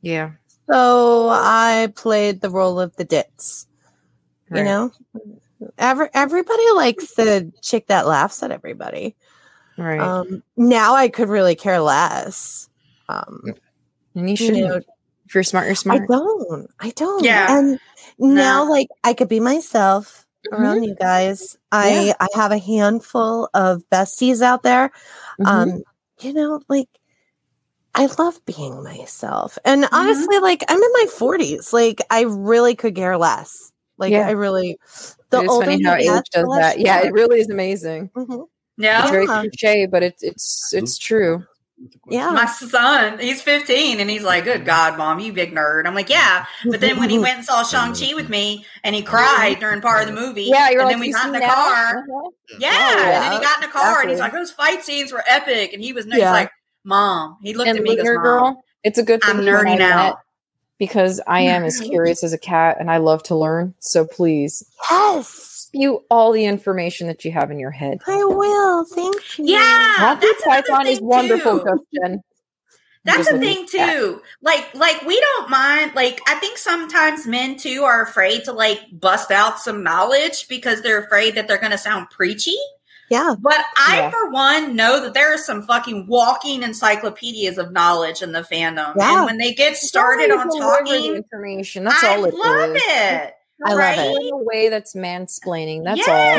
[0.01, 0.31] Yeah.
[0.70, 3.66] So I played the role of the ditz.
[4.55, 4.93] You know,
[5.78, 9.16] Every, everybody likes the chick that laughs at everybody.
[9.77, 10.01] Right.
[10.01, 12.69] Um, now I could really care less.
[13.09, 13.43] Um,
[14.15, 14.55] And you you should.
[14.55, 14.81] know,
[15.27, 16.03] If you're smart, you're smart.
[16.03, 16.70] I don't.
[16.78, 17.24] I don't.
[17.24, 17.59] Yeah.
[17.59, 17.81] And
[18.19, 20.85] now, like, I could be myself around Mm-hmm.
[20.85, 21.57] you guys.
[21.73, 24.93] I I have a handful of besties out there.
[25.41, 25.47] Mhm.
[25.47, 25.82] Um,
[26.20, 26.89] you know, like
[27.95, 29.59] I love being myself.
[29.65, 29.95] And Mm-hmm.
[29.95, 31.73] honestly, like I'm in my 40s.
[31.73, 33.73] Like I really could care less.
[33.99, 34.27] Like Yeah.
[34.27, 34.79] I really
[35.31, 36.79] the it's older funny you how get, age does less that.
[36.79, 38.11] you Yeah, it really is amazing.
[38.16, 38.47] Mhm.
[38.79, 39.03] Yeah.
[39.03, 41.45] It's very cliche, but it's it's it's true.
[42.09, 42.31] Yeah.
[42.31, 45.87] My son, he's 15, and he's like, Good God, mom, you big nerd.
[45.87, 46.47] I'm like, Yeah.
[46.65, 50.03] But then when he went and saw Shang-Chi with me and he cried during part
[50.03, 51.99] of the movie, Yeah, you're and like, then we got in the now?" car.
[52.09, 52.31] Uh-huh.
[52.59, 52.71] Yeah.
[52.73, 54.21] Oh, And then he got in the car and he's Exactly.
[54.21, 55.73] like, Those fight scenes were epic.
[55.73, 56.31] And he was he's Yeah.
[56.33, 56.51] like,
[56.85, 57.39] Mom.
[57.43, 59.43] He looked And at me and goes, Lunar Mom, girl, it's a good thing I'm
[59.43, 59.97] you and I nerdy now.
[59.97, 60.15] met
[60.78, 63.74] because I am as curious as a cat and I love to learn.
[63.81, 65.28] So please Yes.
[65.28, 68.01] spew all the information that you have in your head.
[68.06, 68.85] I will.
[68.85, 69.47] Thank you.
[69.47, 69.94] Yeah.
[69.97, 71.65] Happy that's another Python is thing, wonderful, too.
[71.65, 72.20] just
[73.05, 73.93] That's Just the thing at that.
[73.93, 74.23] too.
[74.40, 75.93] Like, like we don't mind.
[75.94, 80.81] Like, I think sometimes men too are afraid to like bust out some knowledge because
[80.82, 82.56] they're afraid that they're going to sound preachy.
[83.11, 83.35] Yeah.
[83.39, 84.11] But I, Yeah.
[84.11, 88.95] for one, know that there are some fucking walking encyclopedias of knowledge in the fandom,
[88.97, 89.17] Yeah.
[89.19, 91.85] and when they get started on you deliver the talking, information.
[91.85, 92.83] That's I all it love is.
[92.87, 93.35] it.
[93.67, 94.23] I love it.
[94.27, 95.85] In a way that's mansplaining.
[95.85, 96.25] That's yes, all.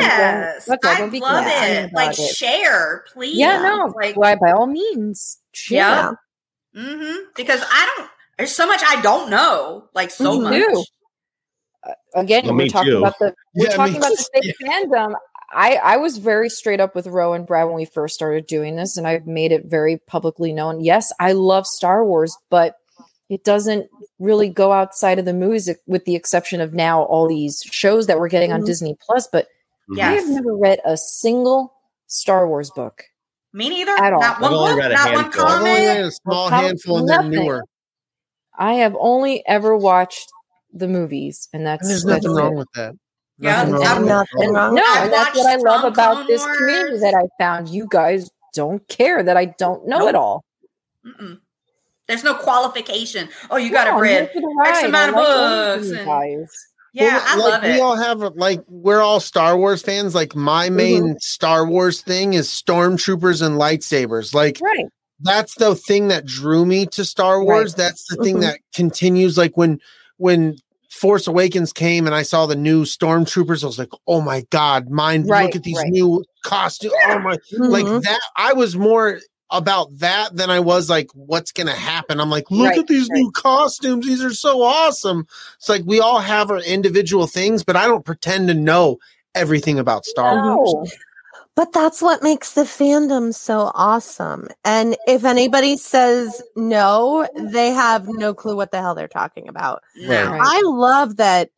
[0.66, 0.90] That's all.
[0.92, 1.92] I Don't be love it.
[1.94, 2.36] Like it.
[2.36, 3.38] share, please.
[3.38, 3.92] Yeah, no.
[3.96, 5.38] like Why, by all means.
[5.70, 6.12] Yeah.
[6.74, 6.84] share.
[6.84, 8.10] hmm Because I don't.
[8.36, 9.88] There's so much I don't know.
[9.94, 10.42] Like so Mhm.
[10.42, 10.52] much.
[10.62, 10.84] Too.
[12.14, 12.98] Again, Well, we're talking too.
[12.98, 15.14] about the we're Yeah, talking me about the fake fandom.
[15.52, 18.76] I, I was very straight up with Ro and Brad when we first started doing
[18.76, 20.80] this, and I've made it very publicly known.
[20.82, 22.76] Yes, I love Star Wars, but
[23.28, 27.60] it doesn't really go outside of the movies, with the exception of now all these
[27.70, 28.66] shows that we're getting on Mhm.
[28.66, 29.28] Disney Plus.
[29.30, 29.46] But
[30.00, 31.72] I have never read a single
[32.06, 33.04] Star Wars book.
[33.52, 33.92] Me neither.
[33.92, 34.20] At all.
[34.20, 35.44] Not one I've only book, read a not one handful.
[35.46, 35.88] I've only comic.
[35.96, 37.30] read a small Well, handful and they're nothing.
[37.44, 37.64] newer.
[38.58, 40.28] I have only ever watched
[40.72, 42.42] the movies, and that's And there's that's nothing it.
[42.42, 42.94] wrong with that.
[43.38, 46.42] Yeah, Nothing I'm wrong Nothing wrong No, and that's what I love about Clone this
[46.42, 46.56] Wars.
[46.56, 47.68] community that I found.
[47.68, 50.08] You guys don't care that I don't know Nope.
[50.08, 50.44] it all.
[51.06, 51.38] Mm-mm.
[52.08, 53.28] There's no qualification.
[53.50, 55.88] Oh, you got to No, I'm read here for the X amount of like books
[55.88, 56.50] from and- guys.
[56.94, 57.80] Yeah, Well, I like, love We it.
[57.80, 60.14] all have like we're all Star Wars fans.
[60.14, 64.32] Like my main Star Wars thing is stormtroopers and lightsabers.
[64.32, 64.86] Like Right.
[65.20, 67.74] that's the thing that drew me to Star Wars.
[67.74, 68.40] That's the thing Mhm.
[68.42, 69.36] that continues.
[69.36, 69.78] Like when
[70.16, 70.56] when
[70.96, 74.88] Force Awakens came and I saw the new stormtroopers, I was like, oh my god,
[74.90, 75.28] mind!
[75.28, 75.88] Right, look at these right.
[75.88, 76.94] new costumes.
[77.06, 77.36] Oh my!
[77.58, 78.02] Like Mhm.
[78.02, 78.20] that.
[78.36, 79.20] I was more
[79.50, 82.18] about that than I was like, what's gonna happen?
[82.18, 84.06] I'm like, look Right, at these new costumes.
[84.06, 85.26] These are so awesome.
[85.58, 88.96] It's like we all have our individual things, but I don't pretend to know
[89.34, 90.90] everything about Star Wars.
[91.56, 91.64] No.
[91.64, 94.48] But that's what makes the fandom so awesome.
[94.64, 99.82] And if anybody says no, they have no clue what the hell they're talking about.
[99.96, 100.30] No.
[100.30, 100.40] Right.
[100.42, 101.50] I love that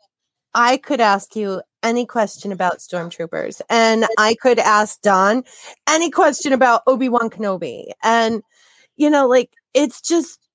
[0.54, 5.44] I could ask you any question about stormtroopers and I could ask Don
[5.88, 7.90] any question about Obi-Wan Kenobi.
[8.02, 8.42] And
[8.96, 10.47] you know, like it's just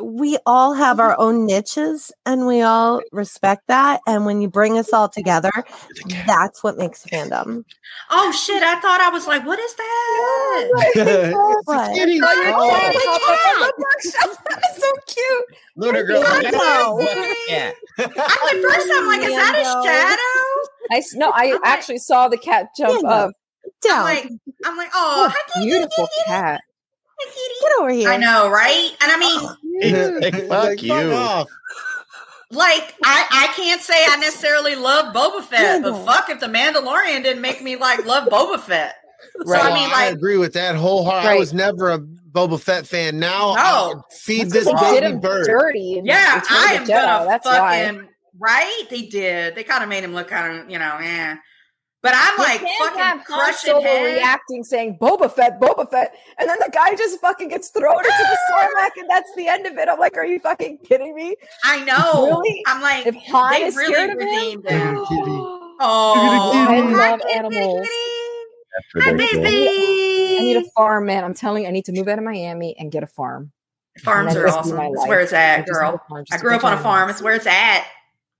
[0.00, 1.00] we all have mm-hmm.
[1.06, 5.50] our own niches and we all respect that and when you bring us all together,
[6.26, 7.64] that's what makes fandom.
[8.10, 8.62] Oh shit!
[8.62, 10.68] I thought I was like, what is that?
[10.94, 11.90] It's What?
[11.90, 12.20] Oh, a kitty.
[12.22, 12.70] Oh, Oh.
[12.80, 14.12] kidding.
[14.48, 15.44] That's so cute.
[15.76, 16.22] Lunar girl.
[16.26, 16.98] I what know.
[17.98, 20.68] I'm first I'm like, is that a shadow?
[20.90, 23.08] I s- no, I I'm like- actually saw the cat jump Yeah.
[23.10, 23.32] up.
[23.90, 24.28] I'm like,
[24.64, 26.60] I'm like, oh, What hi, a kitty, beautiful cat.
[27.20, 27.54] kitty, kitty.
[27.62, 28.08] Get over here.
[28.10, 28.90] I know, right?
[29.00, 29.40] And I mean,
[30.20, 31.12] Like, fuck like, you.
[31.12, 31.48] off.
[32.50, 37.22] like, I, I can't say I necessarily love Boba Fett, but fuck if the Mandalorian
[37.22, 38.94] didn't make me like love Boba Fett.
[39.46, 39.62] So Right.
[39.62, 41.28] I Oh, mean, I like, agree with that wholeheartedly.
[41.28, 41.38] I Right.
[41.38, 43.18] was never a Boba Fett fan.
[43.18, 43.60] Now, No.
[43.62, 45.46] I'll feed this They did baby bird.
[45.46, 46.00] dirty.
[46.04, 46.88] yeah, I am Jedi.
[46.88, 47.84] gonna That's why.
[47.86, 48.86] fucking right.
[48.90, 49.54] They did.
[49.54, 51.36] They kind of made him look kind of, you know, eh.
[52.02, 54.14] But I'm You like fucking have crushing Solo head.
[54.16, 58.08] reacting, saying Boba Fett, Boba Fett, and then the guy just fucking gets thrown into
[58.08, 58.68] the ah!
[58.76, 59.88] Sarlacc, and that's the end of it.
[59.88, 61.36] I'm like, are you fucking kidding me?
[61.64, 62.26] I know.
[62.42, 62.62] Really?
[62.66, 65.04] I'm like, If Han they is really scared of him, him.
[65.80, 67.88] Oh, You're gonna get hi, I love kitty, animals.
[68.96, 70.38] Hi, baby.
[70.38, 71.22] I need a farm, man.
[71.24, 73.52] I'm telling you, I need to move out of Miami and get a farm.
[74.02, 74.76] Farms are awesome.
[74.76, 76.00] my It's where it's at, girl.
[76.04, 76.96] a farm just I grew up on a farm.
[76.96, 77.16] animals.
[77.16, 77.84] It's where it's at.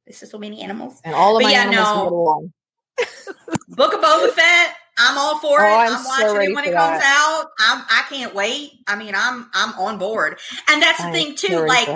[0.06, 1.00] This is so many animals.
[1.04, 2.50] and all of But my yeah, animals no.
[2.98, 3.34] Can.
[3.68, 4.76] Book of Boba Fett.
[4.98, 5.68] I'm all for Oh, it.
[5.88, 7.40] I'm I'm, watching ready it when it comes that.
[7.44, 7.50] out.
[7.60, 8.72] I'm I can't wait.
[8.86, 10.38] I mean, I'm I'm on board.
[10.68, 11.64] And that's the I'm thing too.
[11.66, 11.88] Like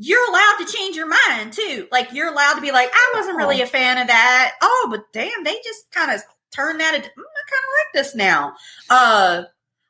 [0.00, 1.88] you're allowed to change your mind too.
[1.90, 4.52] Like you're allowed to be like, I wasn't really a fan of that.
[4.62, 6.22] Oh, but damn, they just kind of
[6.54, 6.94] turned that.
[6.94, 8.54] Into, mm, I kind of like this now.
[8.88, 9.42] Uh,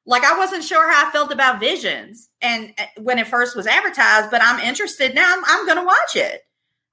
[0.07, 3.67] like I wasn't sure how I felt about Visions, and uh, when it first was
[3.67, 5.31] advertised, but I'm interested now.
[5.37, 6.41] I'm, I'm going to watch it.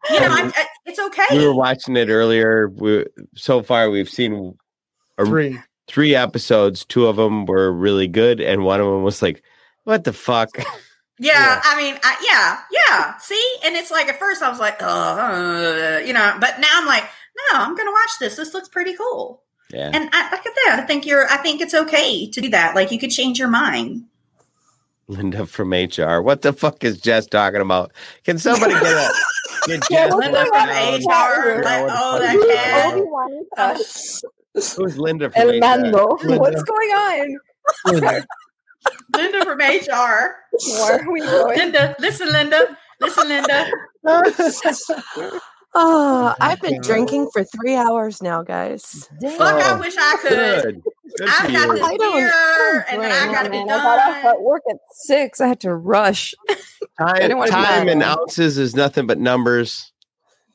[0.09, 1.23] You know, I, I, it's okay.
[1.31, 2.69] We were watching it earlier.
[2.69, 3.05] We,
[3.35, 4.55] so far, we've seen
[5.17, 5.59] a, Three.
[5.87, 6.85] three episodes.
[6.85, 9.43] Two of them were really good, and one of them was like,
[9.83, 10.49] "What the fuck?"
[11.17, 11.61] Yeah, Yeah.
[11.63, 12.59] I mean, I, yeah,
[12.89, 13.17] yeah.
[13.19, 16.67] See, and it's like at first I was like, oh, uh, you know, but now
[16.73, 18.35] I'm like, no, I'm going to watch this.
[18.35, 19.41] This looks pretty cool.
[19.71, 21.25] yeah, And I, like at that, I think you're.
[21.29, 22.75] I think it's okay to do that.
[22.75, 24.05] Like you could change your mind.
[25.07, 26.21] Linda from HR.
[26.21, 27.91] What the fuck is Jess talking about?
[28.23, 29.11] Can somebody get a
[29.67, 30.69] get Jess what's Linda from?
[30.69, 31.61] HR.
[31.63, 32.93] Like, oh, fuck that is cat.
[33.57, 33.77] Uh,
[34.77, 35.59] Who's Linda from El HR?
[35.59, 36.17] Mando.
[36.23, 36.39] Linda.
[36.39, 37.37] What's going on?
[37.85, 38.25] Linda.
[39.15, 40.35] Linda from HR.
[40.67, 41.57] Where are we going?
[41.57, 43.71] Linda, listen, Linda, listen, Linda.
[45.77, 49.09] Oh, I've been drinking for three hours now, guys.
[49.21, 50.29] Fuck, I wish I could.
[50.31, 50.83] Good.
[51.17, 51.73] Good I've got you.
[51.73, 53.33] this I don't- beer, and then I drink.
[53.35, 54.35] got to be Man, I got off done.
[54.35, 55.41] at work at six.
[55.41, 56.33] I had to rush.
[56.97, 59.91] Time, didn't wanna time and ounces is nothing but numbers.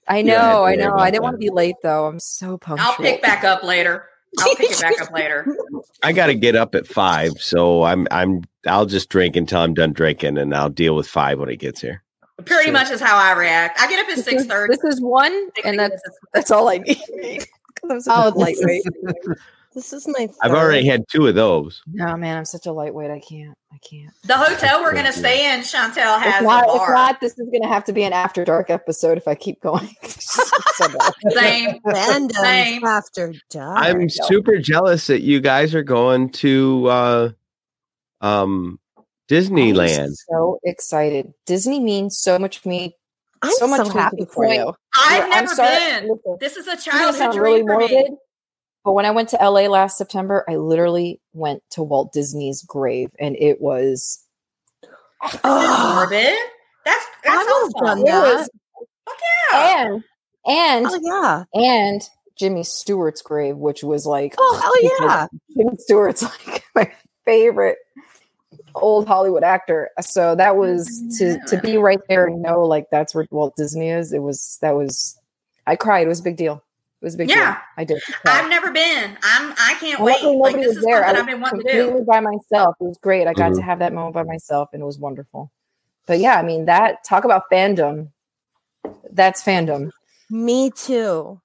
[0.09, 0.95] I Yeah, know, I know.
[0.97, 1.23] I didn't that.
[1.23, 2.07] want to be late though.
[2.07, 2.89] I'm so punctual.
[2.89, 4.07] I'll pick back up later.
[4.39, 5.47] I'll pick it back up later.
[6.03, 9.75] I got to get up at five, so I'm I'm I'll just drink until I'm
[9.75, 12.03] done drinking, and I'll deal with five when it gets here.
[12.45, 12.73] Pretty Sure.
[12.73, 13.81] much is how I react.
[13.81, 14.75] I get up at This six is- thirty.
[14.77, 16.03] This is one, and that's
[16.35, 16.99] that's all I need.
[17.91, 18.83] I'm such Oh, a this lightweight.
[18.85, 19.37] is,
[19.75, 20.29] this is my.
[20.43, 21.83] I've already had two of those.
[21.91, 23.11] No, man, I'm such a lightweight.
[23.11, 23.57] I can't.
[23.73, 24.13] I can't.
[24.25, 27.49] The hotel we're gonna stay in, Chantel has If not, a if not, this is
[27.49, 29.89] going to have to be an after dark episode if I keep going.
[31.31, 31.79] Same.
[31.85, 32.85] Random Same.
[32.85, 33.79] after dark.
[33.79, 37.31] I'm super jealous that you guys are going to uh,
[38.21, 38.79] um,
[39.31, 39.99] Disneyland.
[40.07, 41.33] I'm so excited.
[41.47, 42.95] Disney means so much to me.
[43.43, 44.75] I'm so much so to the happy for point- you.
[44.99, 46.09] I've I'm never sorry- been.
[46.09, 48.17] listen, This is a It's gonna childhood sound dream really for me.
[48.85, 53.11] but when I went to LA last September, I literally went to Walt Disney's grave,
[53.19, 54.25] and it was
[55.45, 56.35] Oh, Morbid.
[56.85, 57.87] That's that's I would've awesome.
[57.87, 58.23] done that.
[58.39, 58.51] was
[59.53, 59.85] Yeah.
[59.87, 60.05] and
[60.47, 61.61] and oh yeah.
[61.63, 62.03] and
[62.39, 65.27] Jimmy Stewart's grave, which was like Oh hell yeah.
[65.57, 66.91] Jimmy Stewart's like my
[67.27, 67.77] favorite
[68.75, 69.91] old Hollywood actor.
[70.01, 73.91] So that was to to be right there and know like that's where Walt Disney
[73.91, 74.13] is.
[74.13, 75.19] It was that was
[75.67, 76.07] I cried.
[76.07, 76.63] It was a big deal.
[77.01, 77.53] It was a big Yeah.
[77.55, 77.57] deal.
[77.79, 78.03] I did.
[78.27, 79.17] I've never been.
[79.23, 79.53] I'm.
[79.59, 80.23] I can't And wait.
[80.23, 81.05] Like this was is there.
[81.05, 82.05] I something was I've been wanting to do.
[82.07, 82.77] by myself.
[82.81, 83.27] It was great.
[83.27, 83.65] I got to Mhm.
[83.65, 85.51] have that moment by myself, and it was wonderful.
[86.07, 88.11] But yeah, I mean that talk about fandom.
[89.13, 89.91] That's fandom.
[90.31, 91.41] Me too.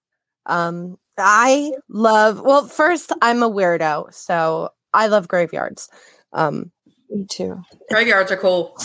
[0.45, 2.41] Um, I love.
[2.41, 5.89] Well, first, I'm a weirdo, so I love graveyards.
[6.33, 6.71] Um,
[7.09, 7.61] Me too.
[7.89, 8.77] Graveyards are cool.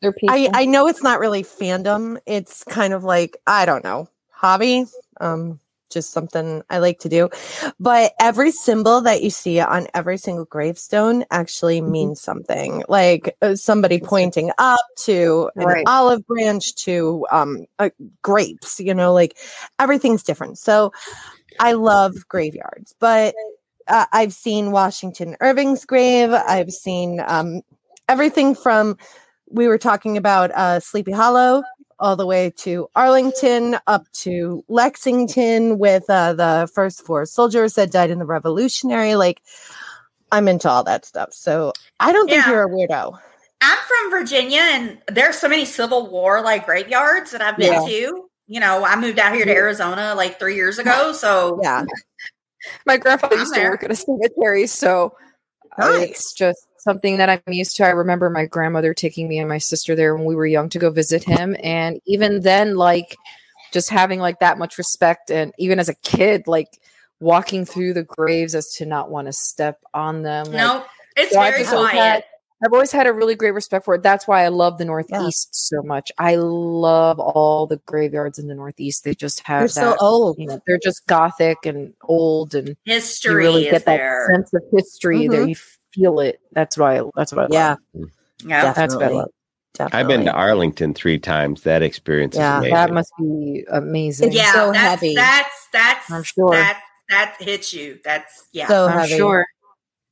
[0.00, 0.36] They're people.
[0.36, 2.18] I I know it's not really fandom.
[2.26, 4.86] It's kind of like I don't know hobby.
[5.20, 5.60] Um,
[5.90, 7.30] just something I like to do.
[7.78, 11.92] But every symbol that you see on every single gravestone actually Mm-hmm.
[11.92, 12.82] means something.
[12.88, 15.84] Like uh, somebody pointing up to an Right.
[15.86, 17.90] olive branch to um uh,
[18.22, 18.80] grapes.
[18.80, 19.36] You know, like
[19.78, 20.58] everything's different.
[20.58, 20.92] So
[21.60, 23.34] I love graveyards, but.
[23.88, 26.32] Uh, I've seen Washington Irving's grave.
[26.32, 27.62] I've seen um,
[28.08, 28.96] everything from
[29.50, 31.62] we were talking about uh, Sleepy Hollow
[32.00, 37.92] all the way to Arlington up to Lexington with uh, the first four soldiers that
[37.92, 39.14] died in the Revolutionary.
[39.14, 39.40] Like,
[40.32, 41.32] I'm into all that stuff.
[41.32, 42.50] So I don't think Yeah.
[42.52, 43.16] you're a weirdo.
[43.62, 47.86] I'm from Virginia, and there's so many Civil War like graveyards that I've been Yeah.
[47.86, 48.28] to.
[48.46, 51.84] You know, I moved out here to Arizona like three years ago, so Yeah.
[52.86, 55.14] My grandfather used to work at a cemetery, so
[55.78, 56.10] uh, Nice.
[56.10, 57.84] it's just something that I'm used to.
[57.84, 60.78] I remember my grandmother taking me and my sister there when we were young to
[60.78, 63.16] go visit him, and even then, like
[63.72, 66.68] just having like that much respect, and even as a kid, like
[67.20, 70.46] walking through the graves as to not want to step on them.
[70.46, 70.84] like, no,
[71.16, 71.94] it's so very quiet.
[71.94, 72.24] had-
[72.64, 74.02] I've always had a really great respect for it.
[74.02, 76.10] That's why I love the Northeast so much.
[76.18, 79.04] I love all the graveyards in the Northeast.
[79.04, 79.74] They just have You're that.
[79.74, 80.38] so old.
[80.38, 84.28] you know, they're just gothic and old, and you History really is get that there.
[84.32, 85.28] sense of history.
[85.28, 85.48] There, Mhm.
[85.50, 85.54] you
[85.92, 86.40] feel it.
[86.52, 87.02] That's why.
[87.16, 87.52] That's what.
[87.52, 87.76] I Yeah.
[87.94, 88.10] love.
[88.44, 89.16] Yeah, That's definitely.
[89.18, 89.28] better.
[89.74, 90.00] Definitely.
[90.00, 91.62] I've been to Arlington three times.
[91.64, 92.74] That experience Yeah, is amazing.
[92.74, 94.32] that must be amazing.
[94.32, 94.52] yeah.
[94.52, 95.14] so that's, heavy.
[95.16, 96.50] that's that's I'm sure.
[96.52, 96.80] that
[97.10, 97.98] that hits you.
[98.04, 98.68] That's yeah.
[98.68, 99.16] so I'm heavy.
[99.16, 99.44] sure.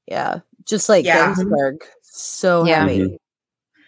[0.06, 0.40] Yeah.
[0.64, 1.28] Just like Yeah.
[1.28, 1.84] Gettysburg.
[2.14, 2.80] So Yeah.
[2.80, 3.18] heavy.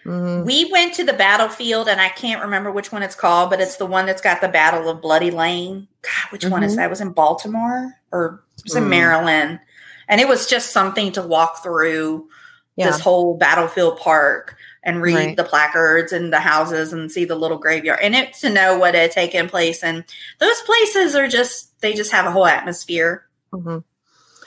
[0.06, 0.44] Mhm.
[0.44, 3.76] We went to the battlefield, and I can't remember which one it's called, but it's
[3.76, 5.88] the one that's got the Battle of Bloody Lane.
[6.02, 6.76] God, which one is Mhm.
[6.76, 6.84] that?
[6.86, 8.88] It was in Baltimore or it was in Mm.
[8.88, 9.60] Maryland,
[10.08, 12.28] and it was just something to walk through
[12.76, 12.90] Yeah.
[12.90, 15.36] this whole battlefield park and read Right.
[15.36, 18.94] the placards and the houses and see the little graveyard and it to know what
[18.94, 19.82] had taken place.
[19.82, 20.04] And
[20.38, 23.26] those places are just they just have a whole atmosphere.
[23.54, 23.84] Mhm.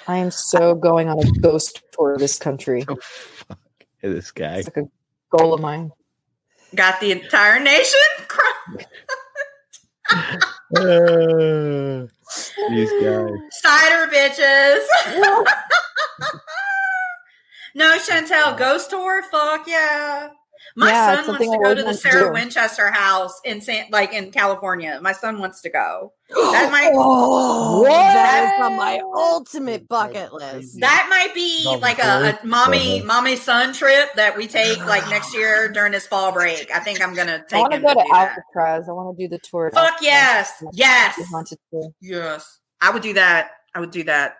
[0.07, 2.85] I am so going on a ghost tour of this country.
[4.01, 4.57] This guy.
[4.57, 4.89] It's like a
[5.35, 5.91] goal of mine.
[6.75, 7.99] Got the entire nation.
[8.27, 8.85] cry-
[10.75, 12.07] Uh,
[12.69, 13.29] these guys.
[13.51, 14.85] Cider bitches.
[17.75, 19.21] no, Chantel, ghost tour.
[19.23, 20.29] Fuck yeah.
[20.79, 22.31] My Yeah, son wants to go to the wanted to Sarah.
[22.33, 24.99] Winchester house in San, like in California.
[25.01, 26.13] My son wants to go.
[26.29, 27.89] That might Oh, What?
[27.89, 30.79] that is on my ultimate bucket list.
[30.79, 35.03] that might be Love like a, a mommy mommy son trip that we take like
[35.09, 36.69] next year during this fall break.
[36.71, 37.57] I think I'm gonna take.
[37.57, 38.37] I want to go to to do that.
[38.37, 38.87] Alcatraz.
[38.87, 39.67] I want to do the tour.
[39.67, 40.03] at Fuck Alcatraz.
[40.03, 41.89] yes, yes, haunted tour.
[42.01, 42.59] yes.
[42.81, 43.49] I would do that.
[43.73, 44.35] I would do that.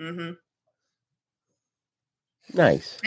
[0.00, 0.32] Mm-hmm.
[2.54, 2.98] Nice.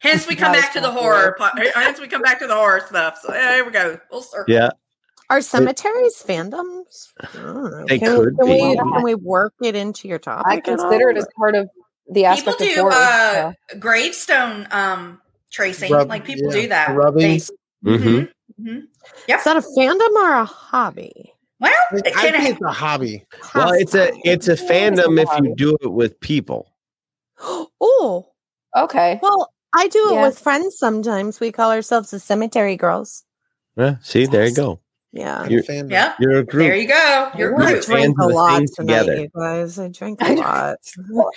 [0.00, 1.36] Hence, we come back to the not horror.
[1.38, 3.18] po- Hence, we come back to the horror stuff.
[3.22, 3.98] So yeah, here we go.
[4.10, 4.52] We'll circle.
[4.54, 4.70] Yeah.
[5.30, 7.08] Are cemeteries fandoms?
[7.20, 7.84] I don't know.
[7.86, 8.52] They can, could can be.
[8.52, 10.46] We, can we work it into your topic?
[10.46, 11.10] I at consider all?
[11.10, 11.68] it as part of
[12.08, 12.92] the People aspect of do horror.
[12.92, 13.52] uh, yeah.
[13.78, 15.20] gravestone um,
[15.50, 15.92] tracing.
[15.92, 16.96] Rub- like people yeah, do that.
[16.96, 17.38] rubbing.
[17.38, 17.40] They-
[17.84, 18.08] Mm-hmm.
[18.08, 18.28] Mhm,
[18.60, 18.82] mhm.
[19.28, 21.32] Is that a fandom or a hobby?
[21.60, 23.24] Well, I think can it's a hobby.
[23.54, 26.72] Well, it's a it's a fandom if you do it with people.
[27.40, 28.26] oh,
[28.76, 29.20] Okay.
[29.22, 30.22] well, I do it Yeah.
[30.26, 31.40] with friends sometimes.
[31.40, 33.24] We call ourselves the cemetery girls.
[33.76, 33.96] Yeah.
[34.02, 34.80] See, there you go.
[35.12, 35.46] Yeah.
[35.46, 35.90] You're- Fandom.
[35.90, 36.14] yeah.
[36.18, 36.64] You're a group.
[36.64, 37.30] There you go.
[37.36, 37.84] You're We're I group.
[37.84, 39.16] fans drank a lot tonight, together.
[39.20, 39.78] you guys.
[39.78, 40.40] I drank I a know.
[41.12, 41.28] lot.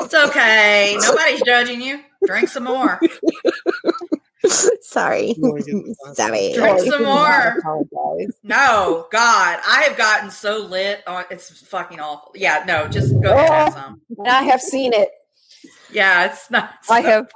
[0.00, 0.96] It's okay.
[1.00, 2.00] Nobody's judging you.
[2.26, 3.00] Drink some more.
[4.80, 5.34] Sorry.
[5.36, 6.52] You wanna get the last Sorry.
[6.54, 7.56] Drink some more.
[8.42, 11.24] No, God, I have gotten so lit on.
[11.30, 12.32] It's fucking awful.
[12.34, 14.00] Yeah, no, just go ahead and have some.
[14.18, 15.10] And I have seen it.
[15.92, 16.70] Yeah, it's not.
[16.80, 17.26] it's I not- have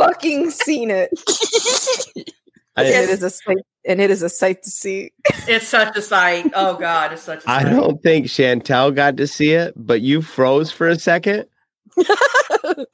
[0.00, 1.10] fucking seen it.
[2.76, 5.10] I, and it is a sight and it is a sight to see.
[5.48, 6.50] It's such a sight.
[6.54, 7.72] Oh God, it's such a I sight.
[7.72, 11.46] I don't think Chantel got to see it, but you froze for a second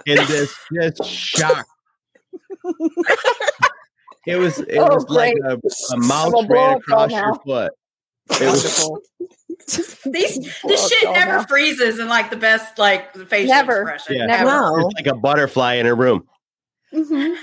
[0.07, 1.66] in this just shock.
[4.27, 7.27] It was it Oh, was like a, a mouse gonna ran up across now.
[7.27, 7.73] your foot.
[8.41, 8.91] It was,
[10.05, 11.45] These this shit never now.
[11.45, 13.83] freezes in like the best like facial Never.
[13.83, 14.16] expression.
[14.16, 14.27] Yeah.
[14.27, 14.45] Never.
[14.47, 14.78] No.
[14.89, 16.27] it's like a butterfly in her room.
[16.95, 17.35] Mm-hmm.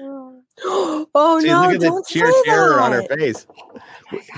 [1.14, 1.62] oh See, no!
[1.62, 2.80] look at don't sheer say terror that.
[2.80, 3.46] on her face.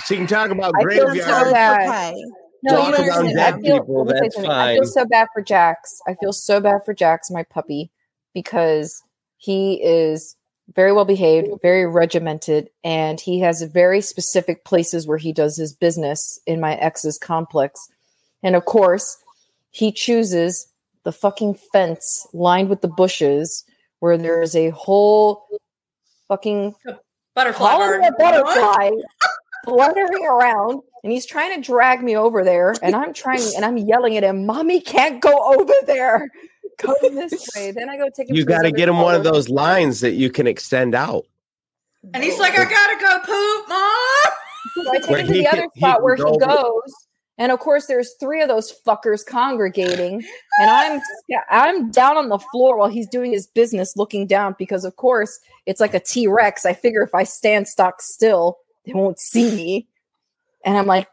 [0.07, 1.53] She can talk about I feel so graveyards.
[1.53, 2.15] bad.
[2.15, 2.25] okay.
[2.63, 4.51] No, Talk you don't about dead I feel, people, let me tell you that's something.
[4.51, 6.01] I feel so bad for Jax.
[6.09, 7.91] I feel so bad for Jax, my puppy,
[8.33, 9.03] because
[9.37, 10.35] he is
[10.75, 15.75] very well behaved, very regimented, and he has very specific places where he does his
[15.75, 17.87] business in my ex's complex.
[18.43, 19.19] And of course,
[19.71, 20.67] he chooses
[21.03, 23.63] the fucking fence lined with the bushes
[24.05, 25.47] where there is a whole
[26.29, 26.75] fucking
[27.35, 28.91] Butterfly a butterfly
[29.65, 33.79] fluttering around and he's trying to drag me over there and i'm trying and i'm
[33.79, 36.29] yelling at him mommy can't go over there.
[36.83, 37.71] Go this way.
[37.71, 40.13] Then i go take him You got to get him one of those lines that
[40.13, 41.25] you can extend out.
[42.13, 44.85] And he's like, I gotta go poop, mom.
[44.85, 46.47] so i take Where him to the can- other spot can where he go over-
[46.47, 46.93] goes
[47.39, 50.25] and of course there's three of those fuckers congregating
[50.61, 51.01] and i'm
[51.51, 55.39] i'm down on the floor while he's doing his business looking down because of course
[55.67, 56.67] it's like a t-rex.
[56.67, 59.87] I figure if i stand stock still they won't see me.
[60.65, 61.09] And i'm like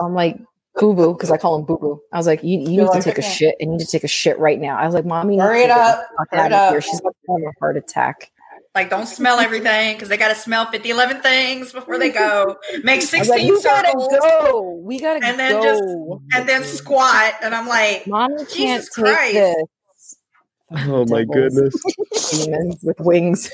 [0.00, 0.38] i'm like
[0.78, 2.84] boo boo because i call him boo boo i was like you, you need to
[2.84, 3.56] like, take a shit.
[3.60, 4.76] And you need to take a shit right now.
[4.76, 6.06] I was like mommy Hurry it up.
[6.30, 6.70] Hurry out of up.
[6.72, 8.30] here she's about to have a heart attack
[8.76, 12.58] Like, don't smell everything because they gotta smell 50, 11 things before they go.
[12.84, 16.36] Make I was like, 16 you gotta circles go we gotta And then go just-
[16.38, 17.32] and then squat.
[17.42, 19.32] And I'm like, mommy can't Jesus take Christ.
[19.32, 20.16] this
[20.72, 21.74] Oh my goodness.
[22.30, 23.50] demons with wings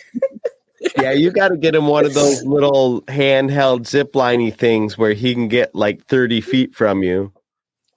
[0.99, 5.35] Yeah, you got to get him one of those little handheld zipliney things where he
[5.35, 7.33] can get like 30 feet from you.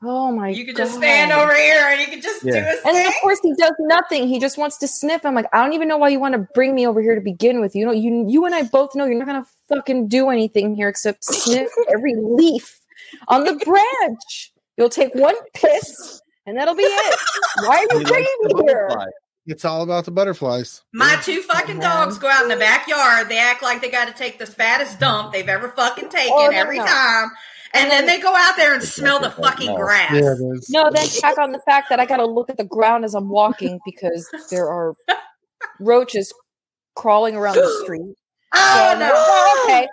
[0.08, 0.84] Oh my you could god.
[0.86, 2.66] just stand over here and you could just do Yeah.
[2.72, 3.08] his And then thing.
[3.08, 4.28] of course he does nothing.
[4.28, 5.26] He just wants to sniff.
[5.26, 7.22] I'm like, I don't even know why you want to bring me over here to
[7.22, 7.76] begin with.
[7.76, 10.90] You know, you you and I both know you're not gonna fucking do anything here
[10.90, 12.80] except sniff every leaf
[13.28, 14.52] on the branch.
[14.78, 17.20] You'll take one piss and that'll be it.
[17.64, 18.90] Why are you bringing me here?
[19.48, 20.82] It's all about the butterflies.
[20.92, 23.30] My two fucking dogs go out in the backyard.
[23.30, 26.34] They act like they got to take the fattest dump they've ever fucking oh, taken
[26.34, 26.86] Oh, no, every no.
[26.86, 27.30] time.
[27.76, 30.14] And then they go out there and smell the fucking grass.
[30.14, 30.34] Yeah.
[30.70, 33.30] No, then check on the fact that I gotta look at the ground as I'm
[33.30, 34.96] walking because there are
[35.80, 36.34] roaches
[36.96, 38.16] crawling around the street.
[38.54, 39.14] Oh, I'm like, no.
[39.16, 39.88] "Oh, okay,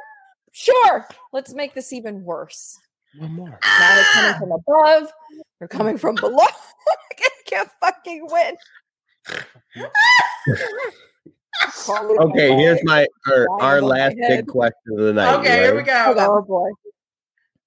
[0.53, 1.07] sure.
[1.33, 2.79] Let's make this even worse.
[3.19, 3.59] One more.
[3.65, 5.13] Now they're coming from above.
[5.59, 6.39] They're coming from below.
[6.89, 8.57] I can't fucking win.
[12.19, 15.35] Okay, here's my our, our last big question of the night.
[15.41, 16.15] Okay, you here we go.
[16.17, 16.69] Oh boy.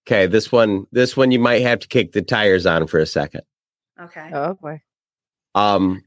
[0.07, 3.07] Okay, this one this one you might have to kick the tires on for a
[3.07, 3.41] second.
[3.99, 4.29] Okay.
[4.33, 4.81] Oh boy.
[5.55, 6.03] Um,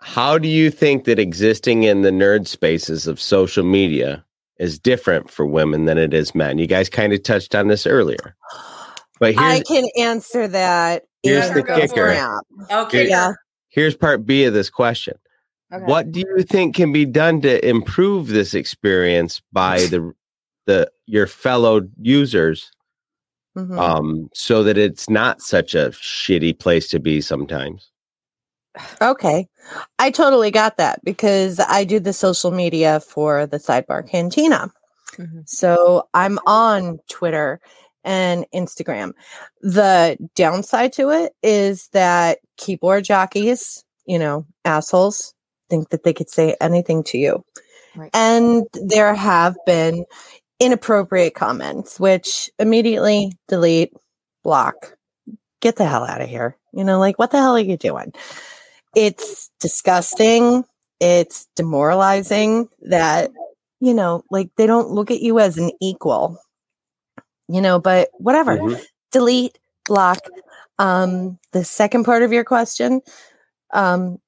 [0.00, 4.24] how do you think that existing in the nerd spaces of social media
[4.58, 6.58] is different for women than it is men?
[6.58, 8.36] You guys kind of touched on this earlier,
[9.20, 11.04] but I can answer that.
[11.22, 12.40] here's the kicker.
[12.70, 13.08] Okay.
[13.08, 13.32] Yeah.
[13.68, 15.14] Here's part B of this question.
[15.72, 15.84] Okay.
[15.84, 20.12] What do you think can be done to improve this experience by the
[20.66, 22.72] the your fellow users
[23.56, 23.78] Mhm.
[23.78, 27.90] um so that it's not such a shitty place to be sometimes?
[29.00, 29.48] Okay.
[29.98, 34.70] I totally got that because I do the social media for the Sidebar Cantina.
[35.16, 35.48] Mhm.
[35.48, 37.60] So I'm on Twitter
[38.04, 39.12] and Instagram.
[39.62, 45.34] The downside to it is that keyboard jockeys, you know, assholes,
[45.70, 47.44] think that they could say anything to you.
[47.96, 48.10] Right.
[48.12, 50.04] And there have been
[50.60, 53.92] inappropriate comments, which immediately delete,
[54.42, 54.96] block,
[55.60, 56.56] get the hell out of here.
[56.72, 58.12] You know, like, what the hell are you doing?
[58.94, 60.64] It's disgusting.
[61.00, 63.30] It's demoralizing that,
[63.80, 66.38] you know, like they don't look at you as an equal,
[67.48, 68.56] you know, but whatever.
[68.56, 68.82] Mhm.
[69.12, 70.18] Delete, block.
[70.78, 73.02] Um, the second part of your question,
[73.72, 74.18] um,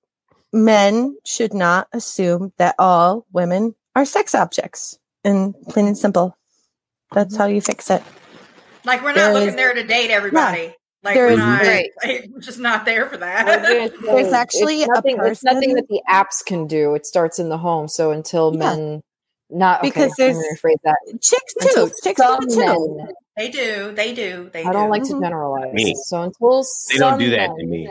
[0.52, 4.98] men should not assume that all women are sex objects.
[5.24, 6.36] And plain and simple.
[7.12, 7.42] That's mm-hmm.
[7.42, 8.02] how you fix it.
[8.84, 10.74] Like we're There not looking is- there to date everybody.
[11.02, 11.62] Like There we're is- not.
[11.62, 11.90] Right.
[12.04, 13.62] like, we're just not there for Well, that.
[13.62, 16.94] there's- There's actually a it's nothing, it's nothing that the apps can do.
[16.94, 17.88] It starts in the home.
[17.88, 18.58] So until Yeah.
[18.76, 19.02] men,
[19.50, 21.20] not Because okay, I'm gonna there's- rephrase that.
[21.20, 21.94] Chicks Until too.
[22.02, 22.96] Chicks do too.
[22.96, 23.92] men, they do.
[23.94, 24.50] They do.
[24.52, 24.90] They I don't do.
[24.90, 25.22] like to mm-hmm.
[25.22, 25.72] generalize.
[25.72, 25.94] Me.
[26.04, 27.90] So until They don't do that to me.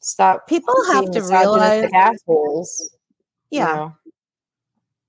[0.00, 0.46] Stop.
[0.48, 2.90] People have to realize- assholes.
[3.50, 3.74] you Yeah.
[3.74, 3.96] know.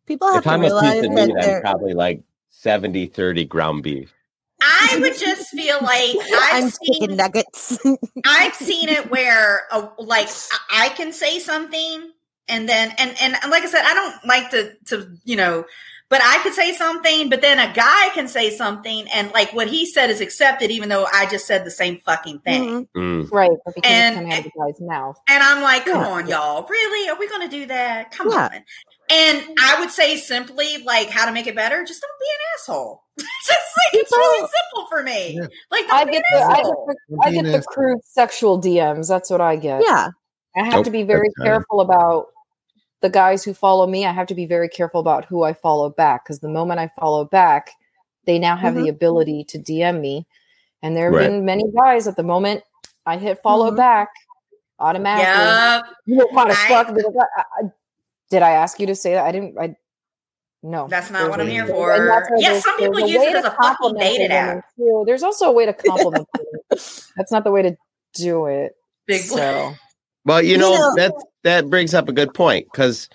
[0.08, 3.46] People have If to I'm a piece of that meat, I'm probably like 70 30
[3.46, 4.14] ground beef.
[4.62, 7.78] I would just feel like I've I'm seen chicken nuggets.
[8.26, 10.30] I've seen it where, uh, like,
[10.72, 12.12] I I can say something,
[12.48, 15.66] and then, and and like I said, I don't like to to you know,
[16.10, 19.68] but I could say something, but then a guy can say something, and like what
[19.68, 22.88] he said is accepted, even though I just said the same fucking thing.
[22.96, 23.28] Mhm.
[23.28, 23.32] Mm.
[23.32, 23.52] Right.
[23.66, 25.20] But And- out of the guy's mouth.
[25.30, 26.08] And I'm like, come Yeah.
[26.10, 27.10] on, y'all, really?
[27.10, 28.12] Are we going to do that?
[28.12, 28.50] Come Yeah.
[28.54, 28.64] on.
[29.10, 32.40] And I would say simply, like, how to make it better, just don't be an
[32.56, 33.04] asshole.
[33.18, 35.36] just like it's really simple for me.
[35.40, 35.48] Yeah.
[35.72, 38.62] Like, I don't be get an the I get the, I get the crude sexual
[38.62, 39.08] DMs.
[39.08, 39.82] That's what I get.
[39.86, 40.10] Yeah.
[40.58, 41.46] I have Nope, to be very that's fine.
[41.48, 42.28] careful about
[43.02, 44.06] the guys who follow me.
[44.06, 46.90] I have to be very careful about who I follow back because the moment I
[47.00, 47.72] follow back,
[48.26, 50.26] they now have the ability to DM me.
[50.84, 51.28] And there have Right.
[51.30, 52.64] been many guys at the moment
[53.06, 53.78] I hit follow Mhm.
[53.78, 54.10] back
[54.80, 55.26] automatically.
[55.34, 55.86] Yep.
[56.08, 57.72] You know, kind of I- I, I-
[58.30, 59.26] did I ask you to say that?
[59.26, 59.58] I didn't.
[59.58, 59.76] I
[60.64, 60.88] no.
[60.88, 61.96] That's not what I'm here for.
[61.98, 64.66] that's why Yeah, there's- some people use it as a fucking compliment dated app.
[64.76, 65.04] too.
[65.06, 66.28] There's also a way to compliment.
[66.70, 67.78] That's not the way to
[68.16, 68.74] do it.
[69.06, 69.74] Big so
[70.26, 71.14] Well, you You know, know- that
[71.44, 73.08] that brings up a good point because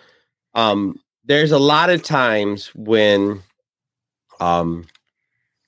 [0.54, 3.42] um there's a lot of times when
[4.40, 4.86] um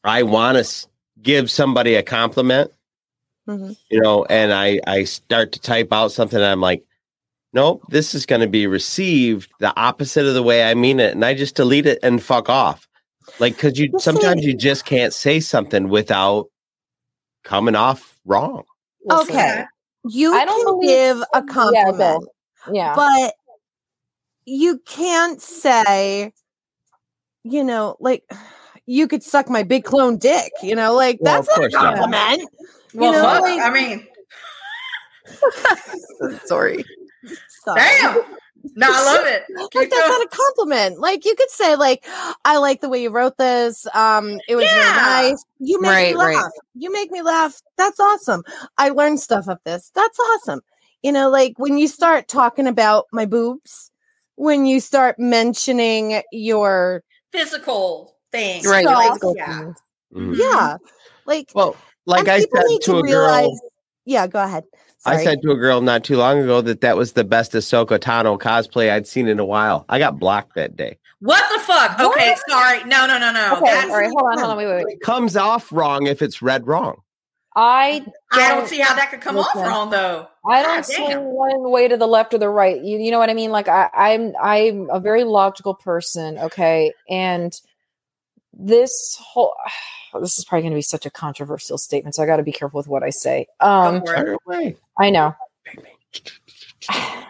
[0.04, 0.86] I want to s-
[1.22, 2.70] give somebody a compliment,
[3.48, 3.76] Mhm.
[3.90, 6.82] you know, and I I start to type out something and I'm like,
[7.54, 11.12] nope, this is going to be received the opposite of the way I mean it,
[11.12, 12.86] and I just delete it and fuck off.
[13.38, 16.46] Like, because you Well, see- sometimes you just can't say something without
[17.44, 18.64] coming off wrong.
[19.06, 19.64] listen, Okay.
[20.06, 21.46] You I don't believe- give a Yeah, go.
[21.52, 22.24] compliment,
[22.72, 22.94] Yeah.
[22.94, 23.34] but
[24.44, 26.32] you can't say,
[27.44, 28.24] you know, like
[28.86, 30.52] you could suck my big clone dick.
[30.62, 31.96] You know, like Well, that's not a course not.
[31.96, 32.50] compliment.
[32.92, 33.40] Well, know, fuck.
[33.42, 34.06] like- I mean,
[36.44, 36.84] Sorry.
[37.64, 37.80] Sorry.
[37.80, 38.22] damn.
[38.76, 39.42] No, I love it.
[39.74, 40.08] like that's going.
[40.08, 40.98] not a compliment.
[40.98, 42.02] Like you could say, like,
[42.46, 43.86] I like the way you wrote this.
[43.94, 45.18] Um, it was Yeah.
[45.18, 45.44] really nice.
[45.58, 46.34] You make me laugh.
[46.44, 46.50] right.
[46.74, 47.60] You make me laugh.
[47.76, 48.42] That's awesome.
[48.78, 49.90] I learned stuff of this.
[49.94, 50.62] That's awesome.
[51.02, 53.90] You know, like when you start talking about my boobs,
[54.36, 58.64] when you start mentioning your Physical things.
[58.66, 59.58] Right, physical yeah.
[59.58, 59.76] things.
[60.14, 60.36] Mhm.
[60.38, 60.76] yeah,
[61.26, 61.76] like Well,
[62.06, 63.60] like I people said need to a girl.
[64.06, 64.64] Yeah, go ahead.
[65.06, 67.98] I said to a girl not too long ago that that was the best Ahsoka
[67.98, 69.84] Tano cosplay I'd seen in a while.
[69.88, 70.98] I got blocked that day.
[71.20, 72.00] What the fuck?
[72.00, 72.84] Okay, sorry.
[72.84, 73.56] No, no, no, no.
[73.56, 74.94] Okay, That's, all right, hold on, hold on, wait, wait, wait.
[74.94, 76.96] It comes off wrong if it's read wrong.
[77.56, 80.26] I I don't see how that could come off wrong though.
[80.46, 81.24] I don't swing damn.
[81.24, 82.82] one way to the left or the right.
[82.82, 83.52] You, you know what I mean?
[83.52, 86.92] Like I, I'm I'm a very logical person, okay?
[87.08, 87.52] And
[88.58, 89.54] this whole
[90.20, 92.52] this is probably going to be such a controversial statement, so I got to be
[92.52, 93.46] careful with what I say.
[93.60, 94.16] Um, Go for it.
[94.16, 94.76] Fire away.
[94.98, 95.34] I know.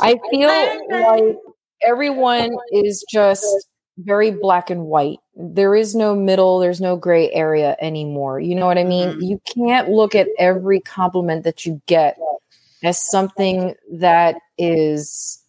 [0.00, 1.36] I feel like
[1.86, 3.46] everyone is just
[3.98, 5.18] very black and white.
[5.36, 8.40] There is no middle, there's no gray area anymore.
[8.40, 9.10] You know what I mean?
[9.10, 9.28] Mhm.
[9.28, 12.18] You can't look at every compliment that you get
[12.82, 15.42] as something that is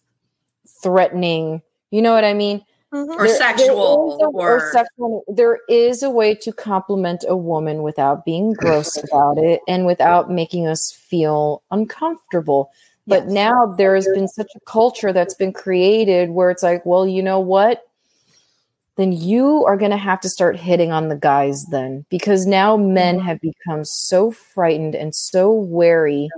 [0.82, 1.62] threatening.
[1.90, 2.62] You know what I mean?
[2.92, 3.08] Mhm.
[3.18, 5.24] Or sexual, is a, or- sexual.
[5.28, 10.30] There is a way to compliment a woman without being gross about it and without
[10.30, 12.70] making us feel uncomfortable.
[13.06, 13.32] But Yes.
[13.32, 17.22] now there has been such a culture that's been created where it's like, well, you
[17.22, 17.82] know what?
[18.96, 22.76] Then you are going to have to start hitting on the guys then because now
[22.76, 26.28] men have become so frightened and so wary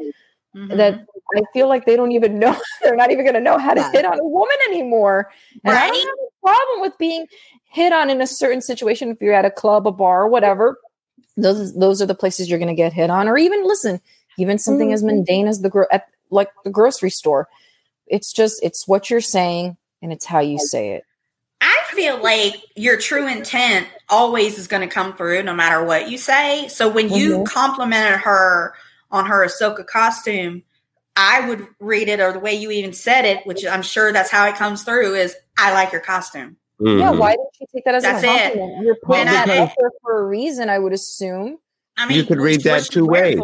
[0.55, 0.77] Mhm.
[0.77, 1.05] that
[1.37, 3.81] I feel like they don't even know they're not even going to know how to
[3.81, 3.91] Yeah.
[3.91, 5.33] hit on a woman anymore.
[5.65, 6.07] And I Right.
[6.45, 7.27] Don't have a problem with being
[7.71, 10.79] hit on in a certain situation if you're at a club, a bar, whatever.
[11.37, 14.01] Those those are the places you're going to get hit on, or even listen,
[14.39, 17.49] even something as mundane as the gro- at like the grocery store.
[18.07, 21.05] It's just it's what you're saying and it's how you say it.
[21.61, 26.11] I feel like your true intent always is going to come through no matter what
[26.11, 26.69] you say.
[26.69, 27.47] So when you Mhm.
[27.47, 28.75] complimented her
[29.11, 30.63] on her Ahsoka costume,
[31.17, 34.31] I would read it or the way you even said it, which I'm sure that's
[34.31, 36.57] how it comes through is I like your costume.
[36.81, 37.19] Yeah, Mhm.
[37.19, 38.43] why didn't you take that as That's a it.
[38.55, 38.85] compliment?
[38.85, 41.59] You're putting Well, that because- out there for a reason, I would assume.
[41.97, 43.39] I mean, You could read that what's two ways.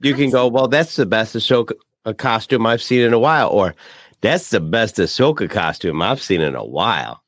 [0.00, 1.72] You can go, well, that's the best Ahsoka
[2.18, 3.74] costume I've seen in a while, or
[4.20, 7.22] that's the best Ahsoka costume I've seen in a while.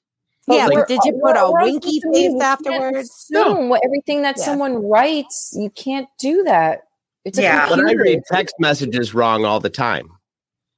[0.47, 3.09] Yeah, we're- but did you put a winky face afterwards?
[3.09, 4.45] Assume what everything that Yeah.
[4.45, 6.83] someone writes, you can't do that.
[7.25, 7.69] It's a Yeah.
[7.69, 10.09] But I read text messages wrong all the time.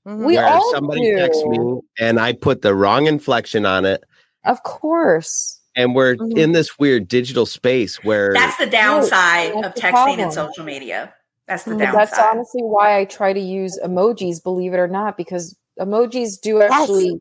[0.07, 0.25] Mhm.
[0.25, 1.17] We where all somebody do.
[1.17, 4.05] texts me and I put the wrong inflection on it,
[4.45, 5.61] Of course.
[5.75, 6.39] and we're Mhm.
[6.39, 10.21] in this weird digital space where That's the downside that's of the texting problem.
[10.21, 11.13] and social media.
[11.49, 14.89] That's the Mm, But that's honestly why I try to use emojis, believe it or
[14.89, 17.21] not, because emojis do actually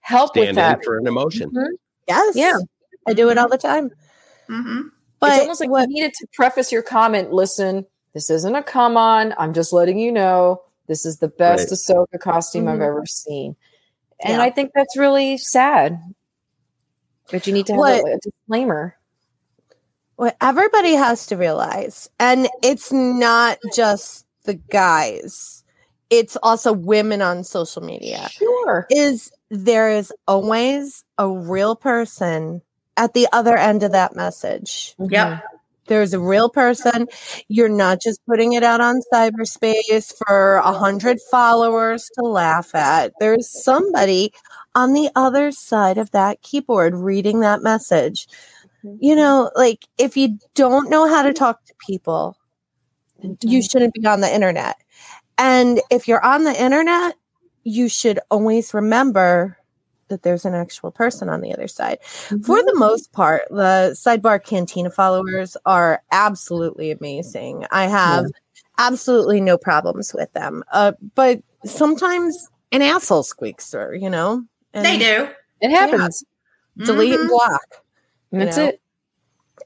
[0.00, 0.78] help with that.
[0.78, 1.50] in for an emotion.
[1.50, 1.66] Mhm.
[2.08, 2.36] Yes.
[2.36, 2.58] Yeah.
[3.08, 3.90] I do it all the time.
[4.48, 4.82] hmm
[5.20, 7.32] But it's almost like what, you needed to preface your comment.
[7.32, 9.34] Listen, this isn't a come on.
[9.38, 11.78] I'm just letting you know this is the best Right.
[11.78, 12.86] Ahsoka costume I've Mhm.
[12.88, 13.56] ever seen,
[14.20, 14.42] and Yeah.
[14.42, 16.00] I think that's really sad.
[17.30, 18.96] But you need to have a, What- a disclaimer.
[20.16, 25.64] what everybody has to realize, and it's not just the guys,
[26.10, 28.86] it's also women on social media, Sure.
[28.90, 32.60] is there is always a real person
[32.96, 34.94] at the other end of that message.
[34.98, 35.42] Yep.
[35.90, 37.08] There's a real person.
[37.48, 43.12] You're not just putting it out on cyberspace for a hundred followers to laugh at.
[43.18, 44.32] There's somebody
[44.76, 48.28] on the other side of that keyboard reading that message.
[48.84, 48.98] Mm-hmm.
[49.00, 52.36] You know, like if you don't know how to talk to people,
[53.20, 53.60] you mm-hmm.
[53.60, 54.76] shouldn't be on the internet.
[55.38, 57.16] And if you're on the internet,
[57.64, 59.58] you should always remember
[60.10, 61.98] that there's an actual person on the other side.
[62.44, 67.64] For the most part, the sidebar cantina followers are absolutely amazing.
[67.70, 68.26] I have
[68.76, 70.62] absolutely no problems with them.
[70.72, 74.44] Uh, but sometimes an asshole squeaks through, you know?
[74.74, 75.28] And They do.
[75.60, 76.22] It happens.
[76.76, 77.20] Delete Mhm.
[77.20, 77.82] and block.
[78.32, 78.64] And That's know?
[78.66, 78.80] it.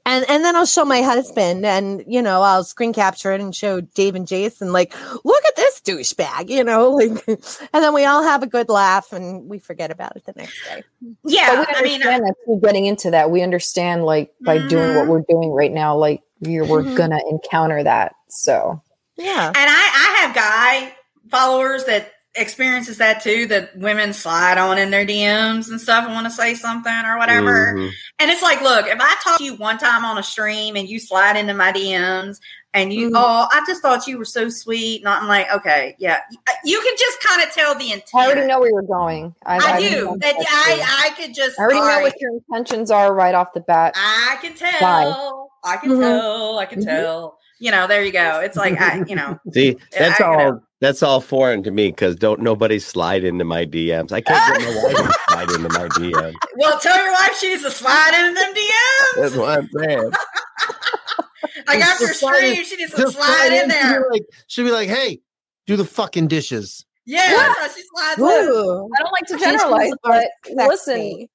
[0.07, 3.55] And and then I'll show my husband and you know, I'll screen capture it and
[3.55, 4.93] show Dave and Jason like,
[5.25, 9.11] look at this douchebag, you know, like and then we all have a good laugh
[9.13, 10.83] and we forget about it the next day.
[11.23, 11.55] Yeah.
[11.55, 13.31] But we I mean, understand that too, getting into that.
[13.31, 15.07] We understand like by doing what Mhm.
[15.07, 16.95] we're doing right now, like you're, we're Mhm.
[16.97, 18.13] gonna encounter that.
[18.29, 18.81] So
[19.17, 19.47] Yeah.
[19.47, 20.93] and I, I have guy
[21.31, 26.13] followers that experiences that too that women slide on in their dms and stuff and
[26.13, 27.91] want to say something or whatever Mhm.
[28.19, 30.87] and it's like look if i talk to you one time on a stream and
[30.89, 32.39] you slide into my dms
[32.73, 33.13] and you Mhm.
[33.15, 36.19] oh i just thought you were so sweet not i'm like okay yeah
[36.65, 39.33] you can just kind of tell the intent I already know where you're going.
[39.45, 41.05] I, i, I do that I.
[41.07, 43.93] I could just I already know right, what your intentions are right off the bat.
[43.95, 45.71] i can tell Bye.
[45.73, 46.01] i can Mhm.
[46.01, 46.85] tell i can Mhm.
[46.85, 50.39] tell you know there you go it's like i you know See, that's I- you
[50.39, 50.61] all.
[50.85, 50.89] Know.
[50.89, 54.11] That's all foreign to me because don't nobody slide into my DMs.
[54.11, 56.33] I can't get my wife to slide into my DMs.
[56.57, 60.11] well tell your wife she needs to slide into them dms That's what I'm saying.
[61.67, 64.09] I got after slide in- stream she needs to Just slide in she'll there be
[64.11, 65.19] Like, she'll be like, "Hey,
[65.67, 68.25] do the fucking dishes." yeah, that's how she slides in.
[68.25, 70.55] I don't like to generalize, but sexy.
[70.67, 71.27] listen,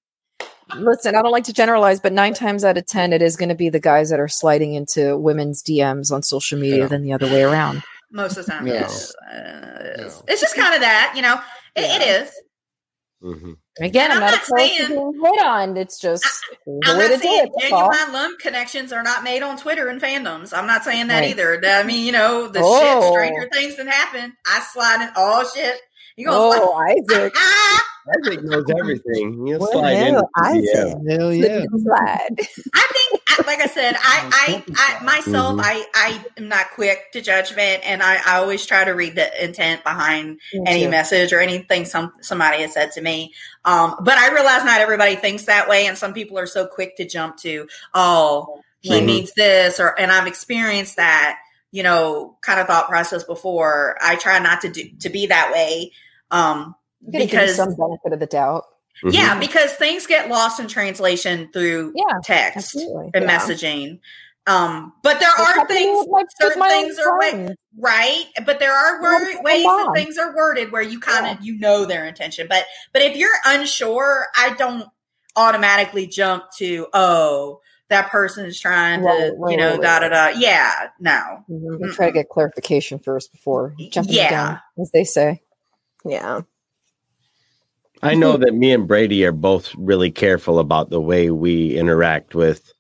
[0.85, 3.49] listen, I don't like to generalize, but nine times out of ten, it is going
[3.51, 6.87] to be the guys that are sliding into women's DMs on social media Yeah.
[6.87, 7.83] than the other way around.
[8.13, 8.73] Most of the time No.
[8.75, 10.25] yes uh, it's, No.
[10.29, 11.41] it's just kind of that you know
[11.77, 12.33] it, it is
[13.23, 13.57] Mhm.
[13.79, 15.77] Again, I'm, I'm not not opposed to saying- being hit on.
[15.77, 16.25] It's just
[16.65, 17.51] the I'm way to not saying it.
[17.61, 17.93] that's all.
[17.93, 20.57] genuine love connections are not made on Twitter and fandoms.
[20.57, 21.29] I'm not saying that Right.
[21.33, 21.61] either.
[21.67, 23.03] I mean, you know, the Oh.
[23.03, 24.35] shit, stranger things that happen.
[24.47, 25.11] I slide in.
[25.17, 25.83] all shit!
[26.17, 26.61] You gonna slide?
[26.63, 27.35] Oh, Isaac.
[28.19, 29.47] Isaac knows everything.
[29.47, 30.21] He'll Well, slide in.
[30.37, 30.97] Isaac.
[31.09, 31.65] Hell yeah!
[31.77, 32.29] Slide.
[32.75, 35.63] I think like I said, I, I, I myself, Mhm.
[35.65, 39.45] I, I am not quick to judgment, and I, I always try to read the
[39.45, 43.33] intent behind Me any message or anything some somebody has said to me.
[43.65, 46.97] Um, but I realize not everybody thinks that way, and some people are so quick
[46.97, 49.05] to jump to, oh, he Mhm.
[49.07, 51.39] needs this, or and I've experienced that,
[51.73, 53.97] you know, kind of thought process before.
[54.03, 55.93] I try not to do to be that way,
[56.31, 58.65] um, You gotta give because some benefit of the doubt.
[59.05, 59.13] Mhm.
[59.15, 63.11] yeah, because things get lost in translation through Yeah, text absolutely.
[63.15, 63.39] and Yeah.
[63.39, 64.01] messaging.
[64.47, 67.57] Um, but there What's are things, with my- with certain my things are wa- friends?
[67.79, 71.33] right, but there are Well, word, ways that things are worded where you kind of
[71.45, 71.53] Yeah.
[71.53, 72.47] you know their intention.
[72.49, 74.87] But but if you're unsure, I don't
[75.37, 79.99] automatically jump to oh that person is trying to Right, right, you know right, da
[80.01, 80.29] da da.
[80.39, 81.81] Yeah, no, Mhm.
[81.81, 84.31] You try to get clarification first before jumping Yeah.
[84.31, 85.43] down, as they say.
[86.05, 86.41] Yeah.
[88.03, 92.35] I know that me and Brady are both really careful about the way we interact
[92.35, 92.73] with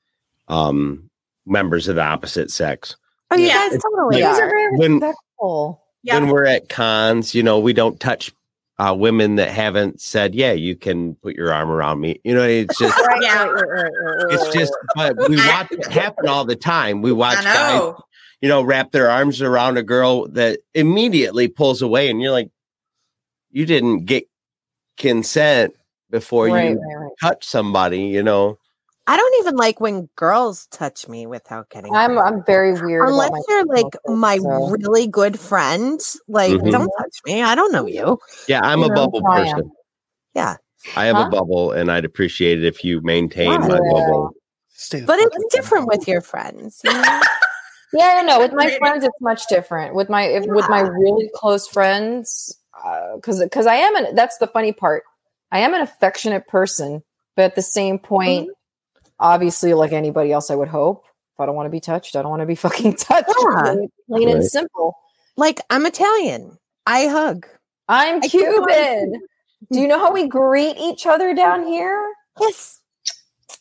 [0.48, 1.10] um,
[1.47, 2.97] members of the opposite sex.
[3.30, 3.68] Oh, you Yeah.
[3.68, 4.36] guys totally Yeah.
[4.38, 4.72] Are are.
[4.78, 5.82] When- respectful.
[6.02, 8.32] yeah, When we're at cons, you know, we don't touch
[8.78, 12.42] uh, women that haven't said, "Yeah, you can put your arm around me." You know,
[12.48, 13.47] it's just, Yeah.
[14.30, 14.72] it's just.
[14.97, 17.02] But we watch it happen all the time.
[17.02, 17.92] We watch guys,
[18.40, 22.48] you know, wrap their arms around a girl that immediately pulls away, and you're like,
[23.51, 24.24] "You didn't get
[25.01, 25.74] consent
[26.10, 27.10] before Right, you right, right.
[27.20, 28.59] touch somebody." You know.
[29.06, 31.93] I don't even like when girls touch me without getting.
[31.93, 32.27] I'm consent.
[32.28, 33.09] I'm very weird.
[33.09, 36.70] Unless my you're like personal my so- really good friend, like Mhm.
[36.70, 37.43] don't touch me.
[37.43, 38.18] I don't know you.
[38.47, 39.72] Yeah, I'm You a know, bubble I person.
[40.35, 40.56] Yeah.
[40.97, 41.24] I have Huh?
[41.27, 44.31] a bubble, and I'd appreciate it if you maintain my bubble.
[45.06, 46.81] But it's different with your friends.
[46.85, 47.20] You know?
[47.93, 49.97] Yeah, no, with my friends, it's much different.
[49.97, 54.39] With my if, with my really close friends, Uh, because because I am an that's
[54.39, 55.05] the funny part.
[55.52, 57.02] I am an affectionate person,
[57.36, 59.09] but at the same point, mm-hmm.
[59.19, 61.05] obviously, like anybody else, I would hope.
[61.35, 63.28] If I don't want to be touched, I don't want to be fucking touched.
[63.28, 63.62] Yeah.
[63.62, 64.94] Plain, plain and simple.
[65.36, 66.57] like I'm Italian.
[66.86, 67.47] I hug.
[67.89, 69.20] I'm I Cuban.
[69.70, 72.15] Do you know how we greet each other down here?
[72.40, 72.81] Yes.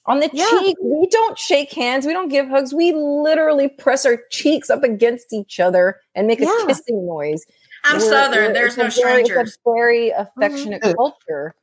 [0.06, 0.46] On the Yeah.
[0.50, 2.06] cheek, we don't shake hands.
[2.06, 2.74] We don't give hugs.
[2.74, 6.64] We literally press our cheeks up against each other and make Yeah.
[6.64, 7.46] a kissing noise.
[7.84, 8.40] I'm We're- Southern.
[8.46, 10.96] we're- There's no a very- It's a very affectionate Mhm.
[10.96, 11.56] culture.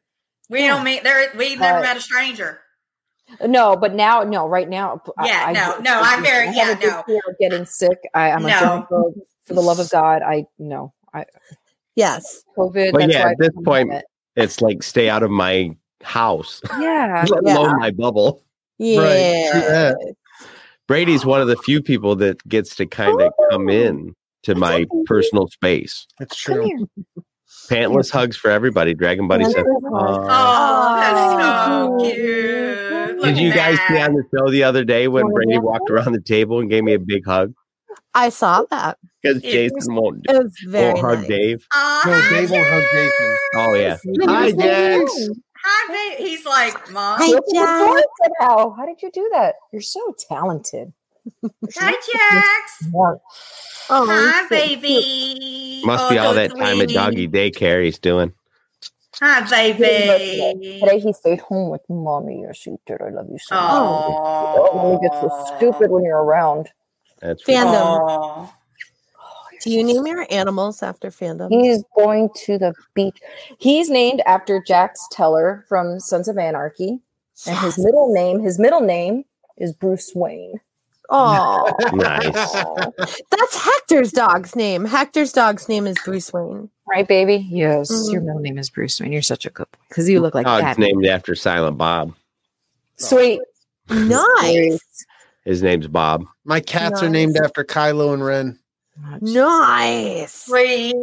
[0.48, 1.30] We don't meet there.
[1.36, 2.60] We've never But- met a stranger.
[3.44, 5.02] No, but now, no, right now.
[5.24, 6.74] Yeah, I, no, no, I'm very- I yeah,
[7.08, 7.20] no.
[7.40, 7.98] getting sick.
[8.14, 8.86] I, I'm a No.
[8.90, 9.20] germaphobe.
[9.46, 10.92] For the love of God, I no.
[11.12, 11.24] I
[11.96, 12.42] Yes.
[12.56, 12.92] COVID.
[12.92, 14.04] But yeah, at this point- hermit.
[14.36, 15.70] It's like stay out of my
[16.02, 17.56] house, yeah, let Yeah.
[17.56, 18.42] alone my bubble.
[18.78, 19.00] Yeah.
[19.00, 20.14] Right, true that.
[20.86, 24.14] Brady's one of the few people that gets to kind of come in
[24.46, 26.06] to my personal space.
[26.18, 26.88] That's true.
[27.68, 28.94] Pantless hugs for everybody.
[28.94, 29.64] Dragon Buddy said.
[29.66, 31.98] Oh, that's so Oh.
[32.00, 33.16] cute.
[33.16, 35.52] Look Did you at guys see on the show the other day when Oh, Brady
[35.54, 35.58] yeah.
[35.60, 37.54] walked around the table and gave me a big hug?
[38.14, 38.98] I saw that.
[39.22, 41.26] Because Jason won't, It was very won't hug.
[41.26, 41.66] Dave.
[41.72, 43.36] Aw, No, hi, Dave won't hug Jason.
[43.54, 43.96] Oh yeah.
[44.04, 45.28] Look Hi, at Jax.
[45.64, 46.26] Hi, babe.
[46.26, 47.18] He's like, Mom.
[47.18, 47.84] Hi, Look at the Jax.
[47.90, 48.04] voice
[48.38, 48.74] somehow.
[48.76, 49.54] How did you do that?
[49.72, 50.92] You're so talented.
[51.76, 52.82] Hi, Jax.
[53.88, 55.82] Oh, Hi, baby.
[55.84, 58.32] Must Oh, be all that time at doggy daycare he's doing.
[59.20, 60.78] Hi, baby.
[60.80, 62.42] Today he stayed home with mommy.
[62.42, 63.00] Yes, he did.
[63.00, 63.64] I love you so much.
[63.64, 66.68] Oh, mommy gets so stupid when you're around.
[67.20, 68.50] That's Fandom.
[69.62, 71.48] Do you name your animals after fandom?
[71.50, 73.16] He's going to the beach.
[73.58, 77.00] He's named after Jax Teller from Sons of Anarchy,
[77.46, 79.24] and his middle name, his middle name
[79.56, 80.60] is Bruce Wayne.
[81.08, 82.32] Oh, nice.
[83.30, 84.84] that's Hector's dog's name.
[84.84, 86.68] Hector's dog's name is Bruce Wayne.
[86.88, 87.46] Right, baby?
[87.50, 87.90] Yes.
[87.92, 88.12] Mhm.
[88.12, 89.12] Your middle name is Bruce Wayne.
[89.12, 90.78] You're such a good boy because you look like Dog's that.
[90.78, 92.14] named after Silent Bob.
[92.96, 93.40] Sweet.
[93.90, 94.80] Nice.
[95.44, 96.24] His name's Bob.
[96.44, 98.58] My cats are named after Kylo and Ren.
[99.20, 100.32] Nice.
[100.46, 100.94] Sweet.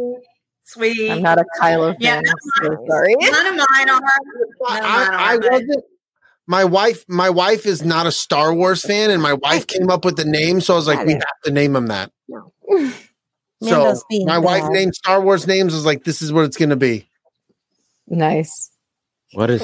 [0.64, 1.10] Sweet.
[1.10, 2.22] I'm not a Kylo fan.
[2.24, 3.14] no, I'm so sorry.
[3.20, 4.00] None of mine are.
[4.66, 5.84] I, None of mine I wasn't.
[6.46, 10.04] My wife, my wife is not a Star Wars fan, and my wife came up
[10.04, 12.10] with the name, so I was like, we have to name him that.
[13.62, 14.72] So Nando's being my wife bad.
[14.72, 15.72] named Star Wars names.
[15.72, 17.08] I was like, this is what it's going to be.
[18.08, 18.70] Nice.
[19.32, 19.62] What is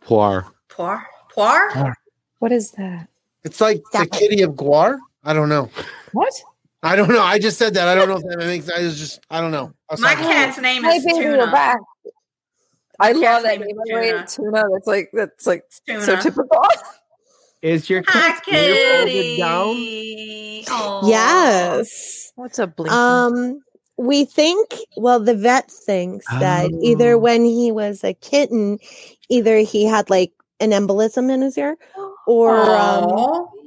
[0.00, 0.46] Poir?
[0.68, 1.06] Poir?
[1.32, 1.94] Poir?
[2.40, 3.06] What is that?
[3.44, 4.18] It's like Stop the it.
[4.18, 4.98] kitty of Guar.
[5.22, 5.70] I don't know.
[6.12, 6.32] What?
[6.82, 7.22] I don't know.
[7.22, 7.86] I just said that.
[7.86, 8.68] I don't know if that makes.
[8.68, 9.20] I was just.
[9.30, 9.72] I don't know.
[9.98, 11.46] My cat's name Hey, is baby, Tuna.
[11.52, 11.78] back.
[13.00, 13.76] I love that name is name.
[13.76, 14.26] By the way, Tuna.
[14.26, 14.64] Tuna.
[14.72, 15.64] That's like that's like
[16.00, 16.62] so typical.
[17.62, 19.74] Is your Hi, cat's ear folded down?
[19.74, 20.64] kitty.
[21.04, 22.32] Yes.
[22.34, 22.92] What's a blink?
[22.92, 23.60] Um,
[23.96, 26.78] we think, well, the vet thinks that Oh.
[26.82, 28.78] either when he was a kitten,
[29.28, 31.76] either he had like an embolism in his ear
[32.26, 33.10] or um,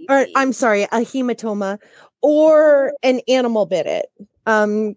[0.10, 1.80] or I'm sorry, a hematoma,
[2.22, 4.08] or an animal bit it.
[4.46, 4.96] Um,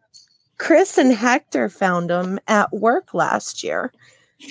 [0.58, 3.92] Chris and Hector found him at work last year,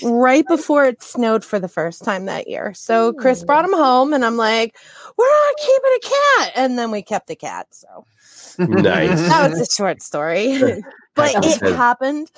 [0.04, 2.74] right before it snowed for the first time that year.
[2.74, 4.76] So Chris brought him home, and I'm like,
[5.18, 6.00] "We're not keeping a
[6.44, 7.68] cat," and then we kept a cat.
[7.72, 8.06] So
[8.60, 9.28] Nice.
[9.30, 10.58] that was a short story,
[11.16, 12.32] but it happened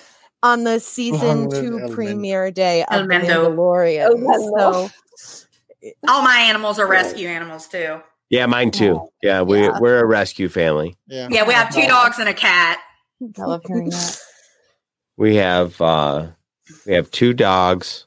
[0.44, 1.90] on the season two Elemental.
[1.96, 3.56] premiere day of El the Mendo.
[3.56, 4.06] Mandalorian.
[4.06, 4.90] Elemental.
[5.18, 5.46] So
[6.08, 8.00] All my animals are rescue animals too.
[8.30, 9.08] Yeah, mine too.
[9.24, 9.80] Yeah, we Yeah.
[9.80, 10.98] we're a rescue family.
[11.08, 11.28] Yeah.
[11.32, 12.80] Yeah, we have two dogs and a cat.
[13.40, 14.18] I love hearing that.
[15.18, 16.28] We have uh
[16.86, 18.06] we have two dogs,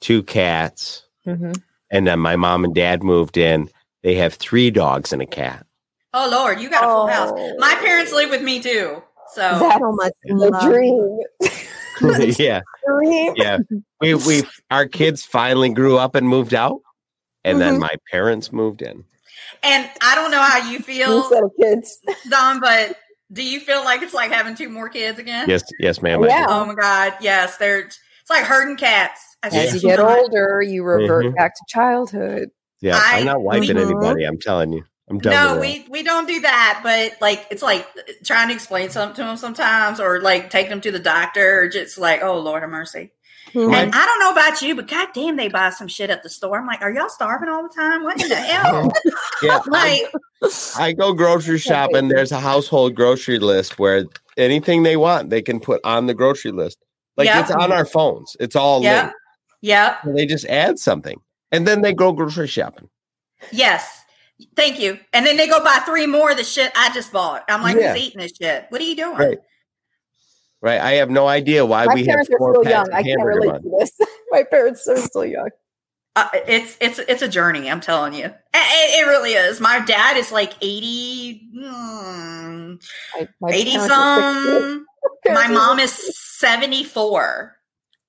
[0.00, 1.52] two cats, hmm
[1.90, 3.68] and then my mom and dad moved in.
[4.02, 5.66] They have three dogs and a cat.
[6.14, 7.30] Oh Lord, you got a full house.
[7.34, 7.56] Oh.
[7.58, 9.02] My parents live with me too.
[9.34, 10.70] So That's so much the love.
[10.70, 11.18] dream.
[12.40, 13.32] yeah, dream.
[13.36, 13.58] yeah.
[14.00, 16.80] We we our kids finally grew up and moved out,
[17.44, 17.80] and then Mhm.
[17.80, 19.04] my parents moved in.
[19.62, 21.98] and I don't know how you You feel, said of kids.
[22.30, 22.96] Don, but
[23.32, 25.48] do you feel like it's like having two more kids again?
[25.48, 26.22] Yes, yes, ma'am.
[26.24, 26.46] I Yeah.
[26.48, 27.56] Oh my God, yes.
[27.56, 28.00] They're it's
[28.30, 29.20] like herding cats.
[29.42, 31.34] As just you get older, you revert Mhm.
[31.36, 32.50] back to childhood.
[32.80, 34.24] Yeah, I- I'm not wiping we- anybody.
[34.24, 35.32] I'm telling you, I'm done.
[35.32, 37.86] No, with we we don't do that, but like it's like
[38.24, 41.68] trying to explain something to them sometimes, or like taking them to the doctor, or
[41.68, 43.10] just like, oh Lord have mercy.
[43.54, 46.28] And I don't know about you, but god damn, they buy some shit at the
[46.30, 46.58] store.
[46.58, 48.02] I'm like, are y'all starving all the time?
[48.02, 48.90] What in the hell?
[49.42, 50.02] Yeah, like,
[50.78, 52.08] I go grocery shopping.
[52.08, 54.04] There's a household grocery list where
[54.36, 56.78] anything they want, they can put on the grocery list.
[57.16, 57.40] Like Yep.
[57.42, 58.36] it's on our phones.
[58.40, 59.10] It's all yeah,
[59.60, 61.20] yeah, They just add something,
[61.50, 62.88] and then they go grocery shopping.
[63.50, 63.98] yes.
[64.56, 64.98] Thank you.
[65.12, 67.44] And then they go buy three more of the shit I just bought.
[67.48, 67.92] I'm like, Yeah.
[67.92, 68.66] who's eating this shit?
[68.70, 69.16] What are you doing?
[69.16, 69.38] Right.
[70.62, 70.80] Right?
[70.80, 72.92] I have no idea why My we have parents are still packs young.
[72.92, 73.64] I can't hamburger relate buns.
[73.64, 74.08] to this.
[74.30, 75.50] My parents are still young.
[76.14, 77.70] Uh, it's it's it's a journey.
[77.70, 79.60] I'm telling you, it, it it really is.
[79.60, 82.74] My dad is like eighty, hmm,
[83.14, 84.50] My, my eighty parents are 60.
[84.50, 84.86] some.
[85.34, 85.92] My mom is
[86.38, 87.56] seventy four.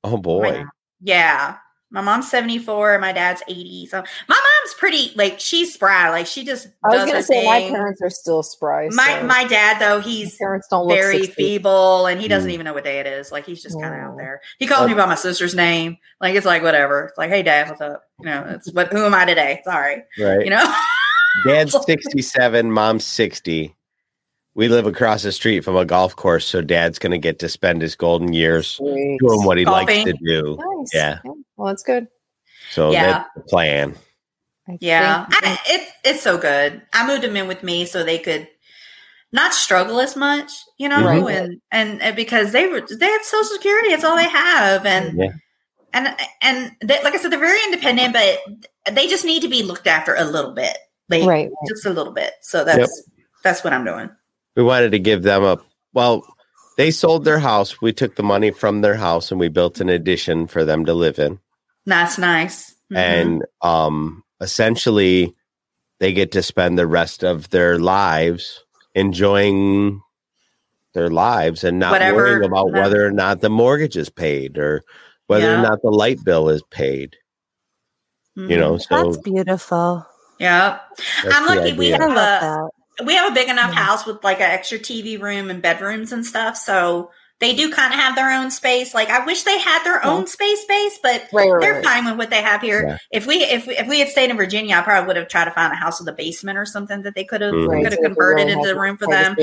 [0.04, 0.64] Oh boy.
[1.02, 1.58] Yeah.
[1.94, 3.86] My mom's 74 and my dad's 80.
[3.86, 6.10] So my mom's pretty like she's spry.
[6.10, 8.88] Like she just I was gonna her say my parents are still spry.
[8.92, 11.34] my so my dad though, my he's parents don't very 60.
[11.34, 12.54] feeble and he doesn't Mm.
[12.54, 13.32] even know what day it is.
[13.32, 14.42] Like he's just kind of out there.
[14.60, 15.98] He calls me by my sister's name.
[16.22, 17.06] Like it's like whatever.
[17.08, 18.04] It's like, hey dad, what's up?
[18.20, 19.62] You know, it's but who am I today?
[19.66, 20.04] Sorry.
[20.20, 20.44] Right.
[20.44, 20.76] You know?
[21.46, 23.76] Dad's 67, mom's 60.
[24.56, 27.50] We live across the street from a golf course, so dad's going to get to
[27.50, 29.18] spend his golden years Sweet.
[29.20, 30.60] doing what he likes to do.
[30.78, 30.92] Nice.
[30.94, 31.18] Yeah.
[31.58, 32.06] Well, that's good.
[32.70, 33.08] So Yeah.
[33.14, 33.96] that's the plan.
[34.68, 36.82] I Yeah, think- I, it, it's so good.
[36.94, 38.48] I moved them in with me so they could
[39.32, 41.36] not struggle as much, you know, Right.
[41.36, 45.18] and, and and because they were they have Social Security, it's all they have, and
[45.18, 45.32] Yeah.
[45.94, 48.40] and and they, like I said, they're very independent, but
[48.96, 50.78] they just need to be looked after a little bit,
[51.10, 51.50] like right.
[51.50, 51.52] right.
[51.68, 52.32] just a little bit.
[52.42, 53.04] So that's
[53.44, 54.10] that's what I'm doing.
[54.56, 55.58] We wanted to give them a,
[55.94, 56.24] well,
[56.78, 57.82] they sold their house.
[57.82, 60.94] We took the money from their house and we built an addition for them to
[60.94, 61.40] live in.
[61.88, 62.76] That's nice.
[62.92, 62.98] Mhm.
[62.98, 65.34] And um, essentially,
[66.00, 68.64] they get to spend the rest of their lives
[68.96, 70.02] enjoying
[70.94, 72.82] their lives and not Whatever- worrying about no.
[72.82, 74.84] whether or not the mortgage is paid or
[75.28, 75.60] whether Yeah.
[75.60, 77.16] or not the light bill is paid.
[78.36, 78.60] You Mhm.
[78.60, 80.06] know, so That's beautiful.
[80.40, 80.80] yeah.
[81.24, 82.06] that's I'm lucky we idea.
[82.06, 83.80] I have a we have a big enough Yeah.
[83.86, 86.56] house with like an extra TV room and bedrooms and stuff.
[86.58, 87.10] So
[87.44, 88.94] they do kind of have their own space.
[88.94, 91.84] Like I wish they had their own space space, but Right, right, they're right.
[91.84, 92.88] fine with what they have here.
[92.88, 92.98] Yeah.
[93.12, 95.46] If we if we, if we had stayed in Virginia, I probably would have tried
[95.46, 97.68] to find a house with a basement or something that they could have Mhm.
[97.68, 99.36] Right, could have so converted into a room for them.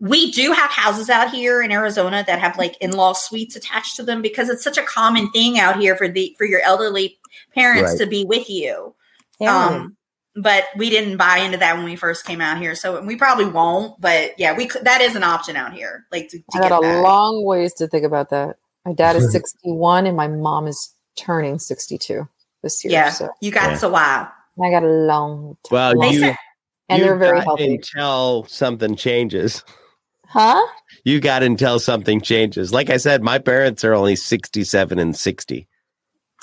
[0.00, 4.02] We do have houses out here in Arizona that have like in-law suites attached to
[4.02, 7.18] them because it's such a common thing out here for the for your elderly
[7.54, 7.98] parents Right.
[8.00, 8.94] to be with you.
[9.38, 9.66] Yeah.
[9.66, 9.96] Um,
[10.36, 13.44] but we didn't buy into that when we first came out here, so we probably
[13.46, 14.00] won't.
[14.00, 16.06] But yeah, we could, that is an option out here.
[16.10, 17.02] Like to, to I get got a back.
[17.04, 18.56] long ways to think about that.
[18.84, 22.28] My dad is 61 and my mom is turning 62
[22.62, 22.92] this year.
[22.92, 23.76] yeah, So you got Yeah.
[23.76, 24.30] so while.
[24.64, 25.72] I got a long time.
[25.72, 26.36] Well, long you, said-
[26.88, 27.74] and you they're very got healthy.
[27.76, 29.64] Until something changes.
[30.26, 30.60] Huh?
[31.04, 32.72] You got until something changes.
[32.72, 35.68] Like I said, my parents are only 67 and 60.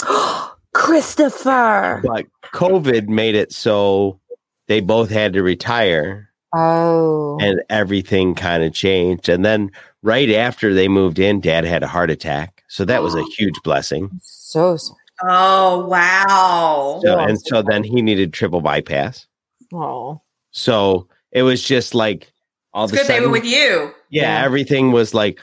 [0.73, 2.01] Christopher.
[2.05, 4.19] But COVID made it so
[4.67, 7.37] they both had to retire Oh.
[7.41, 9.29] and everything kind of changed.
[9.29, 9.71] And then
[10.03, 12.63] right after they moved in, dad had a heart attack.
[12.67, 14.09] So that was a huge blessing.
[14.21, 14.97] so sorry.
[15.23, 16.99] Oh wow!
[17.03, 17.27] So, Yeah.
[17.27, 19.27] and so then he needed triple bypass.
[19.71, 20.19] Oh.
[20.51, 22.31] So it was just like
[22.73, 23.93] all It's of a good they were with you.
[24.09, 24.43] yeah, Yeah.
[24.43, 25.39] everything was like,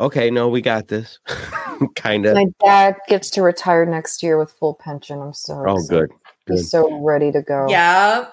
[0.00, 1.18] okay, no, we got this.
[1.96, 2.34] kind of.
[2.34, 5.20] My dad gets to retire next year with full pension.
[5.20, 5.88] I'm so Oh, excited.
[5.88, 6.10] good.
[6.46, 6.54] good.
[6.54, 7.68] He's so ready to go.
[7.68, 8.26] Yeah,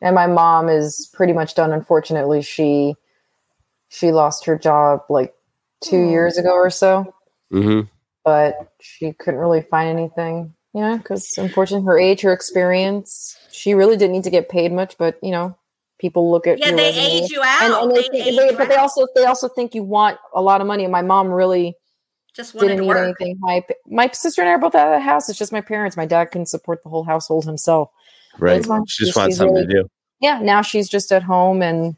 [0.00, 1.72] and my mom is pretty much done.
[1.72, 2.94] Unfortunately, she
[3.88, 5.34] she lost her job like
[5.82, 6.10] two Mm.
[6.10, 7.14] years ago or so,
[7.50, 7.80] hmm
[8.24, 10.54] but she couldn't really find anything.
[10.74, 14.72] You know, because unfortunately, her age, her experience, she really didn't need to get paid
[14.72, 14.96] much.
[14.96, 15.56] But you know,
[16.02, 17.82] people look at Yeah, your they resume age you out.
[17.82, 20.18] and they they think, age they, you but they also they also think you want
[20.34, 20.84] a lot of money.
[20.84, 21.74] And my mom really
[22.36, 22.98] just didn't need work.
[22.98, 23.64] anything high.
[23.86, 25.28] My sister and I are both out of the house.
[25.30, 25.96] It's just my parents.
[25.96, 27.88] My dad can support the whole household himself.
[28.38, 28.56] Right.
[28.58, 28.84] It's fine.
[28.86, 29.88] She just wants something to do.
[30.20, 31.96] Yeah, now she's just at home and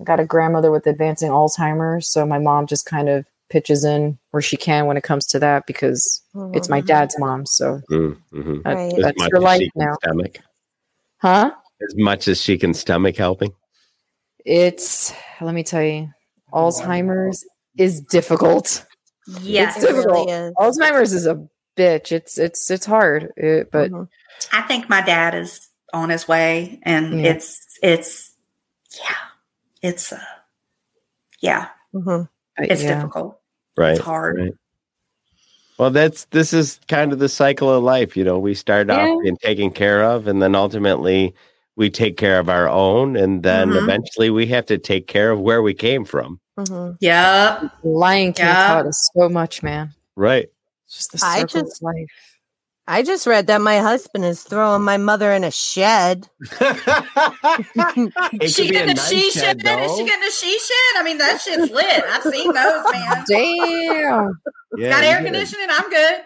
[0.00, 2.10] I got a grandmother with advancing Alzheimer's.
[2.12, 5.38] So my mom just kind of pitches in where she can when it comes to
[5.38, 6.22] that because
[6.54, 6.86] it's my Mhm.
[6.86, 7.44] dad's mom.
[7.46, 8.62] So Mm-hmm.
[8.62, 8.94] that- Right.
[8.98, 9.94] That's much her life now.
[10.02, 10.38] stomach.
[11.18, 11.52] Huh?
[11.86, 13.52] As much as she can stomach helping.
[14.44, 16.08] It's, let me tell you,
[16.52, 17.44] Alzheimer's
[17.76, 18.84] is difficult.
[19.40, 19.76] Yes.
[19.76, 20.30] It's It really difficult.
[20.30, 20.52] is.
[20.78, 21.46] Alzheimer's is a
[21.76, 22.12] bitch.
[22.12, 24.08] It's, it's, it's hard, It- but Mhm.
[24.52, 27.32] I think my dad is on his way, and Yeah.
[27.32, 28.32] it's it's
[28.98, 29.16] yeah,
[29.82, 30.18] it's uh,
[31.40, 32.28] yeah, Mhm.
[32.58, 32.94] it's yeah.
[32.96, 33.38] difficult.
[33.76, 33.92] Right.
[33.96, 34.38] It's hard.
[34.38, 34.52] Right.
[35.78, 38.16] Well, that's this is kind of the cycle of life.
[38.16, 39.06] You know, we start Yeah.
[39.06, 41.34] off being taken care of, and then ultimately
[41.76, 43.82] we take care of our own, and then Mhm.
[43.82, 46.38] eventually we have to take care of where we came from.
[46.58, 46.96] Mhm.
[47.00, 47.70] Yep.
[47.82, 48.66] Lion King Yeah.
[48.68, 49.94] taught us so much, man.
[50.16, 50.48] Right.
[50.86, 52.31] It's just the I circle just- of life.
[52.88, 56.28] I just read that my husband is throwing my mother in a shed.
[58.34, 59.80] It she could be a getting the nice she shed, shed?
[59.84, 60.96] Is she getting the she shed?
[60.96, 62.04] I mean, that shit's lit.
[62.08, 63.24] I've seen those, man.
[63.28, 64.40] Damn.
[64.78, 65.66] Yeah, Got air get- conditioning.
[65.70, 66.22] I'm good.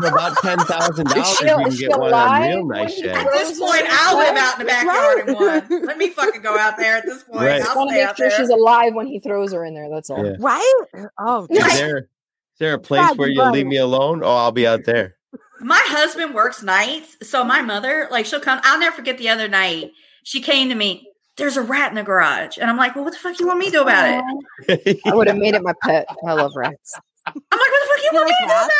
[0.00, 3.16] For about ten thousand dollars, you can get one on real nice shed.
[3.16, 5.86] At this point, I'll live out in the backyard in one.
[5.86, 6.96] Let me fucking go out there.
[6.98, 7.62] At this point, Right.
[7.62, 8.38] I I'll want to make sure there.
[8.38, 9.88] she's alive when he throws her in there.
[9.90, 10.24] That's all.
[10.24, 10.34] Yeah.
[10.38, 10.84] Right?
[11.18, 12.08] Oh, Is there,
[12.56, 13.52] is there a place Brad, where you Brad.
[13.52, 14.22] leave me alone?
[14.24, 15.14] Oh, I'll be out there.
[15.60, 18.60] My husband works nights, so my mother, like, she'll come.
[18.64, 19.90] I'll never forget the other night.
[20.24, 21.06] She came to me.
[21.36, 23.58] There's a rat in the garage, and I'm like, "Well, what the fuck you want
[23.58, 24.24] me to do about
[24.68, 26.06] it?" I would have made it my pet.
[26.26, 26.94] I love rats.
[27.26, 28.70] I'm like, "What the fuck you You want me like to do about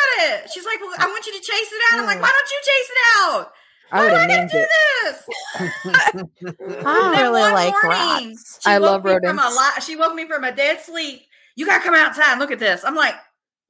[0.43, 2.21] it?" She's like, "Well, I want you to chase it out." I'm like, oh.
[2.21, 3.51] "Why don't you chase it out?
[3.91, 4.69] I Why would do I have gotta named do it.
[5.03, 5.23] this?"
[6.85, 8.59] I Then really like morning, rats.
[8.65, 11.21] I love me From a lot, she woke me from a dead sleep.
[11.55, 12.83] You gotta come outside and look at this.
[12.83, 13.15] I'm like,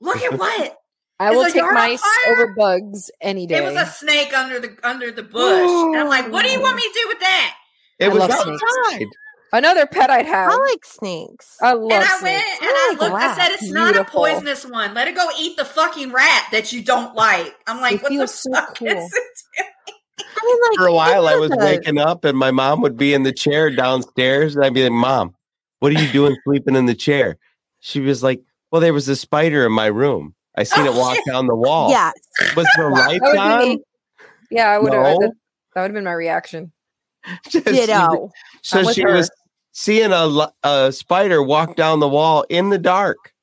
[0.02, 0.78] look at what?
[1.20, 3.58] I Is will take yard mice over bugs any day.
[3.58, 5.68] It was a snake under the under the bush.
[5.68, 7.56] and I'm like, what do you want me to do with that?
[8.00, 9.08] It I was outside.
[9.54, 10.52] Another pet I'd have.
[10.52, 11.58] I like snakes.
[11.62, 12.22] I love and I snakes.
[12.22, 13.16] went and I like looked.
[13.16, 13.64] I said, rats.
[13.64, 14.94] it's not a poisonous one.
[14.94, 17.56] Let it go eat the fucking rat that you don't like.
[17.66, 18.88] I'm like, It what the so fuck cool.
[18.90, 19.66] is it?
[20.20, 21.64] I mean, like, For a while, I was yeah.
[21.66, 24.92] waking up, and my mom would be in the chair downstairs, and I'd be like,
[24.92, 25.34] "Mom,
[25.80, 27.38] what are you doing sleeping in the chair?"
[27.80, 28.42] She was like,
[28.72, 30.34] "Well, there was a spider in my room.
[30.56, 31.90] I seen it Oh, walk down the wall.
[31.92, 32.12] Yeah.
[32.56, 33.78] Was the lights on?
[34.50, 35.04] Yeah, I would have.
[35.04, 35.18] No.
[35.20, 35.32] That,
[35.76, 36.72] that would have been my reaction.
[37.50, 38.32] Just- Ditto.
[38.64, 39.14] So she her.
[39.14, 39.30] was
[39.74, 43.34] seeing a, a spider walk down the wall in the dark.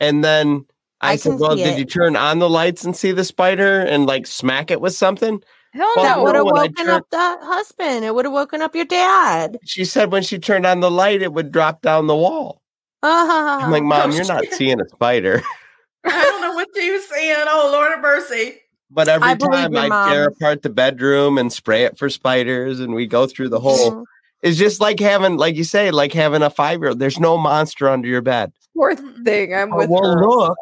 [0.00, 0.66] And then
[1.00, 1.78] I, I said, Well, did it.
[1.78, 5.40] you turn on the lights and see the spider and like smack it with something?
[5.72, 6.22] Hell Well, That no.
[6.24, 8.04] would have woken up the husband.
[8.04, 9.58] It would have woken up your dad.
[9.64, 12.60] She said when she turned on the light, it would drop down the wall.
[13.02, 14.54] Uh, I'm like, Mom, Oh, you're not shit.
[14.54, 15.42] seeing a spider.
[16.04, 17.44] I don't know what she was saying.
[17.46, 18.58] Oh Lord of mercy.
[18.90, 20.32] But every I time your I tear mom.
[20.32, 24.04] apart the bedroom and spray it for spiders and we go through the whole Mhm.
[24.42, 26.98] it's just like having, like you say, like having a five year old.
[26.98, 28.52] There's no monster under your bed.
[28.76, 29.54] Poor thing.
[29.54, 30.26] I'm Oh, with well, her.
[30.26, 30.56] look.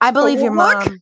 [0.00, 0.74] I believe your look.
[0.86, 0.98] mom.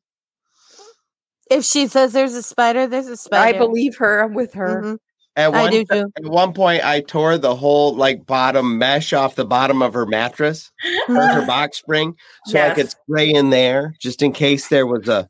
[1.51, 3.57] If she says there's a spider, there's a spider.
[3.57, 4.21] I believe her.
[4.23, 4.83] I'm with her.
[4.83, 4.99] Mhm.
[5.41, 6.13] At I one, do too.
[6.17, 10.05] at one point, I tore the whole like bottom mesh off the bottom of her
[10.07, 10.71] mattress
[11.09, 12.15] or her box spring,
[12.47, 12.97] so I could Yes.
[13.07, 15.29] spray in there just in case there was a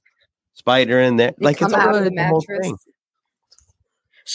[0.54, 1.32] spider in there.
[1.38, 2.72] They like it's out of really the the whole mattress.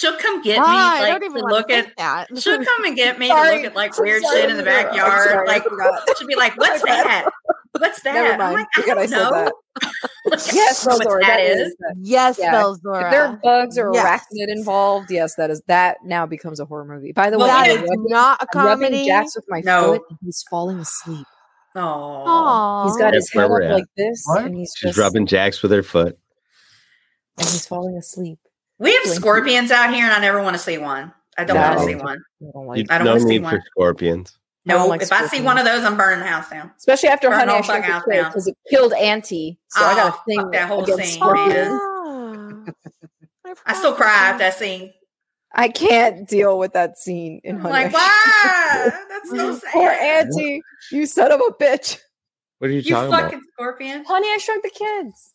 [0.02, 0.12] Thing.
[0.12, 1.96] She'll come get me Ah, I like to look at.
[1.98, 2.28] that.
[2.38, 4.84] She'll come and get me to look at like weird sorry, shit in the Laura.
[4.84, 5.30] Backyard.
[5.30, 5.64] sorry, like
[6.18, 7.30] she'll be like, "What's that?
[7.78, 8.54] What's that?" Never I'm mind.
[8.56, 9.54] like, "I Forget don't I know." that.
[10.26, 11.68] Look, Yes, I Belzora, what that that is.
[11.70, 11.76] is.
[12.02, 12.54] yes, Yeah.
[12.56, 13.06] Belzora.
[13.06, 14.26] If there are bugs or Yes.
[14.34, 17.12] arachnid involved, yes, that is that now becomes a horror movie.
[17.12, 19.06] By the Well, way, that we I'm is rubbing, not a I'm rubbing comedy.
[19.06, 19.94] Jax with my No.
[19.94, 21.28] foot and he's falling asleep.
[21.78, 23.76] Oh, He's got his That's where head up at.
[23.76, 24.46] like this What?
[24.46, 26.18] and he's She's just rubbing Jax with her foot.
[27.38, 28.40] and he's falling asleep.
[28.80, 31.14] We have scorpions out here, and I never want to see one.
[31.38, 31.64] I don't No.
[31.68, 32.18] want to see one.
[32.42, 33.62] I don't You, like I don't no wanna see need for one.
[33.72, 34.38] scorpions.
[34.68, 36.72] I don't No, like if I see one of those, I'm burning the house down.
[36.78, 38.32] especially after Burn Honey the I whole Shrunk fucking the house down.
[38.32, 39.60] because it killed Auntie.
[39.70, 41.56] So I got Oh, a thing fuck that whole scene, scorpions.
[41.56, 42.74] man.
[43.66, 44.94] I still cry at that scene.
[45.54, 47.74] I can't deal with that scene in I'm Honey.
[47.86, 48.92] like, why?
[49.10, 49.72] That's so sad.
[49.72, 50.62] Poor Auntie,
[50.92, 52.00] you son of a bitch.
[52.60, 53.44] What are you, You talking fucking about?
[53.54, 54.04] scorpion.
[54.06, 55.34] Honey, I Shrunk the Kids.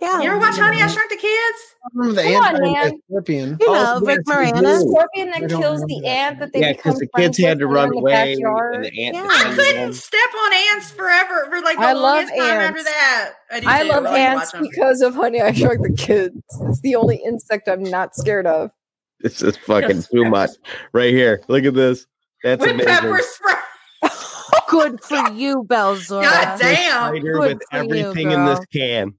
[0.00, 0.20] Yeah.
[0.20, 1.74] You ever watch Honey I Shrunk the Kids?
[1.94, 3.00] Remember the Come on, ant man.
[3.08, 3.56] scorpion.
[3.60, 4.82] You Oh, know, yes, Rick we The Moranis.
[4.82, 4.88] do.
[4.90, 6.08] scorpion I that kills remember the that.
[6.08, 7.98] ant that they Yeah, become because the friends kids had with to run in the
[7.98, 8.74] away, backyard.
[8.74, 9.14] and the ant.
[9.16, 9.22] Yeah.
[9.22, 9.92] I defended couldn't them.
[9.94, 13.30] step on ants forever for like the I love longest time after that.
[13.50, 16.36] I, I love like to ants because of Honey I Shrunk the Kids.
[16.68, 18.72] It's the only insect I'm not scared of.
[19.20, 20.08] This is fucking Yes.
[20.08, 20.50] too much.
[20.92, 21.40] Right here.
[21.48, 22.06] Look at this.
[22.44, 22.86] That's with amazing.
[22.92, 23.54] pepper spray.
[24.68, 26.22] Good for you, Belzora.
[26.22, 27.12] God The damn.
[27.22, 28.66] Good with for you, everything in this girl.
[28.72, 29.14] can.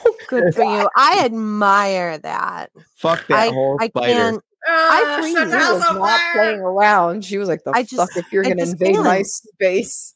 [0.28, 0.88] Good for you.
[0.96, 2.70] I admire that.
[2.96, 4.12] Fuck that I, whole I spider.
[4.12, 4.42] can't.
[4.68, 6.32] Uh, She set the was not fire.
[6.34, 7.24] playing around.
[7.24, 9.26] She was like, "The I just- fuck if you're gonna invade my can't.
[9.26, 10.14] space."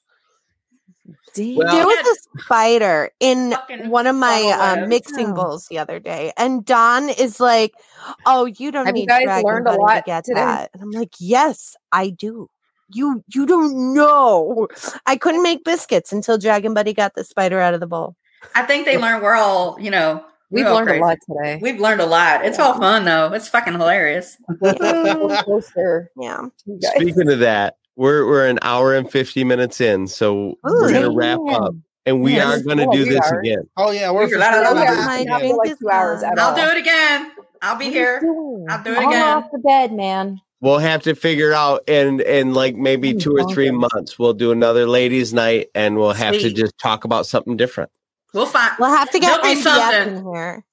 [1.38, 3.54] Well- there was a spider in
[3.90, 5.32] one of my uh, mixing Yeah.
[5.34, 7.74] bowls the other day, and Don is like,
[8.24, 10.40] "Oh, you don't Have you need guys Dragon learned a Buddy lot to get today?
[10.40, 12.48] that." And I'm like, "Yes, I do."
[12.88, 14.68] You you don't know.
[15.06, 18.14] I couldn't make biscuits until Dragon Buddy got the spider out of the bowl.
[18.54, 21.00] I think they learned we're all, you know, We've learned crazy.
[21.00, 21.58] a lot today.
[21.60, 22.44] We've learned a lot.
[22.44, 23.32] It's all fun though.
[23.32, 24.36] It's fucking hilarious.
[25.44, 26.36] Closer Yeah.
[26.36, 26.92] to you guys.
[26.96, 31.40] Speaking of that, we're we're an hour and fifty minutes in, so we're gonna wrap
[31.50, 32.92] up, and we Yeah, are gonna cool.
[32.92, 33.40] do this are.
[33.40, 33.68] again.
[33.76, 35.56] Oh yeah, we're We for sure gonna do this again.
[35.56, 36.38] Like two hours at.
[36.38, 37.32] I'll do it again.
[37.62, 38.20] I'll be What here.
[38.68, 39.22] I'll do it On again.
[39.38, 40.40] off the bed, man.
[40.60, 44.52] We'll have to figure out, and and like maybe two or three months, we'll do
[44.52, 47.90] another ladies' night, and we'll have to just talk about something different.
[48.36, 48.72] We'll find.
[48.78, 50.16] We'll have to get MBF something.
[50.18, 50.64] in here.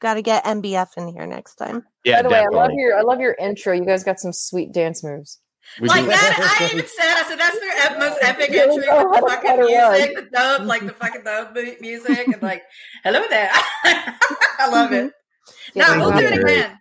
[0.00, 1.84] Got to get MBF in here next time.
[2.04, 3.72] Yeah, By the way, I love your I love your intro.
[3.74, 5.40] You guys got some sweet dance moves.
[5.80, 8.60] We Like can- that, I even said, I said that's their ep- most epic You
[8.60, 12.62] entry with the fucking music, the dub, like the fucking dub music, and like,
[13.04, 13.50] hello there.
[13.84, 15.06] I love it.
[15.06, 15.78] Mm-hmm.
[15.78, 16.42] No, Yeah, we'll do it it.
[16.44, 16.78] again.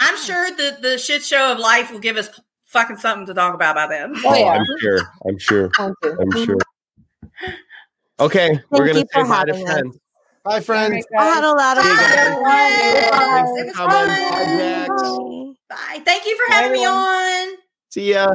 [0.00, 2.28] I'm sure the the shit show of life will give us
[2.66, 4.12] fucking something to talk about by then.
[4.16, 4.52] Oh, Oh, yeah.
[4.52, 5.00] I'm sure.
[5.26, 5.70] I'm sure.
[5.78, 6.56] I'm sure.
[8.20, 9.98] Okay, we're gonna you for say bye to having friends.
[10.44, 11.06] Bye, friends.
[11.18, 11.98] I had a lot of fun.
[12.18, 12.44] everyone.
[13.58, 14.58] It was Come on, fun.
[14.58, 15.58] Jax.
[15.68, 16.02] Bye.
[16.04, 17.56] Thank you for having me on.
[17.90, 18.34] See ya.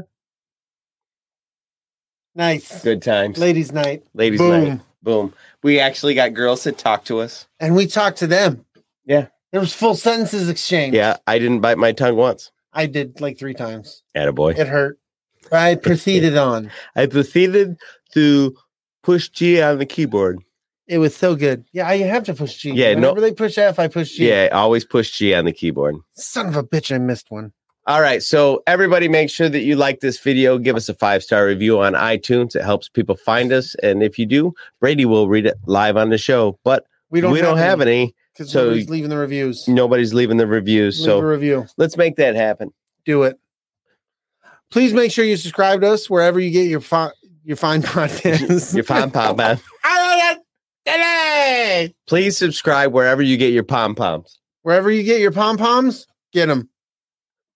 [2.36, 2.84] Nice.
[2.84, 3.38] Good times.
[3.38, 4.04] Ladies' night.
[4.14, 4.64] Ladies' Boom.
[4.64, 4.80] night.
[5.04, 5.34] Boom.
[5.64, 7.48] We actually got girls that talk to us.
[7.60, 8.66] And we talked to them.
[9.06, 9.28] Yeah.
[9.52, 10.96] There was full sentences exchanged.
[10.96, 12.52] Yeah, I didn't bite my tongue once.
[12.74, 14.04] I did like three times.
[14.16, 14.58] Attaboy.
[14.58, 15.00] It hurt.
[15.50, 16.70] But I proceeded on.
[16.96, 17.78] I proceeded
[18.14, 18.56] to
[19.04, 20.40] push G on the keyboard.
[20.88, 21.66] It was so good.
[21.72, 22.72] Yeah, you have to push G.
[22.72, 24.28] Yeah, no- Whenever they push F, I push G.
[24.30, 25.96] Yeah, always push G on the keyboard.
[26.14, 27.54] Son of a bitch, I missed one.
[27.86, 28.22] All right.
[28.22, 30.58] So everybody make sure that you like this video.
[30.58, 32.56] Give us a five star review on iTunes.
[32.56, 33.76] It helps people find us.
[33.82, 36.60] And if you do, Brady will read it live on the show.
[36.64, 38.14] But We don't We don't, have any.
[38.34, 39.68] because so- nobody's leaving the reviews.
[39.68, 41.00] Nobody's leaving the reviews.
[41.00, 41.66] Leave So review.
[41.78, 42.72] let's make that happen.
[43.06, 43.40] Do it.
[44.72, 47.12] Please make sure you subscribe to us wherever you get your fi-
[47.50, 48.76] your fine podcasts.
[48.76, 49.60] Your pom pom man.
[52.08, 54.40] Please subscribe wherever you get your pom poms.
[54.62, 56.70] wherever you get your pom poms, get them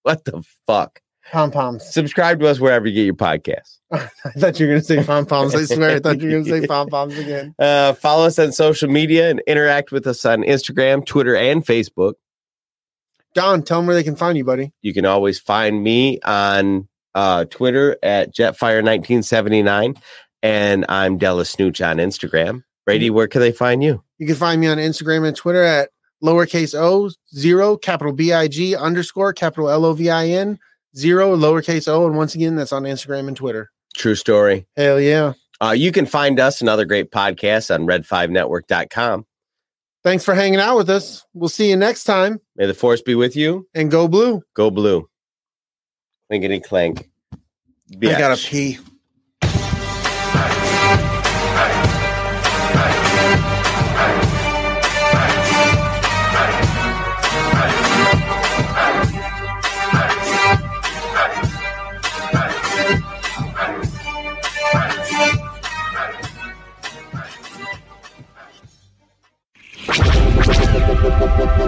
[0.02, 1.00] What the fuck?
[1.32, 1.86] pom poms.
[1.94, 3.78] Subscribe to us wherever you get your podcast.
[3.92, 5.54] I thought you were going to say pom poms.
[5.56, 7.54] I swear, I thought you were going to say pom poms again.
[7.60, 12.14] Uh, follow us on social media and interact with us on Instagram, Twitter, and Facebook.
[13.36, 14.74] Don, tell them where they can find you, buddy.
[14.82, 19.98] You can always find me on uh, Twitter at Jetfire1979,
[20.42, 22.64] and I'm Della Snooch on Instagram.
[22.86, 24.04] Brady, where can they find you?
[24.18, 25.90] You can find me on Instagram and Twitter at
[26.24, 30.60] lowercase o zero capital B I G underscore capital L O V I N
[30.96, 32.06] zero lowercase o.
[32.06, 33.72] And once again, that's on Instagram and Twitter.
[33.96, 34.66] True story.
[34.76, 35.34] Hell yeah.
[35.62, 39.26] Uh, you can find us and other great podcasts on red5network.com.
[40.04, 41.26] Thanks for hanging out with us.
[41.34, 43.68] We'll see you next time May the force be with you.
[43.74, 44.42] and go blue.
[44.56, 45.08] Go blue.
[46.30, 47.10] Clinkety clank.
[48.02, 48.80] I gotta pee.